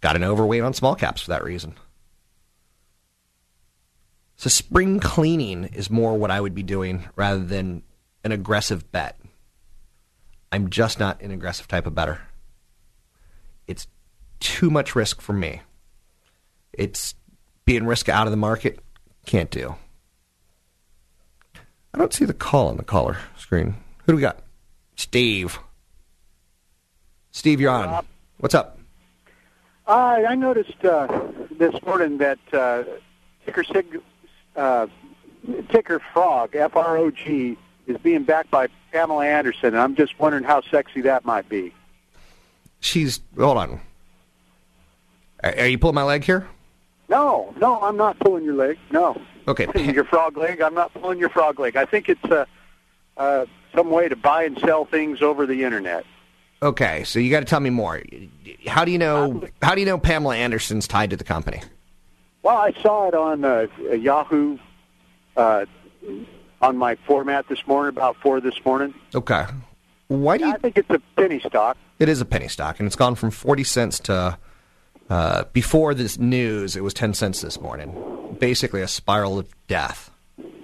Got 0.00 0.16
an 0.16 0.24
overweight 0.24 0.62
on 0.62 0.74
small 0.74 0.94
caps 0.94 1.22
for 1.22 1.30
that 1.30 1.44
reason. 1.44 1.74
So 4.36 4.50
spring 4.50 5.00
cleaning 5.00 5.64
is 5.64 5.90
more 5.90 6.18
what 6.18 6.30
I 6.30 6.40
would 6.40 6.54
be 6.54 6.62
doing 6.62 7.04
rather 7.16 7.42
than 7.42 7.82
an 8.24 8.32
aggressive 8.32 8.90
bet. 8.92 9.18
I'm 10.52 10.70
just 10.70 10.98
not 10.98 11.22
an 11.22 11.30
aggressive 11.30 11.68
type 11.68 11.86
of 11.86 11.94
better. 11.94 12.20
Too 14.44 14.68
much 14.68 14.94
risk 14.94 15.22
for 15.22 15.32
me. 15.32 15.62
It's 16.74 17.14
being 17.64 17.86
risk 17.86 18.10
out 18.10 18.26
of 18.26 18.30
the 18.30 18.36
market. 18.36 18.78
Can't 19.24 19.50
do. 19.50 19.74
I 21.94 21.98
don't 21.98 22.12
see 22.12 22.26
the 22.26 22.34
call 22.34 22.68
on 22.68 22.76
the 22.76 22.84
caller 22.84 23.16
screen. 23.38 23.76
Who 24.04 24.12
do 24.12 24.16
we 24.16 24.20
got? 24.20 24.40
Steve. 24.96 25.58
Steve, 27.30 27.58
you're 27.58 27.70
on. 27.70 28.04
What's 28.36 28.54
up? 28.54 28.78
Uh, 29.86 30.20
I 30.28 30.34
noticed 30.34 30.84
uh, 30.84 31.08
this 31.50 31.74
morning 31.86 32.18
that 32.18 32.38
uh, 32.52 32.84
ticker 33.46 33.64
sig, 33.64 33.98
uh, 34.56 34.88
ticker 35.70 36.00
frog 36.12 36.54
F 36.54 36.76
R 36.76 36.98
O 36.98 37.10
G 37.10 37.56
is 37.86 37.96
being 37.96 38.24
backed 38.24 38.50
by 38.50 38.68
Pamela 38.92 39.26
Anderson, 39.26 39.68
and 39.68 39.78
I'm 39.78 39.96
just 39.96 40.18
wondering 40.18 40.44
how 40.44 40.60
sexy 40.70 41.00
that 41.00 41.24
might 41.24 41.48
be. 41.48 41.72
She's 42.80 43.20
hold 43.38 43.56
on. 43.56 43.80
Are, 45.44 45.54
are 45.58 45.66
you 45.66 45.78
pulling 45.78 45.94
my 45.94 46.02
leg 46.02 46.24
here? 46.24 46.48
No, 47.08 47.54
no, 47.58 47.80
I'm 47.82 47.96
not 47.96 48.18
pulling 48.18 48.44
your 48.44 48.54
leg. 48.54 48.78
No. 48.90 49.20
Okay. 49.46 49.68
your 49.92 50.04
frog 50.04 50.36
leg. 50.36 50.62
I'm 50.62 50.74
not 50.74 50.94
pulling 50.94 51.18
your 51.18 51.28
frog 51.28 51.60
leg. 51.60 51.76
I 51.76 51.84
think 51.84 52.08
it's 52.08 52.24
uh, 52.24 52.46
uh, 53.18 53.44
some 53.74 53.90
way 53.90 54.08
to 54.08 54.16
buy 54.16 54.44
and 54.44 54.58
sell 54.58 54.86
things 54.86 55.20
over 55.20 55.46
the 55.46 55.64
internet. 55.64 56.04
Okay, 56.62 57.04
so 57.04 57.18
you 57.18 57.30
got 57.30 57.40
to 57.40 57.46
tell 57.46 57.60
me 57.60 57.68
more. 57.68 58.02
How 58.66 58.86
do 58.86 58.90
you 58.90 58.96
know? 58.96 59.42
How 59.60 59.74
do 59.74 59.82
you 59.82 59.86
know 59.86 59.98
Pamela 59.98 60.34
Anderson's 60.36 60.88
tied 60.88 61.10
to 61.10 61.16
the 61.16 61.24
company? 61.24 61.60
Well, 62.42 62.56
I 62.56 62.72
saw 62.80 63.06
it 63.08 63.14
on 63.14 63.44
uh, 63.44 63.66
Yahoo 63.92 64.56
uh, 65.36 65.66
on 66.62 66.76
my 66.78 66.94
format 67.06 67.48
this 67.48 67.66
morning, 67.66 67.90
about 67.90 68.16
four 68.22 68.40
this 68.40 68.64
morning. 68.64 68.94
Okay. 69.14 69.44
Why 70.08 70.38
do 70.38 70.46
you? 70.46 70.52
I 70.54 70.56
think 70.56 70.78
it's 70.78 70.88
a 70.88 71.00
penny 71.16 71.40
stock. 71.40 71.76
It 71.98 72.08
is 72.08 72.22
a 72.22 72.24
penny 72.24 72.48
stock, 72.48 72.80
and 72.80 72.86
it's 72.86 72.96
gone 72.96 73.14
from 73.14 73.30
forty 73.30 73.64
cents 73.64 73.98
to 74.00 74.38
Uh, 75.10 75.44
before 75.52 75.94
this 75.94 76.18
news, 76.18 76.76
it 76.76 76.82
was 76.82 76.94
10 76.94 77.14
cents 77.14 77.40
this 77.42 77.60
morning. 77.60 78.36
Basically, 78.38 78.80
a 78.80 78.88
spiral 78.88 79.38
of 79.38 79.48
death. 79.68 80.10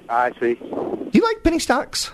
I 0.08 0.32
see. 0.40 0.54
Do 0.54 1.10
you 1.12 1.22
like 1.22 1.42
penny 1.42 1.58
stocks? 1.58 2.10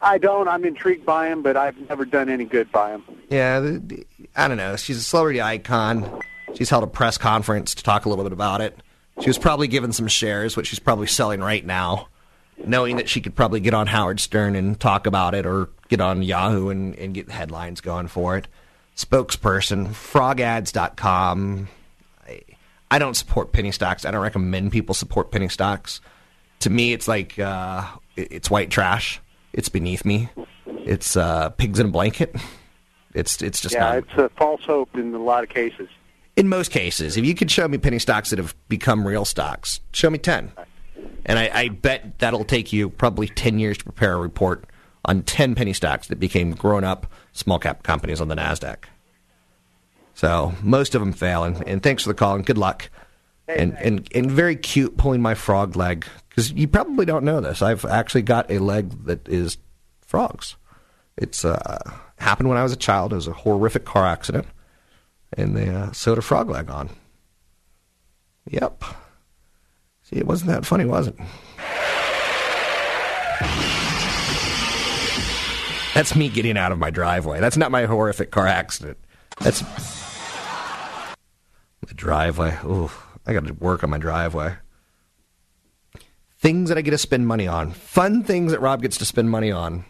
I 0.00 0.18
don't. 0.18 0.48
I'm 0.48 0.64
intrigued 0.64 1.06
by 1.06 1.28
him, 1.28 1.42
but 1.42 1.56
I've 1.56 1.78
never 1.88 2.04
done 2.04 2.28
any 2.28 2.44
good 2.44 2.70
by 2.70 2.90
him. 2.90 3.02
Yeah, 3.30 3.60
the, 3.60 3.78
the, 3.78 4.06
I 4.36 4.48
don't 4.48 4.58
know. 4.58 4.76
She's 4.76 4.98
a 4.98 5.02
celebrity 5.02 5.40
icon. 5.40 6.20
She's 6.54 6.68
held 6.68 6.84
a 6.84 6.86
press 6.86 7.16
conference 7.16 7.74
to 7.76 7.82
talk 7.82 8.04
a 8.04 8.08
little 8.08 8.24
bit 8.24 8.32
about 8.32 8.60
it. 8.60 8.78
She 9.20 9.28
was 9.28 9.38
probably 9.38 9.66
given 9.66 9.92
some 9.92 10.08
shares, 10.08 10.56
which 10.56 10.66
she's 10.66 10.78
probably 10.78 11.06
selling 11.06 11.40
right 11.40 11.64
now, 11.64 12.08
knowing 12.64 12.96
that 12.96 13.08
she 13.08 13.20
could 13.20 13.34
probably 13.34 13.60
get 13.60 13.72
on 13.72 13.86
Howard 13.86 14.20
Stern 14.20 14.56
and 14.56 14.78
talk 14.78 15.06
about 15.06 15.34
it 15.34 15.46
or 15.46 15.70
get 15.88 16.00
on 16.00 16.22
Yahoo 16.22 16.68
and, 16.68 16.94
and 16.96 17.14
get 17.14 17.30
headlines 17.30 17.80
going 17.80 18.08
for 18.08 18.36
it. 18.36 18.46
Spokesperson, 18.96 19.88
frogads.com. 19.88 21.68
I, 22.26 22.40
I 22.90 22.98
don't 22.98 23.14
support 23.14 23.52
penny 23.52 23.72
stocks. 23.72 24.04
I 24.04 24.10
don't 24.10 24.22
recommend 24.22 24.72
people 24.72 24.94
support 24.94 25.30
penny 25.30 25.48
stocks. 25.48 26.00
To 26.60 26.70
me, 26.70 26.92
it's 26.92 27.08
like 27.08 27.38
uh, 27.38 27.86
it, 28.16 28.28
it's 28.30 28.50
white 28.50 28.70
trash. 28.70 29.20
It's 29.52 29.68
beneath 29.68 30.04
me. 30.04 30.28
It's 30.66 31.16
uh, 31.16 31.50
pigs 31.50 31.78
in 31.80 31.86
a 31.86 31.90
blanket. 31.90 32.36
It's 33.14 33.40
it's 33.42 33.60
just 33.60 33.74
yeah, 33.74 33.80
not. 33.80 33.98
it's 33.98 34.14
a 34.14 34.28
false 34.30 34.64
hope 34.64 34.96
in 34.96 35.14
a 35.14 35.18
lot 35.18 35.44
of 35.44 35.50
cases. 35.50 35.88
In 36.36 36.48
most 36.48 36.72
cases, 36.72 37.16
if 37.16 37.24
you 37.24 37.34
could 37.34 37.50
show 37.50 37.68
me 37.68 37.78
penny 37.78 38.00
stocks 38.00 38.30
that 38.30 38.40
have 38.40 38.56
become 38.68 39.06
real 39.06 39.24
stocks, 39.24 39.80
show 39.92 40.10
me 40.10 40.18
10. 40.18 40.50
And 41.24 41.38
I, 41.38 41.50
I 41.52 41.68
bet 41.68 42.18
that'll 42.18 42.44
take 42.44 42.72
you 42.72 42.90
probably 42.90 43.28
10 43.28 43.60
years 43.60 43.78
to 43.78 43.84
prepare 43.84 44.14
a 44.14 44.18
report 44.18 44.64
on 45.04 45.22
10 45.22 45.54
penny 45.54 45.72
stocks 45.72 46.08
that 46.08 46.18
became 46.18 46.52
grown 46.52 46.82
up 46.82 47.06
small 47.34 47.58
cap 47.58 47.82
companies 47.82 48.20
on 48.20 48.28
the 48.28 48.34
NASDAQ. 48.34 48.84
So 50.14 50.54
most 50.62 50.94
of 50.94 51.02
them 51.02 51.12
fail. 51.12 51.44
And, 51.44 51.62
and 51.68 51.82
thanks 51.82 52.04
for 52.04 52.08
the 52.08 52.14
call 52.14 52.36
and 52.36 52.46
good 52.46 52.56
luck. 52.56 52.88
And, 53.46 53.76
and, 53.76 54.08
and 54.14 54.30
very 54.30 54.56
cute 54.56 54.96
pulling 54.96 55.20
my 55.20 55.34
frog 55.34 55.76
leg. 55.76 56.06
Because 56.30 56.52
you 56.52 56.66
probably 56.66 57.04
don't 57.04 57.24
know 57.24 57.40
this. 57.42 57.60
I've 57.60 57.84
actually 57.84 58.22
got 58.22 58.50
a 58.50 58.58
leg 58.58 59.04
that 59.04 59.28
is 59.28 59.58
frogs. 60.00 60.56
It's 61.18 61.44
uh, 61.44 61.92
happened 62.16 62.48
when 62.48 62.56
I 62.56 62.62
was 62.62 62.72
a 62.72 62.76
child. 62.76 63.12
It 63.12 63.16
was 63.16 63.28
a 63.28 63.32
horrific 63.32 63.84
car 63.84 64.06
accident 64.06 64.46
and 65.36 65.56
they 65.56 65.68
uh, 65.68 65.92
sewed 65.92 66.18
a 66.18 66.22
frog 66.22 66.48
leg 66.48 66.70
on. 66.70 66.90
Yep. 68.50 68.84
See, 70.04 70.16
it 70.16 70.26
wasn't 70.26 70.50
that 70.50 70.66
funny, 70.66 70.84
was 70.84 71.08
it? 71.08 71.16
That's 75.94 76.14
me 76.16 76.28
getting 76.28 76.58
out 76.58 76.72
of 76.72 76.78
my 76.78 76.90
driveway. 76.90 77.40
That's 77.40 77.56
not 77.56 77.70
my 77.70 77.86
horrific 77.86 78.30
car 78.30 78.46
accident. 78.46 78.98
That's 79.40 79.60
the 81.86 81.94
driveway. 81.94 82.58
Ooh, 82.64 82.90
I 83.26 83.32
got 83.32 83.46
to 83.46 83.54
work 83.54 83.84
on 83.84 83.90
my 83.90 83.98
driveway. 83.98 84.56
Things 86.38 86.68
that 86.68 86.76
I 86.76 86.82
get 86.82 86.90
to 86.90 86.98
spend 86.98 87.26
money 87.26 87.46
on. 87.46 87.72
Fun 87.72 88.22
things 88.22 88.52
that 88.52 88.60
Rob 88.60 88.82
gets 88.82 88.98
to 88.98 89.04
spend 89.04 89.30
money 89.30 89.50
on. 89.50 89.84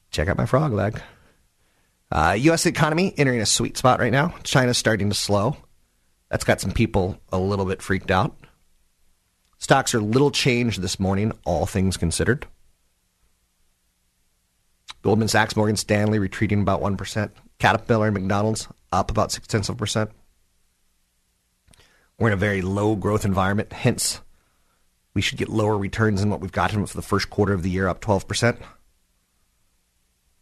Check 0.09 0.27
out 0.27 0.37
my 0.37 0.45
frog 0.45 0.73
leg. 0.73 1.01
Uh, 2.11 2.35
U.S. 2.39 2.65
economy 2.65 3.13
entering 3.17 3.39
a 3.39 3.45
sweet 3.45 3.77
spot 3.77 3.99
right 3.99 4.11
now. 4.11 4.33
China's 4.43 4.77
starting 4.77 5.09
to 5.09 5.15
slow. 5.15 5.55
That's 6.29 6.43
got 6.43 6.59
some 6.59 6.71
people 6.71 7.19
a 7.31 7.39
little 7.39 7.65
bit 7.65 7.81
freaked 7.81 8.11
out. 8.11 8.35
Stocks 9.59 9.93
are 9.93 10.01
little 10.01 10.31
changed 10.31 10.81
this 10.81 10.99
morning, 10.99 11.31
all 11.45 11.65
things 11.65 11.95
considered. 11.95 12.47
Goldman 15.03 15.27
Sachs, 15.27 15.55
Morgan 15.55 15.75
Stanley 15.75 16.19
retreating 16.19 16.61
about 16.61 16.81
1%. 16.81 17.31
Caterpillar 17.59 18.07
and 18.07 18.13
McDonald's 18.13 18.67
up 18.91 19.11
about 19.11 19.31
six 19.31 19.47
tenths 19.47 19.69
of 19.69 19.75
a 19.75 19.77
percent. 19.77 20.11
We're 22.21 22.27
in 22.27 22.33
a 22.33 22.37
very 22.37 22.61
low 22.61 22.95
growth 22.95 23.25
environment, 23.25 23.73
hence, 23.73 24.21
we 25.15 25.23
should 25.23 25.39
get 25.39 25.49
lower 25.49 25.75
returns 25.75 26.19
than 26.19 26.29
what 26.29 26.39
we've 26.39 26.51
gotten 26.51 26.85
for 26.85 26.95
the 26.95 27.01
first 27.01 27.31
quarter 27.31 27.51
of 27.51 27.63
the 27.63 27.69
year, 27.71 27.87
up 27.87 27.99
12%. 27.99 28.59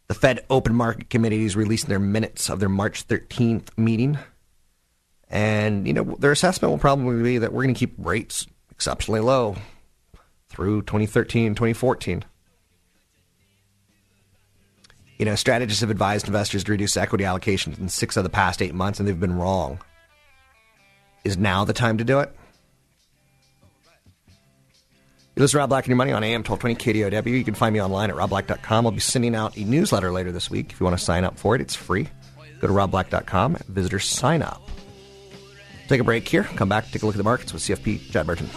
The 0.08 0.14
Fed 0.14 0.44
Open 0.50 0.74
Market 0.74 1.08
Committee 1.08 1.46
is 1.46 1.56
releasing 1.56 1.88
their 1.88 1.98
minutes 1.98 2.50
of 2.50 2.60
their 2.60 2.68
March 2.68 3.08
13th 3.08 3.78
meeting. 3.78 4.18
And, 5.30 5.86
you 5.86 5.94
know, 5.94 6.16
their 6.18 6.32
assessment 6.32 6.70
will 6.70 6.76
probably 6.76 7.22
be 7.22 7.38
that 7.38 7.50
we're 7.50 7.62
going 7.62 7.74
to 7.74 7.78
keep 7.78 7.94
rates 7.96 8.46
exceptionally 8.70 9.20
low 9.20 9.56
through 10.50 10.82
2013 10.82 11.54
2014. 11.54 12.24
You 15.16 15.24
know, 15.24 15.34
strategists 15.34 15.80
have 15.80 15.90
advised 15.90 16.26
investors 16.26 16.62
to 16.64 16.72
reduce 16.72 16.98
equity 16.98 17.24
allocations 17.24 17.78
in 17.78 17.88
six 17.88 18.18
of 18.18 18.24
the 18.24 18.28
past 18.28 18.60
eight 18.60 18.74
months, 18.74 19.00
and 19.00 19.08
they've 19.08 19.18
been 19.18 19.38
wrong. 19.38 19.80
Is 21.24 21.36
now 21.36 21.64
the 21.64 21.72
time 21.72 21.98
to 21.98 22.04
do 22.04 22.20
it? 22.20 22.34
You 25.36 25.42
listen 25.42 25.56
to 25.56 25.58
Rob 25.58 25.70
Black 25.70 25.84
and 25.84 25.90
Your 25.90 25.96
Money 25.96 26.12
on 26.12 26.24
AM 26.24 26.42
1220 26.42 27.10
KDOW. 27.10 27.38
You 27.38 27.44
can 27.44 27.54
find 27.54 27.72
me 27.72 27.80
online 27.80 28.10
at 28.10 28.16
robblack.com. 28.16 28.86
I'll 28.86 28.92
be 28.92 29.00
sending 29.00 29.34
out 29.34 29.56
a 29.56 29.64
newsletter 29.64 30.12
later 30.12 30.32
this 30.32 30.50
week. 30.50 30.72
If 30.72 30.80
you 30.80 30.84
want 30.84 30.98
to 30.98 31.04
sign 31.04 31.24
up 31.24 31.38
for 31.38 31.54
it, 31.54 31.60
it's 31.60 31.74
free. 31.74 32.08
Go 32.60 32.66
to 32.66 32.72
robblack.com, 32.72 33.56
visitor 33.68 33.98
sign 33.98 34.42
up. 34.42 34.60
Take 35.88 36.00
a 36.00 36.04
break 36.04 36.28
here. 36.28 36.44
Come 36.44 36.68
back, 36.68 36.90
take 36.90 37.02
a 37.02 37.06
look 37.06 37.14
at 37.14 37.18
the 37.18 37.24
markets 37.24 37.52
with 37.52 37.62
CFP 37.62 38.10
Chad 38.10 38.26
Burton. 38.26 38.48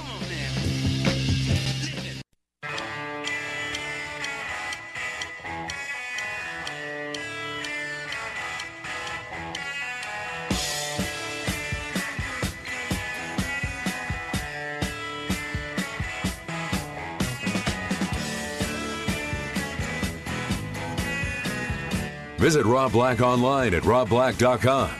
Visit 22.43 22.65
Rob 22.65 22.91
Black 22.91 23.21
online 23.21 23.73
at 23.73 23.83
robblack.com. 23.83 24.91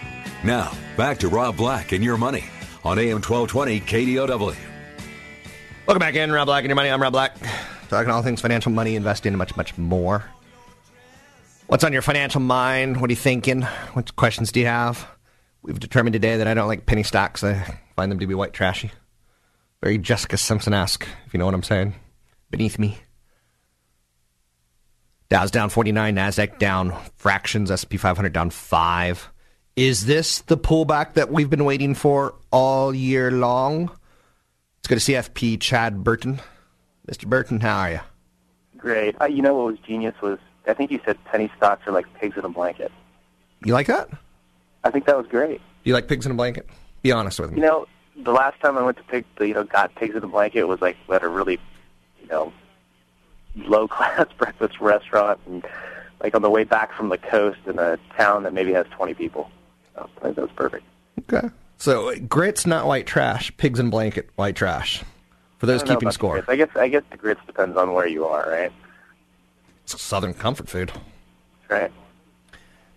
Now, 0.46 0.72
back 0.96 1.18
to 1.18 1.28
Rob 1.28 1.58
Black 1.58 1.92
and 1.92 2.02
your 2.02 2.16
money 2.16 2.46
on 2.86 2.98
AM 2.98 3.20
1220 3.22 3.82
KDOW. 3.82 4.56
Welcome 5.86 6.00
back 6.00 6.16
in, 6.16 6.32
Rob 6.32 6.46
Black 6.46 6.64
and 6.64 6.70
your 6.70 6.78
money. 6.78 6.88
I'm 6.88 7.02
Rob 7.02 7.12
Black, 7.12 7.36
talking 7.90 8.10
all 8.10 8.22
things 8.22 8.40
financial, 8.40 8.72
money, 8.72 8.96
investing, 8.96 9.34
and 9.34 9.38
much, 9.38 9.58
much 9.58 9.78
more. 9.78 10.24
What's 11.68 11.84
on 11.84 11.92
your 11.92 12.02
financial 12.02 12.40
mind? 12.40 13.02
What 13.02 13.10
are 13.10 13.12
you 13.12 13.18
thinking? 13.18 13.64
What 13.92 14.16
questions 14.16 14.54
do 14.54 14.62
you 14.62 14.68
have? 14.68 15.06
We've 15.64 15.78
determined 15.78 16.14
today 16.14 16.38
that 16.38 16.48
I 16.48 16.54
don't 16.54 16.70
like 16.70 16.86
penny 16.86 17.04
stocks. 17.04 17.44
I 17.44 17.78
find 17.98 18.10
them 18.10 18.20
to 18.20 18.26
be 18.28 18.36
white 18.36 18.54
trashy. 18.54 18.90
Very 19.82 19.98
Jessica 19.98 20.38
Simpson 20.38 20.74
esque, 20.74 21.06
if 21.26 21.34
you 21.34 21.40
know 21.40 21.46
what 21.46 21.56
I'm 21.56 21.62
saying. 21.62 21.96
Beneath 22.50 22.80
me. 22.80 23.03
Dow's 25.34 25.50
down 25.50 25.70
49, 25.70 26.16
Nasdaq 26.16 26.60
down 26.60 26.96
fractions, 27.16 27.72
S&P 27.72 27.98
500 27.98 28.34
down 28.34 28.52
5. 28.52 29.32
Is 29.76 30.06
this 30.06 30.42
the 30.42 30.56
pullback 30.56 31.16
that 31.16 31.32
we've 31.32 31.50
been 31.50 31.66
waiting 31.66 31.96
for 31.96 32.36
all 32.52 32.94
year 32.94 33.32
long? 33.32 33.88
Let's 33.88 34.88
go 34.90 34.96
to 34.96 35.02
CFP 35.02 35.60
Chad 35.60 36.04
Burton. 36.04 36.40
Mr. 37.10 37.26
Burton, 37.26 37.62
how 37.62 37.80
are 37.80 37.92
you? 37.94 38.00
Great. 38.78 39.20
Uh, 39.20 39.26
you 39.26 39.42
know 39.42 39.56
what 39.56 39.66
was 39.66 39.80
genius 39.80 40.14
was 40.22 40.38
I 40.68 40.76
think 40.76 40.92
you 40.92 41.00
said 41.04 41.18
penny 41.26 41.52
stocks 41.58 41.88
are 41.88 41.92
like 41.92 42.06
pigs 42.20 42.38
in 42.38 42.46
a 42.46 42.50
blanket. 42.50 42.92
You 43.66 43.74
like 43.74 43.88
that? 43.88 44.10
I 44.84 44.92
think 44.92 45.06
that 45.06 45.18
was 45.18 45.26
great. 45.26 45.58
Do 45.58 45.90
you 45.90 45.96
like 45.96 46.08
pigs 46.08 46.28
in 46.28 46.32
a 46.32 46.36
blanket? 46.36 46.70
Be 47.02 47.12
honest 47.12 47.40
with 47.40 47.50
me. 47.50 47.56
You 47.56 47.66
know, 47.66 47.88
the 48.16 48.34
last 48.34 48.62
time 48.62 48.78
I 48.78 48.84
went 48.84 48.98
to 48.98 49.04
pig, 49.06 49.26
the, 49.38 49.48
you 49.48 49.56
know, 49.56 49.64
got 49.64 49.96
pigs 49.96 50.16
in 50.16 50.24
a 50.24 50.28
blanket 50.28 50.66
was 50.66 50.80
like 50.80 50.96
at 51.12 51.24
a 51.24 51.28
really, 51.28 51.60
you 52.22 52.28
know, 52.28 52.54
low 53.56 53.88
class 53.88 54.28
breakfast 54.38 54.80
restaurant, 54.80 55.40
and 55.46 55.66
like 56.22 56.36
on 56.36 56.42
the 56.42 56.50
way 56.50 56.64
back 56.64 56.94
from 56.94 57.10
the 57.10 57.18
coast 57.18 57.60
in 57.66 57.80
a 57.80 57.98
town 58.18 58.44
that 58.44 58.54
maybe 58.54 58.74
has 58.74 58.86
20 58.92 59.14
people. 59.14 59.50
So 59.96 60.10
I 60.18 60.22
think 60.22 60.36
that 60.36 60.42
was 60.42 60.52
perfect. 60.56 60.86
Okay. 61.32 61.50
So 61.78 62.16
grits, 62.20 62.66
not 62.66 62.86
white 62.86 63.06
trash. 63.06 63.56
Pigs 63.58 63.80
in 63.80 63.90
blanket, 63.90 64.30
white 64.36 64.56
trash. 64.56 65.04
For 65.58 65.66
those 65.66 65.84
keeping 65.84 66.12
score. 66.12 66.44
I 66.48 66.58
guess 66.58 66.70
I 66.76 66.90
guess 66.90 67.04
the 67.10 67.18
grits 67.18 67.40
depends 67.48 67.78
on 67.78 67.94
where 67.94 68.08
you 68.08 68.26
are, 68.26 68.50
right? 68.50 68.72
It's 69.84 70.02
Southern 70.02 70.34
comfort 70.34 70.68
food. 70.68 70.92
Right. 71.70 71.92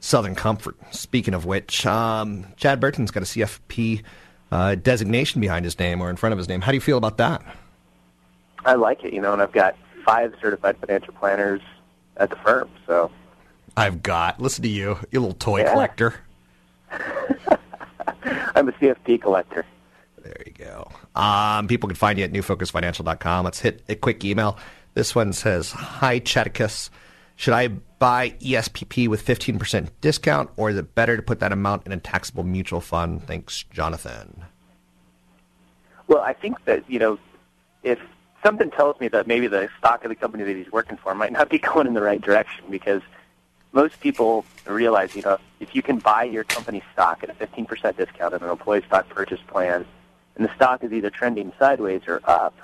Southern 0.01 0.35
Comfort. 0.37 0.77
Speaking 0.93 1.35
of 1.35 1.47
which, 1.47 1.85
um, 1.85 2.47
Chad 2.57 2.79
Burton's 2.79 3.11
got 3.11 3.25
a 3.25 3.27
CFP 3.27 4.03
uh, 4.53 4.77
designation 4.77 5.41
behind 5.41 5.65
his 5.65 5.79
name 5.79 6.01
or 6.01 6.11
in 6.11 6.17
front 6.17 6.33
of 6.33 6.39
his 6.39 6.49
name. 6.49 6.61
How 6.61 6.71
do 6.71 6.77
you 6.77 6.81
feel 6.81 6.99
about 6.99 7.17
that? 7.19 7.43
I 8.65 8.75
like 8.75 9.05
it, 9.05 9.13
you 9.13 9.21
know, 9.21 9.33
and 9.33 9.43
I've 9.43 9.53
got 9.53 9.77
five 10.07 10.33
certified 10.41 10.77
financial 10.79 11.13
planners 11.13 11.61
at 12.17 12.31
the 12.31 12.37
firm, 12.37 12.71
so 12.87 13.11
I've 13.77 14.03
got. 14.03 14.41
Listen 14.41 14.63
to 14.63 14.69
you, 14.69 14.99
you 15.11 15.21
little 15.21 15.35
toy 15.35 15.61
Yeah. 15.61 15.73
collector. 15.73 16.15
I'm 18.55 18.69
a 18.69 18.73
CFP 18.73 19.21
collector. 19.21 19.67
There 20.23 20.43
you 20.47 20.53
go. 20.53 20.91
Um, 21.15 21.69
people 21.69 21.89
can 21.89 21.97
find 21.97 22.19
you 22.19 22.25
at 22.25 22.33
newfocusfinancial.com. 22.33 23.45
Let's 23.45 23.61
hit 23.61 23.83
a 23.89 23.95
quick 23.95 24.25
email. 24.25 24.59
This 24.95 25.15
one 25.15 25.33
says, 25.33 25.73
Hi, 25.73 26.19
Chaticus. 26.21 26.89
Should 27.37 27.53
I 27.53 27.69
buy 27.69 28.31
ESPP 28.41 29.09
with 29.09 29.25
15% 29.25 29.91
discount, 30.01 30.51
or 30.57 30.71
is 30.71 30.77
it 30.77 30.95
better 30.95 31.17
to 31.17 31.23
put 31.23 31.41
that 31.41 31.53
amount 31.53 31.85
in 31.87 31.93
a 31.93 31.99
taxable 31.99 32.45
mutual 32.45 32.81
fund? 32.81 33.23
Thanks, 33.27 33.63
Jonathan. 33.65 34.45
Well, 36.09 36.23
I 36.23 36.33
think 36.33 36.65
that, 36.65 36.83
you 36.89 36.99
know, 36.99 37.19
if 37.83 37.99
something 38.47 38.71
tells 38.71 38.99
me 39.01 39.09
that 39.09 39.27
maybe 39.27 39.49
the 39.49 39.69
stock 39.79 40.05
of 40.05 40.09
the 40.09 40.15
company 40.15 40.45
that 40.45 40.55
he's 40.57 40.71
working 40.71 40.97
for 40.97 41.15
might 41.15 41.33
not 41.33 41.51
be 41.51 41.59
going 41.71 41.87
in 41.87 41.95
the 41.95 42.03
right 42.03 42.21
direction 42.21 42.65
because 42.71 43.03
most 43.73 43.99
people 44.01 44.45
realize, 44.67 45.17
you 45.17 45.23
know, 45.23 45.37
if 45.59 45.75
you 45.75 45.83
can 45.83 45.99
buy 45.99 46.23
your 46.23 46.45
company 46.45 46.81
stock 46.93 47.25
at 47.25 47.31
a 47.31 47.35
15% 47.35 47.97
discount 47.97 48.35
in 48.35 48.43
an 48.43 48.49
employee 48.49 48.83
stock 48.87 49.09
purchase 49.09 49.41
plan, 49.49 49.85
and 50.37 50.45
the 50.45 50.55
stock 50.55 50.85
is 50.85 50.93
either 50.93 51.11
trending 51.11 51.53
sideways 51.59 52.03
or 52.07 52.21
up, 52.25 52.55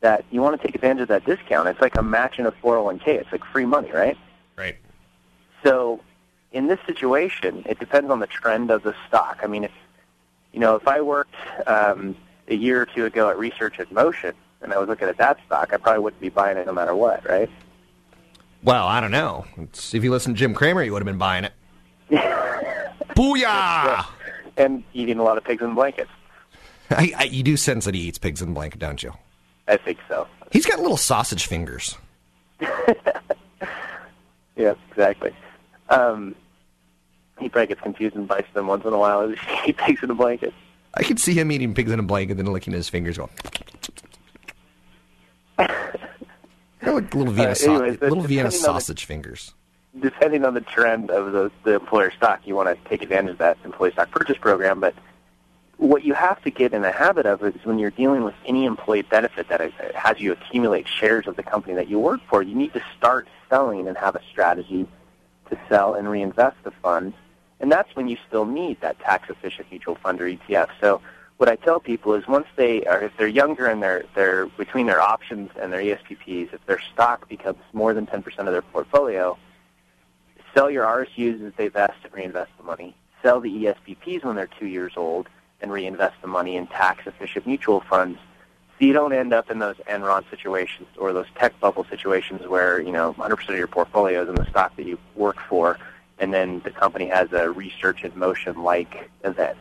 that 0.00 0.24
you 0.30 0.42
want 0.42 0.60
to 0.60 0.66
take 0.66 0.74
advantage 0.74 1.02
of 1.02 1.08
that 1.08 1.24
discount. 1.24 1.66
It's 1.68 1.80
like 1.80 1.96
a 1.96 2.02
match 2.02 2.38
in 2.38 2.46
a 2.46 2.52
401k. 2.52 3.06
It's 3.06 3.32
like 3.32 3.44
free 3.44 3.66
money, 3.66 3.90
right? 3.92 4.18
Right. 4.56 4.76
So 5.64 6.00
in 6.52 6.66
this 6.66 6.78
situation, 6.86 7.62
it 7.66 7.78
depends 7.78 8.10
on 8.10 8.20
the 8.20 8.26
trend 8.26 8.70
of 8.70 8.82
the 8.82 8.94
stock. 9.08 9.40
I 9.42 9.46
mean, 9.46 9.64
if 9.64 9.72
you 10.52 10.60
know, 10.60 10.74
if 10.74 10.86
I 10.88 11.00
worked 11.00 11.34
um, 11.66 12.16
a 12.48 12.54
year 12.54 12.82
or 12.82 12.86
two 12.86 13.04
ago 13.04 13.30
at 13.30 13.38
Research 13.38 13.78
in 13.78 13.86
Motion 13.92 14.34
and 14.62 14.72
I 14.72 14.78
was 14.78 14.88
looking 14.88 15.08
at 15.08 15.16
that 15.18 15.38
stock, 15.46 15.72
I 15.72 15.76
probably 15.76 16.00
wouldn't 16.00 16.20
be 16.20 16.28
buying 16.28 16.56
it 16.56 16.66
no 16.66 16.72
matter 16.72 16.94
what, 16.94 17.28
right? 17.28 17.50
Well, 18.62 18.86
I 18.86 19.00
don't 19.00 19.10
know. 19.10 19.46
It's, 19.56 19.94
if 19.94 20.04
you 20.04 20.10
listened 20.10 20.36
to 20.36 20.38
Jim 20.38 20.54
Cramer, 20.54 20.82
you 20.82 20.92
would 20.92 21.00
have 21.00 21.06
been 21.06 21.18
buying 21.18 21.44
it. 21.44 21.52
Booyah! 23.14 24.06
And 24.56 24.84
eating 24.92 25.18
a 25.18 25.22
lot 25.22 25.38
of 25.38 25.44
pigs 25.44 25.62
in 25.62 25.74
blankets. 25.74 26.10
I, 26.90 27.12
I, 27.16 27.24
you 27.24 27.42
do 27.42 27.56
sense 27.56 27.84
that 27.84 27.94
he 27.94 28.02
eats 28.02 28.18
pigs 28.18 28.42
in 28.42 28.50
a 28.50 28.52
blanket, 28.52 28.80
don't 28.80 29.02
you? 29.02 29.12
I 29.68 29.76
think 29.76 29.98
so. 30.08 30.26
He's 30.50 30.66
got 30.66 30.80
little 30.80 30.96
sausage 30.96 31.46
fingers. 31.46 31.96
Yeah, 34.60 34.74
exactly. 34.90 35.34
Um, 35.88 36.34
he 37.38 37.48
probably 37.48 37.68
gets 37.68 37.80
confused 37.80 38.14
and 38.14 38.28
bites 38.28 38.52
them 38.52 38.66
once 38.66 38.84
in 38.84 38.92
a 38.92 38.98
while 38.98 39.22
as 39.22 39.38
he 39.64 39.72
pigs 39.86 40.02
in 40.02 40.10
a 40.10 40.14
blanket. 40.14 40.52
I 40.92 41.02
could 41.02 41.18
see 41.18 41.32
him 41.32 41.50
eating 41.50 41.72
pigs 41.72 41.90
in 41.90 41.98
a 41.98 42.02
blanket, 42.02 42.32
and 42.32 42.40
then 42.40 42.52
licking 42.52 42.74
his 42.74 42.88
fingers, 42.88 43.16
going. 43.16 43.30
They're 46.80 46.94
like 46.94 47.14
little 47.14 47.32
Vienna, 47.32 47.50
Uh, 47.50 47.72
anyways, 47.72 47.96
but 47.98 48.08
little 48.08 48.24
Vienna 48.24 48.44
on 48.46 48.50
the- 48.52 48.56
sausage 48.56 49.04
fingers. 49.04 49.54
depending 50.00 50.44
on 50.44 50.54
the 50.54 50.60
trend 50.60 51.10
of 51.10 51.32
the, 51.32 51.50
the 51.64 51.74
employer 51.74 52.10
stock, 52.12 52.40
you 52.44 52.54
want 52.54 52.68
to 52.68 52.88
take 52.88 53.02
advantage 53.02 53.32
of 53.32 53.38
that 53.38 53.58
employee 53.64 53.90
stock 53.92 54.10
purchase 54.10 54.38
program. 54.38 54.80
But 54.80 54.94
what 55.76 56.04
you 56.04 56.14
have 56.14 56.40
to 56.44 56.50
get 56.50 56.72
in 56.72 56.82
the 56.82 56.92
habit 56.92 57.26
of 57.26 57.42
is 57.42 57.54
when 57.64 57.78
you're 57.78 57.90
dealing 57.90 58.22
with 58.24 58.34
any 58.46 58.64
employee 58.66 59.02
benefit 59.02 59.48
that 59.48 59.60
it 59.60 59.72
has 59.94 60.20
you 60.20 60.32
accumulate 60.32 60.86
shares 60.88 61.26
of 61.26 61.36
the 61.36 61.42
company 61.42 61.74
that 61.74 61.88
you 61.88 61.98
work 61.98 62.20
for, 62.28 62.42
you 62.42 62.54
need 62.54 62.72
to 62.74 62.82
start 62.96 63.28
selling 63.50 63.88
and 63.88 63.96
have 63.98 64.14
a 64.14 64.20
strategy 64.30 64.86
to 65.50 65.58
sell 65.68 65.94
and 65.94 66.08
reinvest 66.08 66.56
the 66.62 66.70
funds. 66.70 67.14
And 67.58 67.70
that's 67.70 67.94
when 67.96 68.08
you 68.08 68.16
still 68.28 68.46
need 68.46 68.80
that 68.80 68.98
tax-efficient 69.00 69.70
mutual 69.70 69.96
fund 69.96 70.20
or 70.20 70.26
ETF. 70.26 70.68
So 70.80 71.02
what 71.40 71.48
I 71.48 71.56
tell 71.56 71.80
people 71.80 72.12
is 72.12 72.28
once 72.28 72.46
they 72.56 72.84
are, 72.84 73.02
if 73.02 73.16
they're 73.16 73.26
younger 73.26 73.64
and 73.64 73.82
they're, 73.82 74.04
they're 74.14 74.44
between 74.44 74.84
their 74.84 75.00
options 75.00 75.50
and 75.58 75.72
their 75.72 75.80
ESPPs, 75.80 76.52
if 76.52 76.66
their 76.66 76.80
stock 76.92 77.30
becomes 77.30 77.60
more 77.72 77.94
than 77.94 78.06
10% 78.06 78.26
of 78.40 78.52
their 78.52 78.60
portfolio, 78.60 79.38
sell 80.54 80.70
your 80.70 80.84
RSUs 80.84 81.42
as 81.46 81.54
they 81.56 81.68
vest 81.68 81.94
and 82.04 82.12
reinvest 82.12 82.50
the 82.58 82.62
money. 82.62 82.94
Sell 83.22 83.40
the 83.40 83.48
ESPPs 83.48 84.22
when 84.22 84.36
they're 84.36 84.50
two 84.58 84.66
years 84.66 84.92
old 84.98 85.30
and 85.62 85.72
reinvest 85.72 86.20
the 86.20 86.28
money 86.28 86.56
in 86.56 86.66
tax-efficient 86.66 87.46
mutual 87.46 87.80
funds. 87.80 88.18
So 88.78 88.84
you 88.84 88.92
don't 88.92 89.14
end 89.14 89.32
up 89.32 89.50
in 89.50 89.60
those 89.60 89.76
Enron 89.88 90.28
situations 90.28 90.88
or 90.98 91.14
those 91.14 91.28
tech 91.36 91.58
bubble 91.58 91.86
situations 91.88 92.46
where 92.48 92.82
you 92.82 92.92
know 92.92 93.14
100% 93.14 93.48
of 93.48 93.56
your 93.56 93.66
portfolio 93.66 94.24
is 94.24 94.28
in 94.28 94.34
the 94.34 94.46
stock 94.50 94.76
that 94.76 94.84
you 94.84 94.98
work 95.14 95.38
for, 95.48 95.78
and 96.18 96.34
then 96.34 96.60
the 96.64 96.70
company 96.70 97.06
has 97.06 97.32
a 97.32 97.50
research 97.50 98.04
in 98.04 98.18
motion 98.18 98.62
like 98.62 99.08
event. 99.24 99.56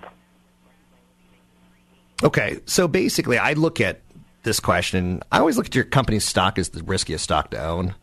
Okay, 2.24 2.60
so 2.66 2.88
basically, 2.88 3.38
I 3.38 3.54
look 3.54 3.80
at 3.80 4.02
this 4.44 4.60
question. 4.60 5.22
I 5.32 5.40
always 5.40 5.58
look 5.58 5.68
at 5.68 5.76
your 5.76 5.86
company's 5.86 6.26
stock 6.26 6.60
as 6.60 6.70
the 6.70 6.84
riskiest 6.84 7.24
stock 7.24 7.52
to 7.52 7.64
own 7.64 7.96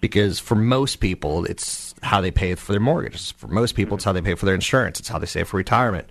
because 0.00 0.38
for 0.38 0.54
most 0.54 0.96
people, 0.96 1.46
it's 1.46 1.94
how 2.02 2.20
they 2.20 2.30
pay 2.30 2.54
for 2.54 2.72
their 2.72 2.80
mortgages. 2.80 3.30
For 3.32 3.48
most 3.48 3.74
people, 3.74 3.96
it's 3.96 4.04
how 4.04 4.12
they 4.12 4.20
pay 4.20 4.34
for 4.34 4.44
their 4.44 4.54
insurance. 4.54 5.00
It's 5.00 5.08
how 5.08 5.18
they 5.18 5.26
save 5.26 5.48
for 5.48 5.56
retirement. 5.56 6.10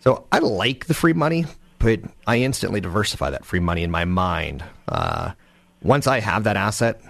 So 0.00 0.26
I 0.32 0.38
like 0.38 0.86
the 0.86 0.94
free 0.94 1.12
money, 1.12 1.44
but 1.78 2.00
I 2.26 2.38
instantly 2.38 2.80
diversify 2.80 3.30
that 3.30 3.44
free 3.44 3.60
money 3.60 3.84
in 3.84 3.90
my 3.92 4.04
mind. 4.04 4.64
Uh, 4.88 5.32
once 5.82 6.08
I 6.08 6.18
have 6.18 6.42
that 6.44 6.56
asset, 6.56 7.00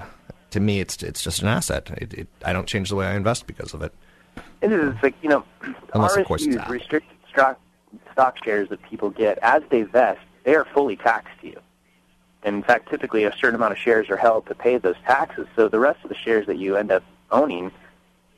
to 0.50 0.60
me, 0.60 0.80
it's 0.80 1.02
it's 1.02 1.22
just 1.22 1.40
an 1.40 1.48
asset. 1.48 1.90
It, 1.96 2.12
it, 2.12 2.28
I 2.44 2.52
don't 2.52 2.66
change 2.66 2.90
the 2.90 2.96
way 2.96 3.06
I 3.06 3.14
invest 3.14 3.46
because 3.46 3.72
of 3.72 3.82
it. 3.82 3.94
It 4.60 4.72
is 4.72 4.94
like 5.02 5.14
you 5.22 5.30
know, 5.30 5.44
Unless, 5.94 6.16
of 6.16 6.26
course, 6.26 6.44
it's 6.44 6.68
restricted 6.68 7.16
stock 7.32 7.58
stock 8.12 8.42
shares 8.44 8.68
that 8.68 8.82
people 8.82 9.10
get 9.10 9.38
as 9.42 9.62
they 9.70 9.82
vest, 9.82 10.20
they 10.44 10.54
are 10.54 10.64
fully 10.64 10.96
taxed 10.96 11.40
to 11.40 11.48
you. 11.48 11.60
And 12.42 12.56
in 12.56 12.62
fact, 12.62 12.88
typically 12.88 13.24
a 13.24 13.32
certain 13.36 13.56
amount 13.56 13.72
of 13.72 13.78
shares 13.78 14.08
are 14.08 14.16
held 14.16 14.46
to 14.46 14.54
pay 14.54 14.78
those 14.78 14.96
taxes. 15.04 15.46
So 15.56 15.68
the 15.68 15.78
rest 15.78 16.00
of 16.02 16.08
the 16.08 16.16
shares 16.16 16.46
that 16.46 16.56
you 16.56 16.76
end 16.76 16.90
up 16.90 17.02
owning, 17.30 17.70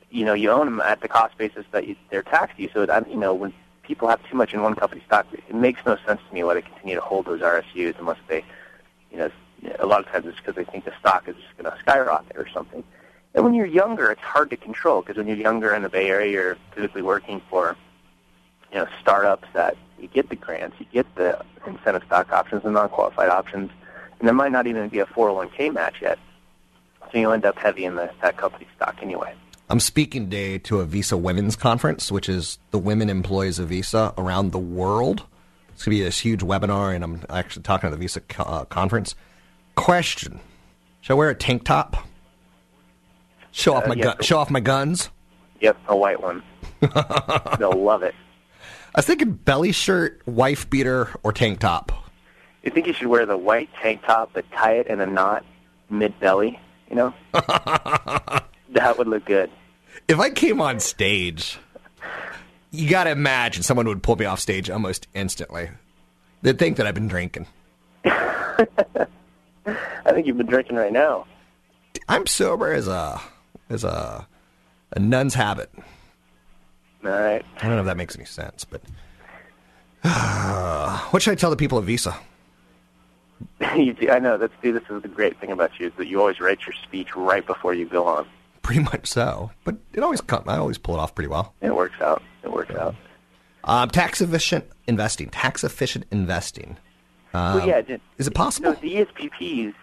you 0.09 0.25
know, 0.25 0.33
you 0.33 0.51
own 0.51 0.65
them 0.65 0.81
at 0.81 1.01
the 1.01 1.07
cost 1.07 1.37
basis 1.37 1.65
that 1.71 1.87
you, 1.87 1.95
they're 2.09 2.23
taxed 2.23 2.57
to 2.57 2.63
you. 2.63 2.69
So 2.73 2.85
that, 2.85 3.09
you 3.09 3.15
know, 3.15 3.33
when 3.33 3.53
people 3.83 4.07
have 4.09 4.21
too 4.29 4.35
much 4.35 4.53
in 4.53 4.61
one 4.61 4.75
company 4.75 5.01
stock, 5.05 5.25
it 5.31 5.55
makes 5.55 5.85
no 5.85 5.97
sense 6.05 6.19
to 6.27 6.33
me 6.33 6.43
why 6.43 6.55
they 6.55 6.61
continue 6.61 6.95
to 6.95 7.01
hold 7.01 7.25
those 7.25 7.41
RSUs 7.41 7.97
unless 7.97 8.19
they, 8.27 8.43
you 9.11 9.17
know, 9.17 9.31
a 9.79 9.85
lot 9.85 10.01
of 10.01 10.07
times 10.07 10.25
it's 10.25 10.37
because 10.37 10.55
they 10.55 10.65
think 10.65 10.83
the 10.83 10.93
stock 10.99 11.27
is 11.27 11.35
going 11.57 11.71
to 11.71 11.79
skyrocket 11.79 12.35
or 12.35 12.47
something. 12.49 12.83
And 13.33 13.43
when 13.43 13.53
you're 13.53 13.65
younger, 13.65 14.11
it's 14.11 14.21
hard 14.21 14.49
to 14.51 14.57
control 14.57 15.01
because 15.01 15.17
when 15.17 15.27
you're 15.27 15.37
younger 15.37 15.73
in 15.73 15.81
the 15.81 15.89
Bay 15.89 16.09
Area, 16.09 16.31
you're 16.31 16.57
typically 16.75 17.01
working 17.01 17.41
for, 17.49 17.75
you 18.73 18.79
know, 18.79 18.87
startups 19.01 19.47
that 19.53 19.77
you 19.99 20.07
get 20.07 20.29
the 20.29 20.35
grants, 20.35 20.75
you 20.79 20.85
get 20.91 21.13
the 21.15 21.39
incentive 21.67 22.03
stock 22.05 22.31
options 22.31 22.63
and 22.65 22.73
non-qualified 22.73 23.29
options, 23.29 23.69
and 24.19 24.27
there 24.27 24.33
might 24.33 24.51
not 24.51 24.67
even 24.67 24.89
be 24.89 24.99
a 24.99 25.05
401k 25.05 25.73
match 25.73 25.95
yet. 26.01 26.19
So 27.11 27.19
you 27.19 27.31
end 27.31 27.45
up 27.45 27.57
heavy 27.57 27.85
in 27.85 27.95
the, 27.95 28.09
that 28.21 28.37
company 28.37 28.67
stock 28.75 28.97
anyway. 29.01 29.33
I'm 29.69 29.79
speaking 29.79 30.25
today 30.25 30.57
to 30.59 30.79
a 30.81 30.85
Visa 30.85 31.15
Women's 31.15 31.55
Conference, 31.55 32.11
which 32.11 32.27
is 32.27 32.57
the 32.71 32.79
women 32.79 33.09
employees 33.09 33.59
of 33.59 33.69
Visa 33.69 34.13
around 34.17 34.51
the 34.51 34.59
world. 34.59 35.23
It's 35.69 35.85
going 35.85 35.95
to 35.97 36.01
be 36.01 36.03
this 36.03 36.19
huge 36.19 36.41
webinar, 36.41 36.93
and 36.93 37.03
I'm 37.03 37.21
actually 37.29 37.63
talking 37.63 37.87
at 37.87 37.91
the 37.91 37.97
Visa 37.97 38.21
co- 38.21 38.43
uh, 38.43 38.65
conference. 38.65 39.15
Question: 39.75 40.39
Should 41.01 41.13
I 41.13 41.15
wear 41.15 41.29
a 41.29 41.35
tank 41.35 41.63
top? 41.63 41.97
Show 43.51 43.73
off 43.75 43.85
Uh, 43.85 43.89
my 43.89 43.95
gun 43.95 44.15
show 44.21 44.37
off 44.37 44.49
my 44.51 44.59
guns. 44.59 45.09
Yep, 45.61 45.77
a 45.87 45.95
white 45.95 46.21
one. 46.21 46.43
They'll 47.59 47.71
love 47.71 48.03
it. 48.03 48.13
I 48.95 48.99
was 48.99 49.05
thinking 49.05 49.31
belly 49.31 49.71
shirt, 49.71 50.21
wife 50.25 50.69
beater, 50.69 51.09
or 51.23 51.33
tank 51.33 51.59
top. 51.59 51.91
You 52.63 52.71
think 52.71 52.85
you 52.85 52.93
should 52.93 53.07
wear 53.07 53.25
the 53.25 53.37
white 53.37 53.69
tank 53.81 54.03
top, 54.05 54.31
but 54.33 54.49
tie 54.51 54.73
it 54.73 54.87
in 54.87 55.01
a 55.01 55.05
knot 55.05 55.43
mid 55.89 56.19
belly? 56.19 56.59
You 56.89 56.95
know, 56.95 57.13
that 57.33 58.95
would 58.97 59.07
look 59.07 59.25
good. 59.25 59.49
If 60.07 60.19
I 60.19 60.29
came 60.29 60.61
on 60.61 60.79
stage, 60.79 61.57
you 62.69 62.87
got 62.87 63.05
to 63.05 63.11
imagine 63.11 63.63
someone 63.63 63.87
would 63.87 64.03
pull 64.03 64.15
me 64.15 64.25
off 64.25 64.39
stage 64.39 64.69
almost 64.69 65.07
instantly. 65.15 65.69
They'd 66.43 66.59
think 66.59 66.77
that 66.77 66.85
I've 66.85 66.93
been 66.93 67.07
drinking. 67.07 67.47
I 68.05 69.07
think 70.11 70.27
you've 70.27 70.37
been 70.37 70.45
drinking 70.45 70.75
right 70.75 70.91
now. 70.93 71.25
I'm 72.07 72.27
sober 72.27 72.71
as 72.71 72.87
a 72.87 73.19
as 73.69 73.83
a 73.83 74.27
a 74.91 74.99
nun's 74.99 75.33
habit. 75.33 75.71
All 77.05 77.11
right. 77.11 77.45
I 77.57 77.61
don't 77.61 77.71
know 77.71 77.79
if 77.79 77.85
that 77.85 77.97
makes 77.97 78.15
any 78.15 78.25
sense, 78.25 78.65
but 78.65 78.81
what 81.11 81.21
should 81.21 81.31
I 81.31 81.35
tell 81.35 81.49
the 81.49 81.55
people 81.55 81.77
of 81.77 81.85
Visa? 81.85 82.15
you 83.75 83.93
do, 83.93 84.09
I 84.09 84.19
know. 84.19 84.37
That's 84.37 84.53
see, 84.61 84.71
this 84.71 84.83
is 84.89 85.01
the 85.01 85.07
great 85.07 85.39
thing 85.39 85.51
about 85.51 85.79
you 85.79 85.87
is 85.87 85.93
that 85.97 86.07
you 86.07 86.19
always 86.19 86.39
write 86.39 86.65
your 86.65 86.73
speech 86.83 87.15
right 87.15 87.45
before 87.45 87.73
you 87.73 87.85
go 87.85 88.05
on. 88.05 88.27
Pretty 88.61 88.81
much 88.81 89.07
so, 89.07 89.51
but 89.65 89.75
it 89.93 90.01
always 90.01 90.21
come. 90.21 90.43
I 90.47 90.57
always 90.57 90.77
pull 90.77 90.95
it 90.95 90.99
off 90.99 91.13
pretty 91.13 91.27
well. 91.27 91.53
It 91.61 91.75
works 91.75 91.99
out. 92.01 92.21
It 92.43 92.51
works 92.51 92.73
out. 92.73 92.95
Um, 93.65 93.89
tax 93.89 94.21
efficient 94.21 94.65
investing. 94.87 95.29
Tax 95.29 95.63
efficient 95.63 96.05
investing. 96.11 96.77
Um, 97.33 97.57
well, 97.57 97.67
yeah. 97.67 97.81
Just, 97.81 98.01
is 98.17 98.27
it 98.27 98.33
possible? 98.33 98.73
So 98.73 98.79
the 98.81 99.05
ESPPs 99.05 99.73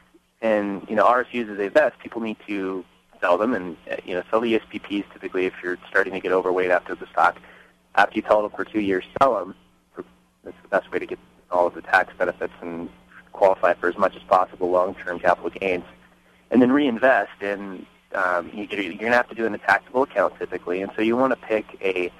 and 0.41 0.87
you 0.89 0.97
know 0.97 1.05
RSUs 1.05 1.51
as 1.51 1.59
they 1.59 1.68
vest, 1.68 1.99
people 1.99 2.21
need 2.21 2.37
to 2.47 2.85
sell 3.21 3.39
them, 3.39 3.55
and 3.55 3.77
uh, 3.91 3.97
you 4.05 4.14
know 4.14 4.23
sell 4.31 4.41
the 4.41 4.59
ESPPs. 4.59 5.05
Typically, 5.12 5.47
if 5.47 5.55
you're 5.62 5.79
starting 5.89 6.12
to 6.12 6.21
get 6.21 6.33
overweight 6.33 6.71
after 6.71 6.95
the 6.95 7.07
stock, 7.07 7.39
after 7.95 8.16
you've 8.16 8.25
held 8.25 8.45
them 8.45 8.53
for 8.53 8.64
two 8.64 8.81
years, 8.81 9.05
sell 9.21 9.35
them. 9.39 9.55
That's 10.43 10.57
the 10.62 10.68
best 10.68 10.91
way 10.91 10.99
to 10.99 11.07
get 11.07 11.18
all 11.51 11.66
of 11.66 11.75
the 11.75 11.83
tax 11.83 12.14
benefits 12.16 12.55
and 12.62 12.89
qualify 13.33 13.75
for 13.75 13.89
as 13.89 13.99
much 13.99 14.16
as 14.16 14.23
possible 14.23 14.71
long-term 14.71 15.18
capital 15.18 15.51
gains, 15.51 15.85
and 16.51 16.62
then 16.62 16.73
reinvest. 16.73 17.43
And 17.43 17.87
um, 18.14 18.51
you, 18.55 18.66
you're 18.71 18.95
going 18.95 18.99
to 18.99 19.16
have 19.16 19.29
to 19.29 19.35
do 19.35 19.45
it 19.45 19.49
in 19.49 19.55
a 19.55 19.59
taxable 19.59 20.03
account 20.03 20.39
typically, 20.39 20.83
and 20.83 20.91
so 20.97 21.03
you 21.03 21.16
want 21.16 21.33
to 21.33 21.47
pick 21.47 21.79
a 21.83 22.11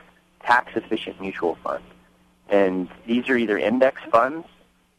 tax-efficient 0.45 1.21
mutual 1.21 1.57
fund. 1.57 1.85
And 2.49 2.89
these 3.07 3.29
are 3.29 3.37
either 3.37 3.59
index 3.59 4.03
funds 4.11 4.47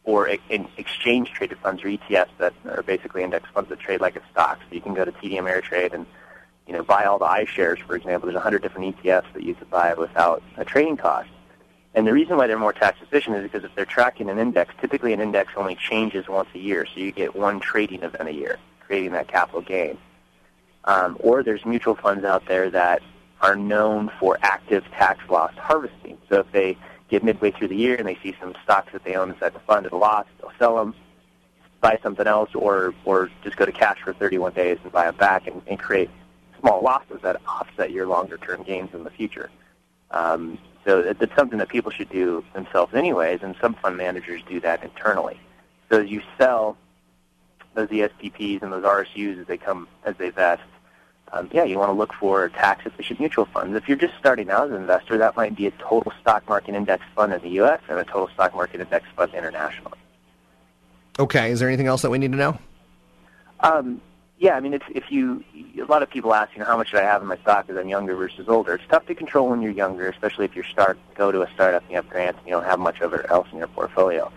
or 0.04 0.28
in 0.28 0.68
exchange-traded 0.76 1.58
funds 1.58 1.82
or 1.84 1.88
ETFs 1.88 2.30
that 2.38 2.52
are 2.66 2.82
basically 2.82 3.22
index 3.22 3.48
funds 3.54 3.68
that 3.70 3.78
trade 3.78 4.00
like 4.00 4.16
a 4.16 4.22
stock. 4.32 4.58
So 4.68 4.74
you 4.74 4.80
can 4.80 4.94
go 4.94 5.04
to 5.04 5.12
TD 5.12 5.34
Ameritrade 5.34 5.92
and 5.92 6.06
you 6.66 6.72
know 6.72 6.82
buy 6.82 7.04
all 7.04 7.18
the 7.18 7.26
iShares, 7.26 7.78
for 7.86 7.94
example. 7.94 8.26
There's 8.26 8.34
100 8.34 8.62
different 8.62 8.96
ETFs 8.96 9.32
that 9.32 9.42
you 9.42 9.54
could 9.54 9.70
buy 9.70 9.94
without 9.94 10.42
a 10.56 10.64
trading 10.64 10.96
cost. 10.96 11.28
And 11.94 12.06
the 12.06 12.12
reason 12.12 12.36
why 12.36 12.46
they're 12.46 12.58
more 12.58 12.72
tax 12.72 12.98
efficient 13.02 13.36
is 13.36 13.42
because 13.42 13.64
if 13.64 13.74
they're 13.74 13.84
tracking 13.84 14.30
an 14.30 14.38
index, 14.38 14.74
typically 14.80 15.12
an 15.12 15.20
index 15.20 15.52
only 15.56 15.74
changes 15.74 16.26
once 16.26 16.48
a 16.54 16.58
year, 16.58 16.86
so 16.86 17.00
you 17.00 17.12
get 17.12 17.36
one 17.36 17.60
trading 17.60 18.02
event 18.02 18.28
a 18.28 18.32
year, 18.32 18.58
creating 18.80 19.12
that 19.12 19.28
capital 19.28 19.60
gain. 19.60 19.98
Um, 20.84 21.16
or 21.20 21.42
there's 21.42 21.64
mutual 21.64 21.94
funds 21.94 22.24
out 22.24 22.46
there 22.46 22.70
that 22.70 23.02
are 23.42 23.56
known 23.56 24.10
for 24.18 24.38
active 24.42 24.84
tax 24.92 25.28
loss 25.28 25.52
harvesting. 25.56 26.16
So 26.28 26.40
if 26.40 26.52
they 26.52 26.78
get 27.12 27.22
midway 27.22 27.50
through 27.50 27.68
the 27.68 27.76
year 27.76 27.94
and 27.94 28.08
they 28.08 28.18
see 28.22 28.34
some 28.40 28.54
stocks 28.64 28.90
that 28.92 29.04
they 29.04 29.14
own 29.14 29.30
inside 29.30 29.52
the 29.52 29.60
fund 29.60 29.84
at 29.84 29.92
a 29.92 29.96
loss, 29.96 30.26
they'll 30.40 30.50
sell 30.58 30.76
them, 30.76 30.94
buy 31.82 31.98
something 32.02 32.26
else, 32.26 32.50
or 32.54 32.94
or 33.04 33.30
just 33.44 33.56
go 33.56 33.66
to 33.66 33.72
cash 33.72 33.98
for 34.02 34.14
31 34.14 34.54
days 34.54 34.78
and 34.82 34.90
buy 34.90 35.08
it 35.08 35.18
back 35.18 35.46
and, 35.46 35.60
and 35.66 35.78
create 35.78 36.08
small 36.58 36.80
losses 36.80 37.20
that 37.22 37.36
offset 37.46 37.90
your 37.90 38.06
longer 38.06 38.38
term 38.38 38.62
gains 38.62 38.94
in 38.94 39.04
the 39.04 39.10
future. 39.10 39.50
Um, 40.10 40.58
so 40.86 41.00
it's 41.00 41.36
something 41.36 41.58
that 41.58 41.68
people 41.68 41.90
should 41.92 42.08
do 42.08 42.44
themselves 42.54 42.94
anyways, 42.94 43.40
and 43.42 43.54
some 43.60 43.74
fund 43.74 43.96
managers 43.96 44.40
do 44.48 44.58
that 44.60 44.82
internally. 44.82 45.38
So 45.90 46.00
as 46.00 46.08
you 46.08 46.22
sell 46.38 46.76
those 47.74 47.88
ESPPs 47.88 48.62
and 48.62 48.72
those 48.72 48.84
RSUs 48.84 49.40
as 49.40 49.46
they 49.46 49.58
come 49.58 49.86
as 50.04 50.16
they 50.16 50.30
vest, 50.30 50.62
um, 51.32 51.48
yeah, 51.52 51.64
you 51.64 51.78
want 51.78 51.88
to 51.88 51.94
look 51.94 52.12
for 52.12 52.48
tax 52.50 52.84
efficient 52.84 53.18
mutual 53.18 53.46
funds. 53.46 53.74
If 53.74 53.88
you're 53.88 53.96
just 53.96 54.14
starting 54.18 54.50
out 54.50 54.66
as 54.66 54.70
an 54.70 54.82
investor, 54.82 55.16
that 55.18 55.34
might 55.36 55.56
be 55.56 55.66
a 55.66 55.70
total 55.72 56.12
stock 56.20 56.46
market 56.48 56.74
index 56.74 57.04
fund 57.16 57.32
in 57.32 57.40
the 57.40 57.48
U.S. 57.50 57.80
and 57.88 57.98
a 57.98 58.04
total 58.04 58.28
stock 58.28 58.54
market 58.54 58.80
index 58.80 59.06
fund 59.16 59.32
internationally. 59.32 59.98
Okay, 61.18 61.50
is 61.50 61.60
there 61.60 61.68
anything 61.68 61.86
else 61.86 62.02
that 62.02 62.10
we 62.10 62.18
need 62.18 62.32
to 62.32 62.38
know? 62.38 62.58
Um, 63.60 64.00
yeah, 64.38 64.56
I 64.56 64.60
mean, 64.60 64.74
if, 64.74 64.82
if 64.90 65.10
you, 65.10 65.42
a 65.80 65.84
lot 65.84 66.02
of 66.02 66.10
people 66.10 66.34
ask, 66.34 66.52
you 66.54 66.60
know, 66.60 66.66
how 66.66 66.76
much 66.76 66.90
should 66.90 67.00
I 67.00 67.04
have 67.04 67.22
in 67.22 67.28
my 67.28 67.36
stock 67.38 67.66
as 67.70 67.76
I'm 67.76 67.88
younger 67.88 68.14
versus 68.14 68.48
older? 68.48 68.74
It's 68.74 68.84
tough 68.88 69.06
to 69.06 69.14
control 69.14 69.48
when 69.48 69.62
you're 69.62 69.72
younger, 69.72 70.08
especially 70.08 70.44
if 70.44 70.54
you 70.54 70.62
start 70.64 70.98
go 71.14 71.32
to 71.32 71.42
a 71.42 71.50
startup 71.54 71.82
and 71.82 71.90
you 71.90 71.96
have 71.96 72.08
grants 72.10 72.38
and 72.40 72.48
you 72.48 72.52
don't 72.52 72.64
have 72.64 72.78
much 72.78 73.00
of 73.00 73.14
it 73.14 73.24
else 73.30 73.48
in 73.52 73.58
your 73.58 73.68
portfolio. 73.68 74.30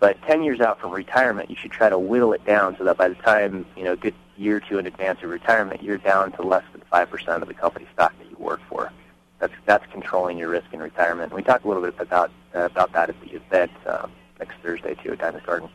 But 0.00 0.20
10 0.22 0.42
years 0.42 0.60
out 0.60 0.80
from 0.80 0.90
retirement, 0.90 1.50
you 1.50 1.56
should 1.56 1.70
try 1.70 1.88
to 1.88 1.98
whittle 1.98 2.32
it 2.32 2.44
down 2.44 2.76
so 2.78 2.84
that 2.84 2.96
by 2.96 3.08
the 3.08 3.14
time, 3.16 3.66
you 3.76 3.84
know, 3.84 3.92
a 3.92 3.96
good 3.96 4.14
year 4.36 4.56
or 4.56 4.60
two 4.60 4.78
in 4.78 4.86
advance 4.86 5.22
of 5.22 5.30
retirement, 5.30 5.82
you're 5.82 5.98
down 5.98 6.32
to 6.32 6.42
less 6.42 6.64
than 6.72 6.82
5% 6.92 7.42
of 7.42 7.48
the 7.48 7.54
company 7.54 7.86
stock 7.92 8.16
that 8.18 8.30
you 8.30 8.36
work 8.38 8.60
for. 8.68 8.92
That's, 9.38 9.52
that's 9.66 9.84
controlling 9.92 10.38
your 10.38 10.48
risk 10.48 10.66
in 10.72 10.80
retirement. 10.80 11.32
And 11.32 11.36
we 11.36 11.42
talked 11.42 11.64
a 11.64 11.68
little 11.68 11.82
bit 11.82 11.94
about, 11.98 12.30
uh, 12.54 12.60
about 12.60 12.92
that 12.92 13.10
at 13.10 13.20
the 13.20 13.32
event 13.34 13.70
uh, 13.86 14.06
next 14.38 14.54
Thursday, 14.62 14.94
too, 15.02 15.12
at 15.12 15.18
Dinah's 15.18 15.42
Garden. 15.44 15.68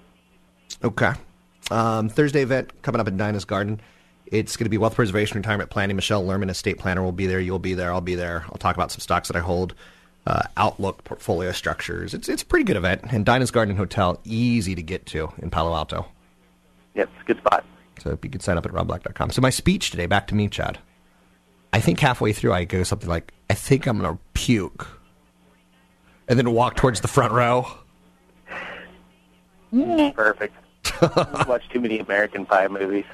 Okay. 0.83 1.11
Um, 1.69 2.09
Thursday 2.09 2.41
event 2.41 2.71
coming 2.81 2.99
up 2.99 3.07
at 3.07 3.17
Dinah's 3.17 3.45
Garden. 3.45 3.79
It's 4.25 4.55
going 4.55 4.65
to 4.65 4.69
be 4.69 4.77
wealth 4.77 4.95
preservation, 4.95 5.37
retirement 5.37 5.69
planning. 5.69 5.95
Michelle 5.95 6.23
Lerman, 6.23 6.49
estate 6.49 6.79
planner, 6.79 7.03
will 7.03 7.11
be 7.11 7.27
there. 7.27 7.39
You'll 7.39 7.59
be 7.59 7.73
there. 7.73 7.91
I'll 7.91 8.01
be 8.01 8.15
there. 8.15 8.45
I'll 8.47 8.57
talk 8.57 8.75
about 8.75 8.91
some 8.91 9.01
stocks 9.01 9.27
that 9.27 9.35
I 9.35 9.41
hold, 9.41 9.75
uh, 10.25 10.43
outlook, 10.55 11.03
portfolio 11.03 11.51
structures. 11.51 12.13
It's 12.13 12.29
it's 12.29 12.41
a 12.41 12.45
pretty 12.45 12.63
good 12.63 12.77
event. 12.77 13.01
And 13.11 13.25
Dinah's 13.25 13.51
Garden 13.51 13.75
Hotel, 13.75 14.19
easy 14.23 14.73
to 14.73 14.81
get 14.81 15.05
to 15.07 15.33
in 15.39 15.49
Palo 15.49 15.75
Alto. 15.75 16.07
Yep, 16.95 17.09
it's 17.13 17.21
a 17.21 17.25
good 17.25 17.37
spot. 17.39 17.65
So 18.01 18.17
you 18.23 18.29
can 18.29 18.41
sign 18.41 18.57
up 18.57 18.65
at 18.65 18.71
robblack.com. 18.71 19.29
So 19.29 19.41
my 19.41 19.51
speech 19.51 19.91
today, 19.91 20.07
back 20.07 20.25
to 20.27 20.35
me, 20.35 20.47
Chad. 20.47 20.79
I 21.71 21.79
think 21.79 21.99
halfway 21.99 22.33
through 22.33 22.51
I 22.51 22.63
go 22.63 22.81
something 22.81 23.07
like, 23.07 23.31
I 23.49 23.53
think 23.53 23.85
I'm 23.85 23.99
going 23.99 24.11
to 24.11 24.19
puke. 24.33 24.87
And 26.27 26.39
then 26.39 26.51
walk 26.51 26.77
towards 26.77 27.01
the 27.01 27.07
front 27.07 27.31
row. 27.31 27.67
Perfect. 30.15 30.55
watch 31.47 31.69
too 31.69 31.79
many 31.79 31.99
American 31.99 32.45
Pie 32.45 32.67
movies. 32.69 33.05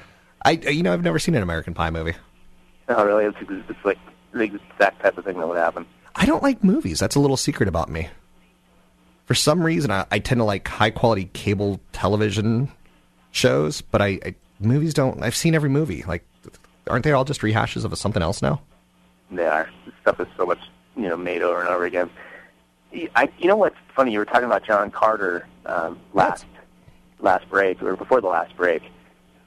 I, 0.44 0.52
you 0.52 0.82
know, 0.82 0.92
I've 0.92 1.02
never 1.02 1.18
seen 1.18 1.34
an 1.34 1.42
American 1.42 1.74
Pie 1.74 1.90
movie. 1.90 2.14
Oh, 2.88 3.04
really? 3.04 3.26
It's, 3.26 3.36
it's 3.68 3.84
like 3.84 3.98
the 4.32 4.40
exact 4.40 5.02
type 5.02 5.18
of 5.18 5.24
thing 5.24 5.38
that 5.38 5.46
would 5.46 5.58
happen. 5.58 5.84
I 6.16 6.24
don't 6.24 6.42
like 6.42 6.64
movies. 6.64 6.98
That's 6.98 7.14
a 7.14 7.20
little 7.20 7.36
secret 7.36 7.68
about 7.68 7.90
me. 7.90 8.08
For 9.26 9.34
some 9.34 9.62
reason, 9.62 9.90
I, 9.90 10.06
I 10.10 10.18
tend 10.18 10.38
to 10.38 10.44
like 10.44 10.66
high 10.66 10.90
quality 10.90 11.26
cable 11.34 11.80
television 11.92 12.72
shows, 13.30 13.82
but 13.82 14.00
I, 14.00 14.18
I 14.24 14.34
movies 14.60 14.94
don't. 14.94 15.22
I've 15.22 15.36
seen 15.36 15.54
every 15.54 15.70
movie. 15.70 16.04
Like, 16.06 16.24
aren't 16.88 17.04
they 17.04 17.12
all 17.12 17.24
just 17.24 17.40
rehashes 17.40 17.84
of 17.84 17.96
something 17.98 18.22
else 18.22 18.42
now? 18.42 18.60
They 19.30 19.46
are. 19.46 19.68
This 19.84 19.94
stuff 20.00 20.20
is 20.20 20.26
so 20.36 20.46
much, 20.46 20.60
you 20.96 21.08
know, 21.08 21.16
made 21.16 21.42
over 21.42 21.60
and 21.60 21.68
over 21.68 21.84
again. 21.84 22.10
I, 23.14 23.28
you 23.38 23.48
know 23.48 23.56
what's 23.56 23.76
funny? 23.94 24.12
You 24.12 24.18
were 24.18 24.24
talking 24.24 24.46
about 24.46 24.64
John 24.64 24.90
Carter 24.90 25.46
um, 25.66 26.00
last 26.14 26.46
last 27.20 27.48
break 27.50 27.82
or 27.82 27.96
before 27.96 28.20
the 28.20 28.28
last 28.28 28.56
break, 28.56 28.82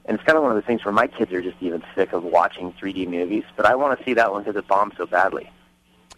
and 0.04 0.16
it's 0.16 0.24
kind 0.24 0.36
of 0.36 0.42
one 0.42 0.52
of 0.52 0.56
the 0.56 0.62
things 0.62 0.84
where 0.84 0.92
my 0.92 1.06
kids 1.06 1.32
are 1.32 1.42
just 1.42 1.56
even 1.60 1.82
sick 1.94 2.12
of 2.12 2.22
watching 2.22 2.72
3D 2.74 3.08
movies. 3.08 3.44
But 3.56 3.66
I 3.66 3.74
want 3.74 3.98
to 3.98 4.04
see 4.04 4.14
that 4.14 4.30
one 4.32 4.44
because 4.44 4.56
it 4.56 4.68
bombed 4.68 4.94
so 4.96 5.06
badly. 5.06 5.50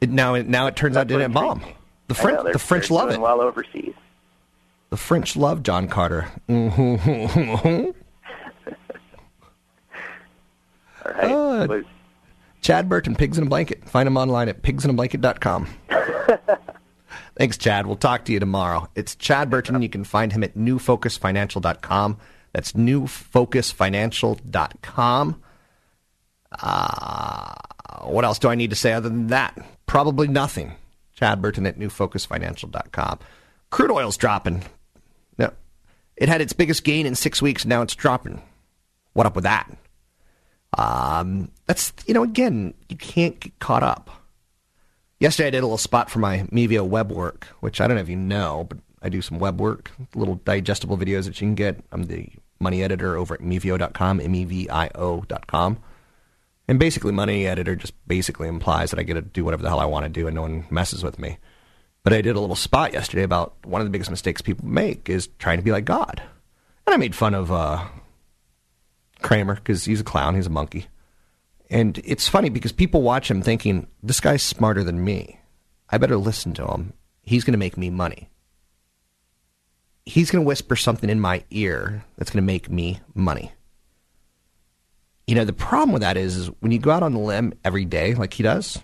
It, 0.01 0.11
now, 0.11 0.35
it, 0.35 0.47
now 0.47 0.67
it 0.67 0.77
turns 0.77 0.95
That's 0.95 1.11
out 1.11 1.11
it 1.11 1.19
didn't 1.19 1.33
bomb. 1.33 1.65
The 2.09 2.15
French, 2.15 2.45
know, 2.45 2.53
the 2.53 2.59
French 2.59 2.91
love 2.91 3.11
it. 3.11 3.19
Well 3.19 3.41
overseas. 3.41 3.95
The 4.91 4.97
French 4.99 5.37
love 5.37 5.63
John 5.63 5.89
Carter. 5.89 6.31
Mm-hmm. 6.49 7.91
Right. 11.15 11.31
Uh, 11.31 11.83
Chad 12.61 12.89
Burton, 12.89 13.15
Pigs 13.15 13.37
in 13.37 13.47
a 13.47 13.49
Blanket. 13.49 13.89
Find 13.89 14.07
him 14.07 14.17
online 14.17 14.49
at 14.49 14.63
pigsinablanket.com. 14.63 15.69
Thanks, 17.37 17.59
Chad. 17.59 17.87
We'll 17.87 17.97
talk 17.97 18.25
to 18.25 18.33
you 18.33 18.41
tomorrow. 18.41 18.89
It's 18.95 19.15
Chad 19.15 19.51
Burton. 19.51 19.81
You 19.83 19.89
can 19.89 20.05
find 20.05 20.33
him 20.33 20.43
at 20.43 20.57
newfocusfinancial.com. 20.57 22.17
That's 22.53 22.73
newfocusfinancial.com. 22.73 25.43
Uh, 26.63 27.55
what 28.03 28.25
else 28.25 28.39
do 28.39 28.49
I 28.49 28.55
need 28.55 28.71
to 28.71 28.77
say 28.77 28.93
other 28.93 29.09
than 29.09 29.29
that? 29.29 29.59
Probably 29.87 30.29
nothing. 30.29 30.73
Chad 31.15 31.43
Burton 31.43 31.67
at 31.67 31.79
newfocusfinancial.com. 31.79 33.19
Crude 33.71 33.91
oil's 33.91 34.17
dropping. 34.17 34.63
No, 35.37 35.53
it 36.17 36.29
had 36.29 36.41
its 36.41 36.53
biggest 36.53 36.85
gain 36.85 37.07
in 37.07 37.15
six 37.15 37.43
weeks. 37.43 37.67
Now 37.67 37.83
it's 37.83 37.95
dropping. 37.95 38.41
What 39.13 39.27
up 39.27 39.35
with 39.35 39.45
that? 39.45 39.71
Um, 40.77 41.51
that's 41.67 41.93
you 42.07 42.15
know 42.15 42.23
again 42.23 42.75
you 42.89 42.97
can't 42.97 43.39
get 43.39 43.59
caught 43.59 43.83
up. 43.83 44.11
Yesterday 45.21 45.49
I 45.49 45.51
did 45.51 45.59
a 45.59 45.67
little 45.67 45.79
spot 45.79 46.11
for 46.11 46.19
my 46.19 46.41
Mevio 46.53 46.87
web 46.87 47.11
work, 47.11 47.47
which 47.61 47.81
I 47.81 47.87
don't 47.87 47.97
know 47.97 48.03
if 48.03 48.09
you 48.09 48.17
know, 48.17 48.67
but 48.69 48.79
I 49.01 49.09
do 49.09 49.23
some 49.23 49.39
web 49.39 49.61
work, 49.61 49.93
little 50.15 50.37
digestible 50.45 50.99
videos 50.99 51.25
that 51.25 51.41
you 51.41 51.47
can 51.47 51.55
get. 51.55 51.83
I'm 51.93 52.05
the 52.05 52.29
money 52.59 52.83
editor 52.83 53.17
over 53.17 53.35
at 53.35 53.41
Mevio.com, 53.41 54.21
M-E-V-I-O.com. 54.21 55.79
And 56.67 56.79
basically, 56.79 57.13
money 57.13 57.47
editor 57.47 57.77
just 57.77 57.93
basically 58.09 58.49
implies 58.49 58.91
that 58.91 58.99
I 58.99 59.03
get 59.03 59.15
to 59.15 59.21
do 59.21 59.45
whatever 59.45 59.63
the 59.63 59.69
hell 59.69 59.81
I 59.81 59.85
want 59.85 60.05
to 60.05 60.09
do 60.09 60.27
and 60.27 60.35
no 60.35 60.43
one 60.43 60.67
messes 60.71 61.05
with 61.05 61.19
me. 61.19 61.39
But 62.03 62.13
I 62.13 62.23
did 62.23 62.37
a 62.37 62.41
little 62.41 62.57
spot 62.57 62.93
yesterday 62.93 63.23
about 63.23 63.55
one 63.65 63.81
of 63.81 63.87
the 63.87 63.91
biggest 63.91 64.11
mistakes 64.11 64.43
people 64.43 64.67
make 64.67 65.09
is 65.09 65.29
trying 65.39 65.59
to 65.59 65.65
be 65.65 65.73
like 65.73 65.85
God. 65.85 66.23
And 66.87 66.95
I 66.95 66.97
made 66.97 67.15
fun 67.15 67.35
of 67.35 67.53
uh, 67.53 67.85
Cramer 69.25 69.57
because 69.57 69.85
he's 69.85 70.01
a 70.01 70.05
clown, 70.05 70.37
he's 70.37 70.47
a 70.47 70.51
monkey. 70.51 70.87
And 71.71 72.01
it's 72.05 72.29
funny 72.29 72.51
because 72.51 72.71
people 72.71 73.03
watch 73.03 73.31
him 73.31 73.43
thinking, 73.43 73.89
this 74.03 74.21
guy's 74.21 74.43
smarter 74.43 74.85
than 74.85 75.03
me. 75.03 75.41
I 75.89 75.99
better 75.99 76.17
listen 76.17 76.53
to 76.55 76.67
him. 76.67 76.93
He's 77.23 77.43
going 77.43 77.53
to 77.53 77.59
make 77.59 77.77
me 77.77 77.91
money. 77.91 78.29
He's 80.05 80.31
going 80.31 80.45
to 80.45 80.47
whisper 80.47 80.77
something 80.77 81.09
in 81.09 81.19
my 81.21 81.43
ear 81.51 82.05
that's 82.17 82.31
going 82.31 82.43
to 82.43 82.47
make 82.47 82.71
me 82.71 83.01
money. 83.15 83.53
You 85.27 85.35
know, 85.35 85.47
the 85.47 85.55
problem 85.55 85.93
with 85.93 86.03
that 86.03 86.19
is, 86.19 86.37
is 86.37 86.47
when 86.61 86.71
you 86.71 86.79
go 86.79 86.91
out 86.91 87.03
on 87.03 87.15
the 87.15 87.19
limb 87.19 87.55
every 87.65 87.87
day 87.87 88.15
like 88.15 88.35
he 88.35 88.43
does, 88.43 88.79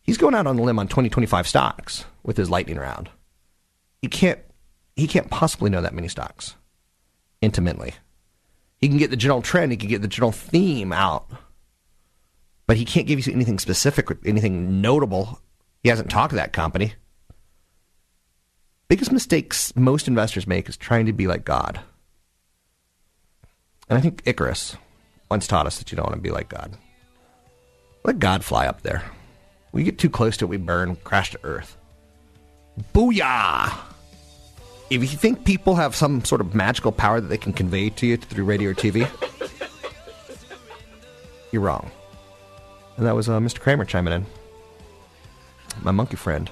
he's 0.00 0.16
going 0.16 0.34
out 0.34 0.46
on 0.46 0.56
the 0.56 0.62
limb 0.62 0.78
on 0.78 0.88
2025 0.88 1.46
stocks 1.46 2.06
with 2.22 2.38
his 2.38 2.48
lightning 2.48 2.78
round. 2.78 3.10
You 4.00 4.08
can't, 4.08 4.40
he 4.94 5.06
can't 5.06 5.30
possibly 5.30 5.68
know 5.68 5.82
that 5.82 5.94
many 5.94 6.08
stocks 6.08 6.56
intimately. 7.42 7.92
He 8.78 8.88
can 8.88 8.98
get 8.98 9.10
the 9.10 9.16
general 9.16 9.42
trend, 9.42 9.72
he 9.72 9.78
can 9.78 9.88
get 9.88 10.02
the 10.02 10.08
general 10.08 10.32
theme 10.32 10.92
out, 10.92 11.30
But 12.66 12.76
he 12.76 12.84
can't 12.84 13.06
give 13.06 13.24
you 13.24 13.32
anything 13.32 13.58
specific, 13.58 14.08
anything 14.24 14.80
notable. 14.80 15.40
He 15.82 15.88
hasn't 15.88 16.10
talked 16.10 16.30
to 16.30 16.36
that 16.36 16.52
company. 16.52 16.94
Biggest 18.88 19.12
mistakes 19.12 19.74
most 19.76 20.08
investors 20.08 20.46
make 20.46 20.68
is 20.68 20.76
trying 20.76 21.06
to 21.06 21.12
be 21.12 21.26
like 21.26 21.44
God. 21.44 21.80
And 23.88 23.98
I 23.98 24.00
think 24.00 24.22
Icarus 24.24 24.76
once 25.30 25.46
taught 25.46 25.66
us 25.66 25.78
that 25.78 25.90
you 25.90 25.96
don't 25.96 26.06
want 26.06 26.16
to 26.16 26.22
be 26.22 26.30
like 26.30 26.48
God. 26.48 26.76
Let 28.04 28.18
God 28.18 28.44
fly 28.44 28.66
up 28.66 28.82
there. 28.82 29.02
We 29.72 29.82
get 29.82 29.98
too 29.98 30.10
close 30.10 30.36
to 30.38 30.44
it, 30.44 30.48
we 30.48 30.56
burn, 30.56 30.96
crash 30.96 31.32
to 31.32 31.40
earth. 31.44 31.76
Booyah! 32.92 33.72
If 34.88 35.02
you 35.02 35.18
think 35.18 35.44
people 35.44 35.74
have 35.74 35.96
some 35.96 36.24
sort 36.24 36.40
of 36.40 36.54
magical 36.54 36.92
power 36.92 37.20
that 37.20 37.26
they 37.26 37.38
can 37.38 37.52
convey 37.52 37.90
to 37.90 38.06
you 38.06 38.16
through 38.16 38.44
radio 38.44 38.70
or 38.70 38.74
TV, 38.74 39.08
you're 41.50 41.62
wrong. 41.62 41.90
And 42.96 43.06
that 43.06 43.14
was 43.14 43.28
uh, 43.28 43.38
Mr. 43.40 43.60
Cramer 43.60 43.84
chiming 43.84 44.14
in. 44.14 44.26
My 45.82 45.90
monkey 45.90 46.16
friend. 46.16 46.48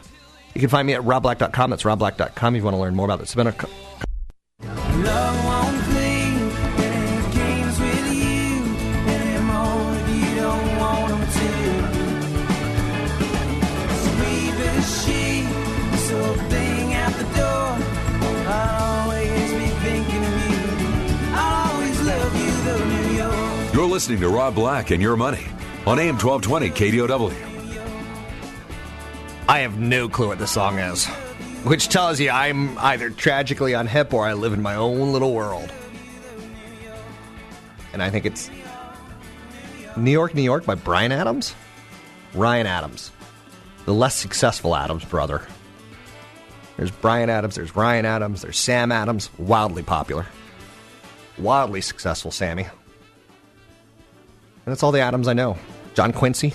You 0.54 0.60
can 0.60 0.68
find 0.68 0.86
me 0.86 0.94
at 0.94 1.02
robblack.com. 1.02 1.70
That's 1.70 1.84
robblack.com 1.84 2.54
if 2.54 2.60
you 2.60 2.64
want 2.64 2.74
to 2.74 2.80
learn 2.80 2.94
more 2.94 3.06
about 3.06 3.20
this. 3.20 3.28
It's 3.28 3.34
been 3.34 3.46
a. 3.46 3.52
Co- 3.52 5.53
listening 23.94 24.18
to 24.18 24.28
Rob 24.28 24.56
Black 24.56 24.90
and 24.90 25.00
Your 25.00 25.16
Money 25.16 25.46
on 25.86 26.00
AM 26.00 26.18
1220 26.18 26.70
KDOW. 26.70 27.32
I 29.48 29.60
have 29.60 29.78
no 29.78 30.08
clue 30.08 30.26
what 30.26 30.40
the 30.40 30.48
song 30.48 30.80
is, 30.80 31.06
which 31.62 31.90
tells 31.90 32.18
you 32.18 32.28
I'm 32.28 32.76
either 32.78 33.10
tragically 33.10 33.70
unhip 33.70 34.12
or 34.12 34.26
I 34.26 34.32
live 34.32 34.52
in 34.52 34.62
my 34.62 34.74
own 34.74 35.12
little 35.12 35.32
world. 35.32 35.72
And 37.92 38.02
I 38.02 38.10
think 38.10 38.26
it's 38.26 38.50
New 39.96 40.10
York, 40.10 40.34
New 40.34 40.42
York 40.42 40.66
by 40.66 40.74
Bryan 40.74 41.12
Adams? 41.12 41.54
Ryan 42.34 42.66
Adams. 42.66 43.12
The 43.84 43.94
less 43.94 44.16
successful 44.16 44.74
Adams 44.74 45.04
brother. 45.04 45.46
There's 46.76 46.90
Bryan 46.90 47.30
Adams, 47.30 47.54
there's 47.54 47.76
Ryan 47.76 48.06
Adams, 48.06 48.42
there's 48.42 48.58
Sam 48.58 48.90
Adams, 48.90 49.30
wildly 49.38 49.84
popular. 49.84 50.26
Wildly 51.38 51.80
successful 51.80 52.32
Sammy. 52.32 52.66
And 54.64 54.72
that's 54.72 54.82
all 54.82 54.92
the 54.92 55.00
Adams 55.00 55.28
I 55.28 55.34
know. 55.34 55.58
John 55.94 56.12
Quincy, 56.12 56.54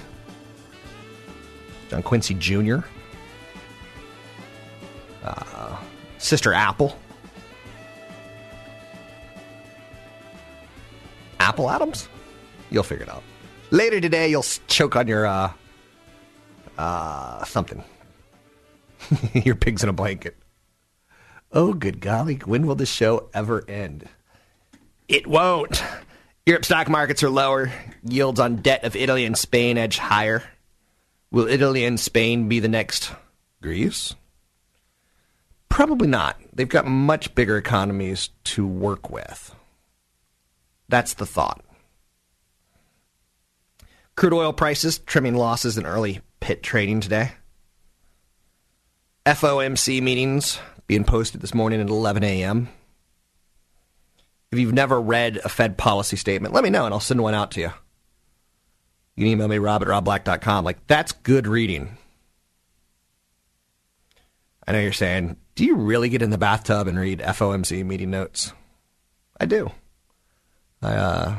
John 1.90 2.02
Quincy 2.04 2.34
Jr., 2.34 2.80
uh, 5.24 5.78
Sister 6.18 6.54
Apple, 6.54 6.98
Apple 11.40 11.70
Adams. 11.70 12.10
You'll 12.72 12.84
figure 12.84 13.04
it 13.04 13.10
out. 13.10 13.24
Later 13.72 14.02
today, 14.02 14.30
you'll 14.30 14.46
choke 14.68 14.96
on 14.96 15.08
your 15.08 15.26
uh, 15.26 15.52
uh, 16.78 17.44
something. 17.46 17.84
your 19.34 19.56
pigs 19.56 19.84
in 19.84 19.90
a 19.90 19.94
blanket. 19.94 20.36
Oh, 21.52 21.74
good 21.74 22.00
golly! 22.02 22.36
When 22.36 22.66
will 22.68 22.76
this 22.76 22.92
show 22.92 23.30
ever 23.34 23.68
end? 23.70 24.08
It 25.08 25.28
won't. 25.28 25.84
Europe 26.46 26.66
stock 26.66 26.90
markets 26.90 27.24
are 27.24 27.30
lower. 27.30 27.72
Yields 28.04 28.40
on 28.40 28.58
debt 28.58 28.84
of 28.84 28.96
Italy 28.96 29.26
and 29.26 29.38
Spain 29.38 29.78
edge 29.78 29.98
higher. 29.98 30.44
Will 31.32 31.48
Italy 31.48 31.86
and 31.86 32.00
Spain 32.00 32.50
be 32.50 32.60
the 32.60 32.68
next 32.68 33.12
Greece? 33.62 34.16
Probably 35.70 36.08
not. 36.08 36.38
They've 36.54 36.68
got 36.68 36.88
much 36.88 37.36
bigger 37.36 37.58
economies 37.58 38.30
to 38.46 38.66
work 38.66 39.10
with. 39.10 39.56
That's 40.88 41.14
the 41.14 41.28
thought. 41.28 41.64
Crude 44.16 44.34
oil 44.34 44.52
prices 44.52 44.98
trimming 45.00 45.36
losses 45.36 45.78
in 45.78 45.86
early 45.86 46.22
pit 46.40 46.64
trading 46.64 47.00
today. 47.00 47.32
FOMC 49.26 50.02
meetings 50.02 50.60
being 50.88 51.04
posted 51.04 51.40
this 51.42 51.54
morning 51.54 51.80
at 51.80 51.88
11 51.88 52.24
a.m. 52.24 52.70
If 54.52 54.58
you've 54.58 54.74
never 54.74 55.00
read 55.00 55.38
a 55.38 55.50
Fed 55.50 55.78
policy 55.78 56.16
statement, 56.18 56.54
let 56.54 56.64
me 56.64 56.70
know 56.70 56.86
and 56.86 56.94
I'll 56.94 57.00
send 57.00 57.22
one 57.22 57.36
out 57.36 57.52
to 57.52 57.60
you. 57.60 57.72
You 59.16 59.26
can 59.26 59.28
email 59.28 59.48
me, 59.48 59.58
rob 59.58 59.84
at 59.84 59.88
robblack.com. 59.88 60.66
Like, 60.66 60.88
that's 60.88 61.12
good 61.12 61.46
reading. 61.46 61.98
I 64.66 64.72
know 64.72 64.80
you're 64.80 64.94
saying, 64.94 65.36
do 65.56 65.66
you 65.66 65.76
really 65.76 66.10
get 66.10 66.22
in 66.22 66.30
the 66.30 66.38
bathtub 66.38 66.88
and 66.88 66.98
read 66.98 67.20
FOMC 67.20 67.86
meeting 67.86 68.12
notes? 68.12 68.54
I 69.40 69.46
do. 69.46 69.72
I, 70.82 70.94
uh, 70.94 71.38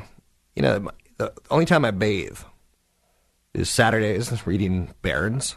you 0.55 0.63
know, 0.63 0.91
the 1.17 1.33
only 1.51 1.65
time 1.65 1.85
I 1.85 1.91
bathe 1.91 2.39
is 3.55 3.71
Saturdays 3.71 4.47
reading 4.47 4.95
Barron's. 5.03 5.57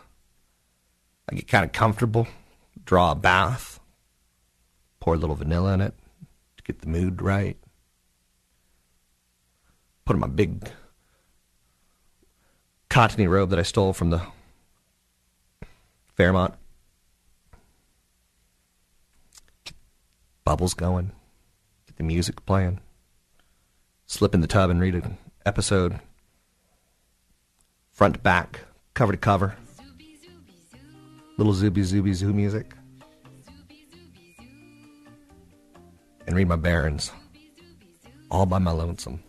I 1.30 1.36
get 1.36 1.48
kind 1.48 1.66
of 1.66 1.72
comfortable, 1.72 2.28
draw 2.86 3.12
a 3.12 3.16
bath, 3.16 3.80
pour 5.00 5.16
a 5.16 5.18
little 5.18 5.36
vanilla 5.36 5.74
in 5.74 5.82
it 5.82 5.94
get 6.64 6.82
the 6.82 6.88
mood 6.88 7.22
right. 7.22 7.58
Put 10.06 10.16
on 10.16 10.20
my 10.20 10.28
big 10.28 10.70
cottony 12.90 13.28
robe 13.28 13.50
that 13.50 13.60
I 13.60 13.64
stole 13.64 13.94
from 13.94 14.10
the 14.10 14.22
Fairmont. 16.16 16.54
Bubbles 20.44 20.74
going. 20.74 21.12
Get 21.88 21.98
the 21.98 22.04
music 22.04 22.46
playing. 22.46 22.80
Slip 24.06 24.36
in 24.36 24.42
the 24.42 24.48
tub 24.48 24.70
and 24.70 24.80
read 24.80 24.96
an 24.96 25.18
episode. 25.46 26.00
Front 27.94 28.16
to 28.16 28.20
back, 28.20 28.62
cover 28.94 29.14
to 29.14 29.18
cover. 29.18 29.56
Little 31.38 31.54
zooby 31.54 31.80
zooby 31.80 32.14
zoo 32.14 32.34
music. 32.34 32.74
And 36.26 36.36
read 36.36 36.48
my 36.48 36.56
Barron's. 36.56 37.12
All 38.32 38.46
by 38.46 38.60
my 38.60 38.72
lonesome. 38.72 39.22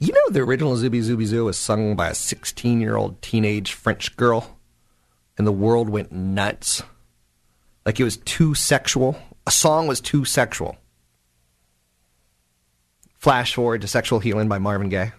You 0.00 0.12
know, 0.12 0.30
the 0.30 0.40
original 0.40 0.74
Zooby 0.76 1.00
Zooby 1.02 1.26
Zoo 1.26 1.46
was 1.46 1.58
sung 1.58 1.96
by 1.96 2.08
a 2.08 2.14
16 2.14 2.80
year 2.80 2.96
old 2.96 3.20
teenage 3.20 3.72
French 3.72 4.16
girl, 4.16 4.58
and 5.36 5.46
the 5.46 5.52
world 5.52 5.88
went 5.88 6.12
nuts. 6.12 6.82
Like 7.84 7.98
it 7.98 8.04
was 8.04 8.18
too 8.18 8.54
sexual. 8.54 9.16
A 9.46 9.50
song 9.50 9.86
was 9.86 10.00
too 10.00 10.24
sexual. 10.24 10.76
Flash 13.18 13.54
forward 13.54 13.80
to 13.80 13.88
Sexual 13.88 14.20
Healing 14.20 14.48
by 14.48 14.58
Marvin 14.58 14.88
Gaye, 14.88 15.12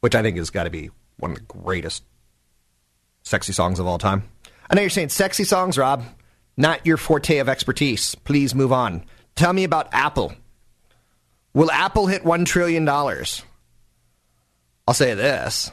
which 0.00 0.16
I 0.16 0.22
think 0.22 0.36
has 0.36 0.50
got 0.50 0.64
to 0.64 0.70
be 0.70 0.90
one 1.18 1.30
of 1.30 1.36
the 1.36 1.44
greatest 1.44 2.02
sexy 3.22 3.52
songs 3.52 3.78
of 3.78 3.86
all 3.86 3.98
time. 3.98 4.24
I 4.68 4.74
know 4.74 4.80
you're 4.80 4.90
saying 4.90 5.10
sexy 5.10 5.44
songs, 5.44 5.78
Rob. 5.78 6.04
Not 6.56 6.84
your 6.86 6.96
forte 6.96 7.38
of 7.38 7.48
expertise. 7.48 8.14
Please 8.14 8.54
move 8.54 8.72
on. 8.72 9.04
Tell 9.34 9.52
me 9.52 9.64
about 9.64 9.88
Apple. 9.92 10.32
Will 11.52 11.70
Apple 11.70 12.06
hit 12.06 12.24
$1 12.24 12.46
trillion? 12.46 12.88
I'll 12.88 14.94
say 14.94 15.14
this. 15.14 15.72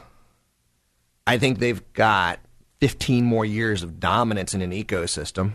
I 1.26 1.38
think 1.38 1.58
they've 1.58 1.92
got 1.92 2.40
15 2.80 3.24
more 3.24 3.44
years 3.44 3.82
of 3.82 4.00
dominance 4.00 4.54
in 4.54 4.62
an 4.62 4.72
ecosystem. 4.72 5.52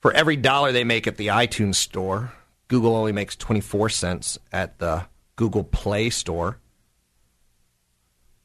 For 0.00 0.12
every 0.12 0.36
dollar 0.36 0.72
they 0.72 0.84
make 0.84 1.06
at 1.06 1.16
the 1.16 1.28
iTunes 1.28 1.76
store, 1.76 2.32
Google 2.68 2.96
only 2.96 3.12
makes 3.12 3.36
24 3.36 3.90
cents 3.90 4.38
at 4.52 4.78
the 4.78 5.06
Google 5.36 5.64
Play 5.64 6.10
store. 6.10 6.58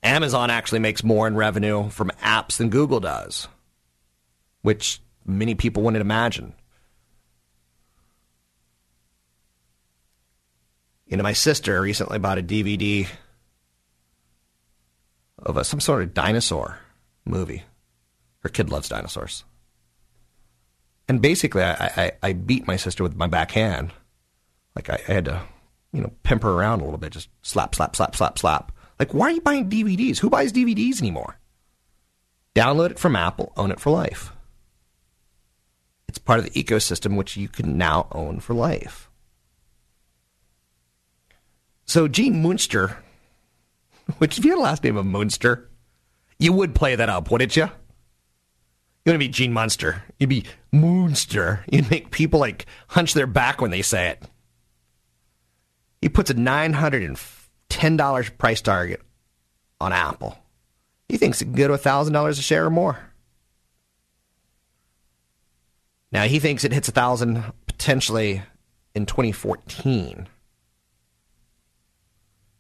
Amazon 0.04 0.52
actually 0.52 0.80
makes 0.80 1.04
more 1.04 1.28
in 1.28 1.36
revenue 1.36 1.90
from 1.90 2.12
apps 2.22 2.58
than 2.58 2.70
Google 2.70 3.00
does, 3.00 3.48
which 4.62 5.02
many 5.26 5.56
people 5.56 5.82
wouldn't 5.82 6.02
imagine. 6.02 6.54
You 11.08 11.18
know, 11.18 11.24
my 11.24 11.34
sister 11.34 11.82
recently 11.82 12.20
bought 12.20 12.40
a 12.40 12.44
DVD 12.44 13.08
of 15.38 15.58
a, 15.58 15.64
some 15.64 15.80
sort 15.80 16.02
of 16.02 16.14
dinosaur 16.14 16.80
movie. 17.26 17.64
Her 18.40 18.50
kid 18.50 18.70
loves 18.70 18.90
dinosaurs. 18.90 19.44
And 21.08 21.22
basically, 21.22 21.62
I, 21.62 21.74
I, 21.74 22.12
I 22.24 22.34
beat 22.34 22.66
my 22.66 22.78
sister 22.78 23.04
with 23.04 23.16
my 23.16 23.28
backhand. 23.28 23.92
Like, 24.76 24.90
I, 24.90 25.00
I 25.08 25.14
had 25.14 25.26
to, 25.26 25.42
you 25.94 26.02
know, 26.02 26.12
pimp 26.24 26.42
her 26.44 26.52
around 26.52 26.82
a 26.82 26.86
little 26.86 26.98
bit, 26.98 27.14
just 27.14 27.30
slap, 27.44 27.76
slap, 27.76 27.96
slap, 27.96 28.16
slap, 28.16 28.40
slap. 28.40 28.72
Like, 29.00 29.14
why 29.14 29.28
are 29.28 29.32
you 29.32 29.42
buying 29.42 29.70
DVDs? 29.70 30.20
Who 30.20 30.30
buys 30.30 30.52
DVDs 30.52 31.00
anymore? 31.00 31.38
Download 32.56 32.92
it 32.92 33.00
from 33.00 33.16
Apple, 33.16 33.54
own 33.58 33.72
it 33.72 33.80
for 33.80 33.92
life. 33.92 34.32
It's 36.08 36.18
part 36.18 36.40
of 36.40 36.46
the 36.46 36.64
ecosystem 36.64 37.18
which 37.18 37.38
you 37.38 37.48
can 37.50 37.78
now 37.78 38.08
own 38.12 38.40
for 38.40 38.54
life. 38.54 39.05
So 41.86 42.08
Gene 42.08 42.42
Munster 42.42 42.98
Which, 44.18 44.38
if 44.38 44.46
you 44.46 44.52
had 44.52 44.60
a 44.60 44.62
last 44.62 44.84
name 44.84 44.98
of 44.98 45.06
Munster, 45.06 45.70
you 46.38 46.54
would 46.54 46.76
play 46.76 46.96
that 46.96 47.10
up, 47.10 47.32
wouldn't 47.32 47.56
you? 47.56 47.64
You 47.64 49.12
want 49.12 49.16
to 49.16 49.20
be 49.20 49.30
Gene 49.30 49.54
Munster. 49.54 50.04
You'd 50.20 50.30
be 50.30 50.46
Moonster. 50.72 51.66
You'd 51.72 51.90
make 51.90 52.12
people 52.12 52.40
like 52.40 52.66
hunch 52.90 53.14
their 53.14 53.28
back 53.28 53.62
when 53.62 53.72
they 53.72 53.82
say 53.82 54.10
it. 54.10 54.24
He 56.02 56.10
puts 56.10 56.30
a 56.30 56.36
$910 56.36 58.38
price 58.38 58.62
target 58.62 59.02
on 59.82 59.92
Apple. 59.92 60.38
He 61.10 61.18
thinks 61.18 61.42
it 61.42 61.46
can 61.46 61.54
go 61.54 61.68
to 61.68 61.76
$1,000 61.76 62.30
a 62.30 62.36
share 62.36 62.66
or 62.66 62.70
more. 62.70 63.00
Now, 66.12 66.24
he 66.24 66.40
thinks 66.40 66.64
it 66.64 66.72
hits 66.72 66.88
1000 66.88 67.44
potentially 67.68 68.44
in 68.94 69.06
2014. 69.06 70.28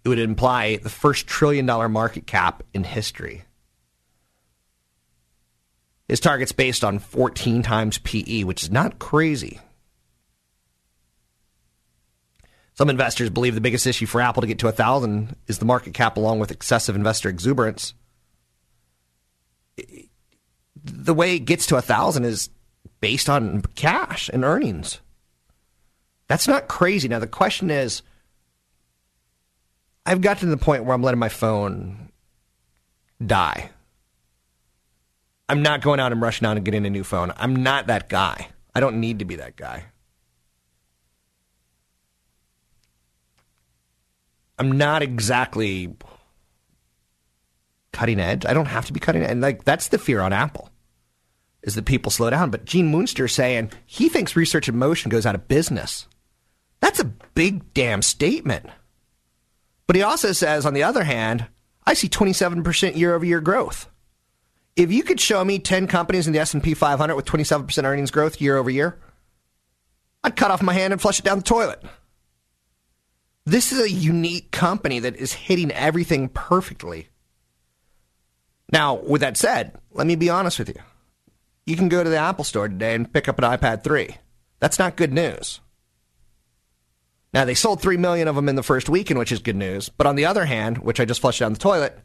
It 0.05 0.09
would 0.09 0.19
imply 0.19 0.77
the 0.77 0.89
first 0.89 1.25
trillion 1.25 1.65
dollar 1.65 1.89
market 1.89 2.27
cap 2.27 2.61
in 2.75 2.83
history. 2.83 3.43
His 6.07 6.19
target's 6.19 6.51
based 6.51 6.83
on 6.83 6.99
14 6.99 7.63
times 7.63 7.97
PE, 7.97 8.43
which 8.43 8.61
is 8.61 8.69
not 8.69 8.99
crazy. 8.99 9.59
Some 12.75 12.91
investors 12.91 13.31
believe 13.31 13.55
the 13.55 13.61
biggest 13.61 13.87
issue 13.87 14.05
for 14.05 14.21
Apple 14.21 14.41
to 14.41 14.47
get 14.47 14.59
to 14.59 14.67
1,000 14.67 15.35
is 15.47 15.57
the 15.57 15.65
market 15.65 15.95
cap 15.95 16.17
along 16.17 16.37
with 16.37 16.51
excessive 16.51 16.95
investor 16.95 17.27
exuberance. 17.27 17.95
The 20.83 21.13
way 21.15 21.35
it 21.35 21.39
gets 21.39 21.65
to 21.67 21.75
1,000 21.75 22.25
is 22.25 22.49
based 22.99 23.27
on 23.27 23.63
cash 23.73 24.29
and 24.31 24.43
earnings. 24.43 24.99
That's 26.27 26.47
not 26.47 26.67
crazy. 26.67 27.07
Now, 27.07 27.19
the 27.19 27.27
question 27.27 27.71
is 27.71 28.03
I've 30.05 30.21
got 30.21 30.39
to 30.39 30.45
the 30.45 30.57
point 30.57 30.85
where 30.85 30.93
I'm 30.93 31.01
letting 31.01 31.19
my 31.19 31.29
phone 31.29 32.11
die. 33.25 33.71
I'm 35.47 35.61
not 35.61 35.81
going 35.81 35.99
out 35.99 36.11
and 36.11 36.21
rushing 36.21 36.47
out 36.47 36.57
and 36.57 36.65
getting 36.65 36.85
a 36.85 36.89
new 36.89 37.03
phone. 37.03 37.31
I'm 37.37 37.55
not 37.55 37.87
that 37.87 38.09
guy. 38.09 38.49
I 38.73 38.79
don't 38.79 38.99
need 38.99 39.19
to 39.19 39.25
be 39.25 39.35
that 39.37 39.55
guy. 39.55 39.85
I'm 44.57 44.71
not 44.71 45.01
exactly 45.01 45.95
cutting 47.91 48.19
edge. 48.19 48.45
I 48.45 48.53
don't 48.53 48.67
have 48.67 48.85
to 48.85 48.93
be 48.93 48.99
cutting 48.99 49.23
edge. 49.23 49.31
And 49.31 49.41
like 49.41 49.63
that's 49.63 49.89
the 49.89 49.97
fear 49.97 50.21
on 50.21 50.33
Apple. 50.33 50.69
Is 51.63 51.75
that 51.75 51.85
people 51.85 52.11
slow 52.11 52.29
down. 52.29 52.51
But 52.51 52.65
Gene 52.65 52.87
Moonster 52.87 53.27
saying 53.27 53.71
he 53.85 54.07
thinks 54.07 54.35
research 54.35 54.69
in 54.69 54.77
motion 54.77 55.09
goes 55.09 55.25
out 55.25 55.35
of 55.35 55.47
business. 55.47 56.07
That's 56.79 56.99
a 56.99 57.05
big 57.05 57.73
damn 57.73 58.01
statement. 58.01 58.67
But 59.87 59.95
he 59.95 60.01
also 60.01 60.31
says, 60.31 60.65
on 60.65 60.73
the 60.73 60.83
other 60.83 61.03
hand, 61.03 61.47
I 61.85 61.93
see 61.93 62.09
27% 62.09 62.95
year 62.95 63.13
over 63.13 63.25
year 63.25 63.41
growth. 63.41 63.89
If 64.75 64.91
you 64.91 65.03
could 65.03 65.19
show 65.19 65.43
me 65.45 65.59
10 65.59 65.87
companies 65.87 66.27
in 66.27 66.33
the 66.33 66.39
S&P 66.39 66.73
500 66.73 67.15
with 67.15 67.25
27% 67.25 67.83
earnings 67.83 68.11
growth 68.11 68.41
year 68.41 68.57
over 68.57 68.69
year, 68.69 68.99
I'd 70.23 70.35
cut 70.35 70.51
off 70.51 70.61
my 70.61 70.73
hand 70.73 70.91
and 70.91 71.01
flush 71.01 71.19
it 71.19 71.25
down 71.25 71.37
the 71.37 71.43
toilet. 71.43 71.81
This 73.45 73.71
is 73.71 73.79
a 73.79 73.89
unique 73.89 74.51
company 74.51 74.99
that 74.99 75.15
is 75.15 75.33
hitting 75.33 75.71
everything 75.71 76.29
perfectly. 76.29 77.09
Now, 78.71 78.95
with 78.95 79.21
that 79.21 79.37
said, 79.37 79.77
let 79.91 80.07
me 80.07 80.15
be 80.15 80.31
honest 80.31 80.57
with 80.57 80.69
you. 80.69 80.81
You 81.67 81.75
can 81.75 81.87
go 81.87 82.03
to 82.03 82.09
the 82.09 82.17
Apple 82.17 82.43
store 82.43 82.67
today 82.67 82.95
and 82.95 83.11
pick 83.11 83.27
up 83.27 83.37
an 83.37 83.45
iPad 83.45 83.83
3. 83.83 84.17
That's 84.59 84.79
not 84.79 84.95
good 84.95 85.13
news. 85.13 85.61
Now, 87.35 87.43
they 87.43 87.53
sold 87.53 87.81
3 87.81 87.97
million 87.97 88.29
of 88.29 88.35
them 88.35 88.47
in 88.47 88.55
the 88.55 88.63
first 88.63 88.87
weekend, 88.87 89.19
which 89.19 89.33
is 89.33 89.39
good 89.39 89.57
news. 89.57 89.89
But 89.89 90.07
on 90.07 90.15
the 90.15 90.25
other 90.25 90.45
hand, 90.45 90.77
which 90.77 91.01
I 91.01 91.05
just 91.05 91.19
flushed 91.19 91.41
down 91.41 91.51
the 91.51 91.59
toilet, 91.59 91.99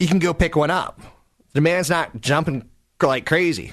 you 0.00 0.08
can 0.08 0.18
go 0.18 0.34
pick 0.34 0.56
one 0.56 0.72
up. 0.72 1.00
Demand's 1.54 1.88
not 1.88 2.20
jumping 2.20 2.68
like 3.00 3.26
crazy. 3.26 3.72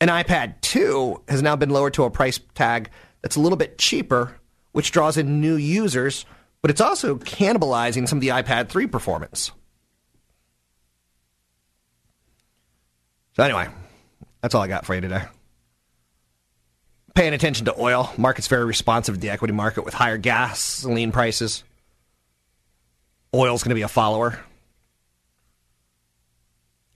An 0.00 0.08
iPad 0.08 0.62
2 0.62 1.24
has 1.28 1.42
now 1.42 1.54
been 1.54 1.68
lowered 1.68 1.92
to 1.94 2.04
a 2.04 2.10
price 2.10 2.40
tag 2.54 2.88
that's 3.20 3.36
a 3.36 3.40
little 3.40 3.58
bit 3.58 3.76
cheaper, 3.76 4.40
which 4.72 4.90
draws 4.90 5.18
in 5.18 5.42
new 5.42 5.56
users, 5.56 6.24
but 6.62 6.70
it's 6.70 6.80
also 6.80 7.16
cannibalizing 7.16 8.08
some 8.08 8.16
of 8.16 8.22
the 8.22 8.28
iPad 8.28 8.70
3 8.70 8.86
performance. 8.86 9.52
So, 13.36 13.42
anyway, 13.42 13.68
that's 14.40 14.54
all 14.54 14.62
I 14.62 14.68
got 14.68 14.86
for 14.86 14.94
you 14.94 15.02
today. 15.02 15.24
Paying 17.20 17.34
attention 17.34 17.66
to 17.66 17.78
oil. 17.78 18.10
Market's 18.16 18.48
very 18.48 18.64
responsive 18.64 19.16
to 19.16 19.20
the 19.20 19.28
equity 19.28 19.52
market 19.52 19.84
with 19.84 19.92
higher 19.92 20.16
gasoline 20.16 21.12
prices. 21.12 21.64
Oil's 23.34 23.62
going 23.62 23.72
to 23.72 23.74
be 23.74 23.82
a 23.82 23.88
follower. 23.88 24.40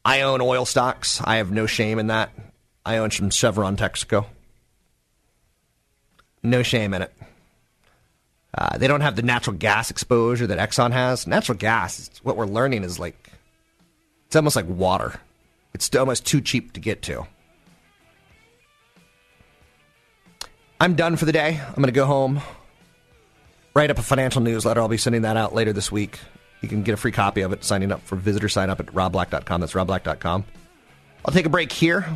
I 0.02 0.22
own 0.22 0.40
oil 0.40 0.64
stocks. 0.64 1.20
I 1.22 1.36
have 1.36 1.52
no 1.52 1.66
shame 1.66 1.98
in 1.98 2.06
that. 2.06 2.30
I 2.86 2.96
own 2.96 3.10
some 3.10 3.28
Chevron 3.28 3.76
Texaco. 3.76 4.24
No 6.42 6.62
shame 6.62 6.94
in 6.94 7.02
it. 7.02 7.12
Uh, 8.56 8.78
they 8.78 8.86
don't 8.86 9.02
have 9.02 9.16
the 9.16 9.22
natural 9.22 9.54
gas 9.54 9.90
exposure 9.90 10.46
that 10.46 10.58
Exxon 10.58 10.92
has. 10.92 11.26
Natural 11.26 11.58
gas, 11.58 12.10
what 12.22 12.38
we're 12.38 12.46
learning 12.46 12.82
is 12.82 12.98
like, 12.98 13.30
it's 14.28 14.36
almost 14.36 14.56
like 14.56 14.66
water. 14.66 15.20
It's 15.74 15.94
almost 15.94 16.24
too 16.24 16.40
cheap 16.40 16.72
to 16.72 16.80
get 16.80 17.02
to. 17.02 17.26
I'm 20.80 20.94
done 20.94 21.16
for 21.16 21.24
the 21.24 21.32
day. 21.32 21.60
I'm 21.66 21.74
going 21.74 21.86
to 21.86 21.92
go 21.92 22.06
home, 22.06 22.40
write 23.74 23.90
up 23.90 23.98
a 23.98 24.02
financial 24.02 24.42
newsletter. 24.42 24.80
I'll 24.80 24.88
be 24.88 24.96
sending 24.96 25.22
that 25.22 25.36
out 25.36 25.54
later 25.54 25.72
this 25.72 25.90
week. 25.90 26.18
You 26.60 26.68
can 26.68 26.82
get 26.82 26.94
a 26.94 26.96
free 26.96 27.12
copy 27.12 27.42
of 27.42 27.52
it 27.52 27.62
signing 27.64 27.92
up 27.92 28.02
for 28.02 28.16
visitor 28.16 28.48
sign 28.48 28.70
up 28.70 28.80
at 28.80 28.86
robblack.com. 28.86 29.60
That's 29.60 29.74
robblack.com. 29.74 30.44
I'll 31.24 31.34
take 31.34 31.46
a 31.46 31.50
break 31.50 31.72
here. 31.72 32.06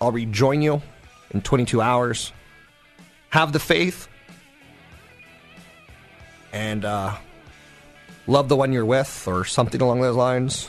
I'll 0.00 0.12
rejoin 0.12 0.62
you 0.62 0.82
in 1.30 1.42
22 1.42 1.80
hours. 1.80 2.32
Have 3.30 3.52
the 3.52 3.58
faith 3.58 4.08
and 6.52 6.84
uh, 6.84 7.16
love 8.26 8.48
the 8.48 8.56
one 8.56 8.72
you're 8.72 8.84
with 8.84 9.26
or 9.26 9.44
something 9.44 9.80
along 9.80 10.00
those 10.00 10.16
lines. 10.16 10.68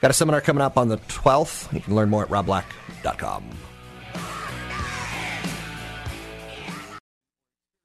Got 0.00 0.10
a 0.10 0.14
seminar 0.14 0.40
coming 0.40 0.62
up 0.62 0.76
on 0.76 0.88
the 0.88 0.98
12th. 0.98 1.72
You 1.72 1.80
can 1.80 1.94
learn 1.94 2.10
more 2.10 2.24
at 2.24 2.28
robblack.com. 2.28 3.44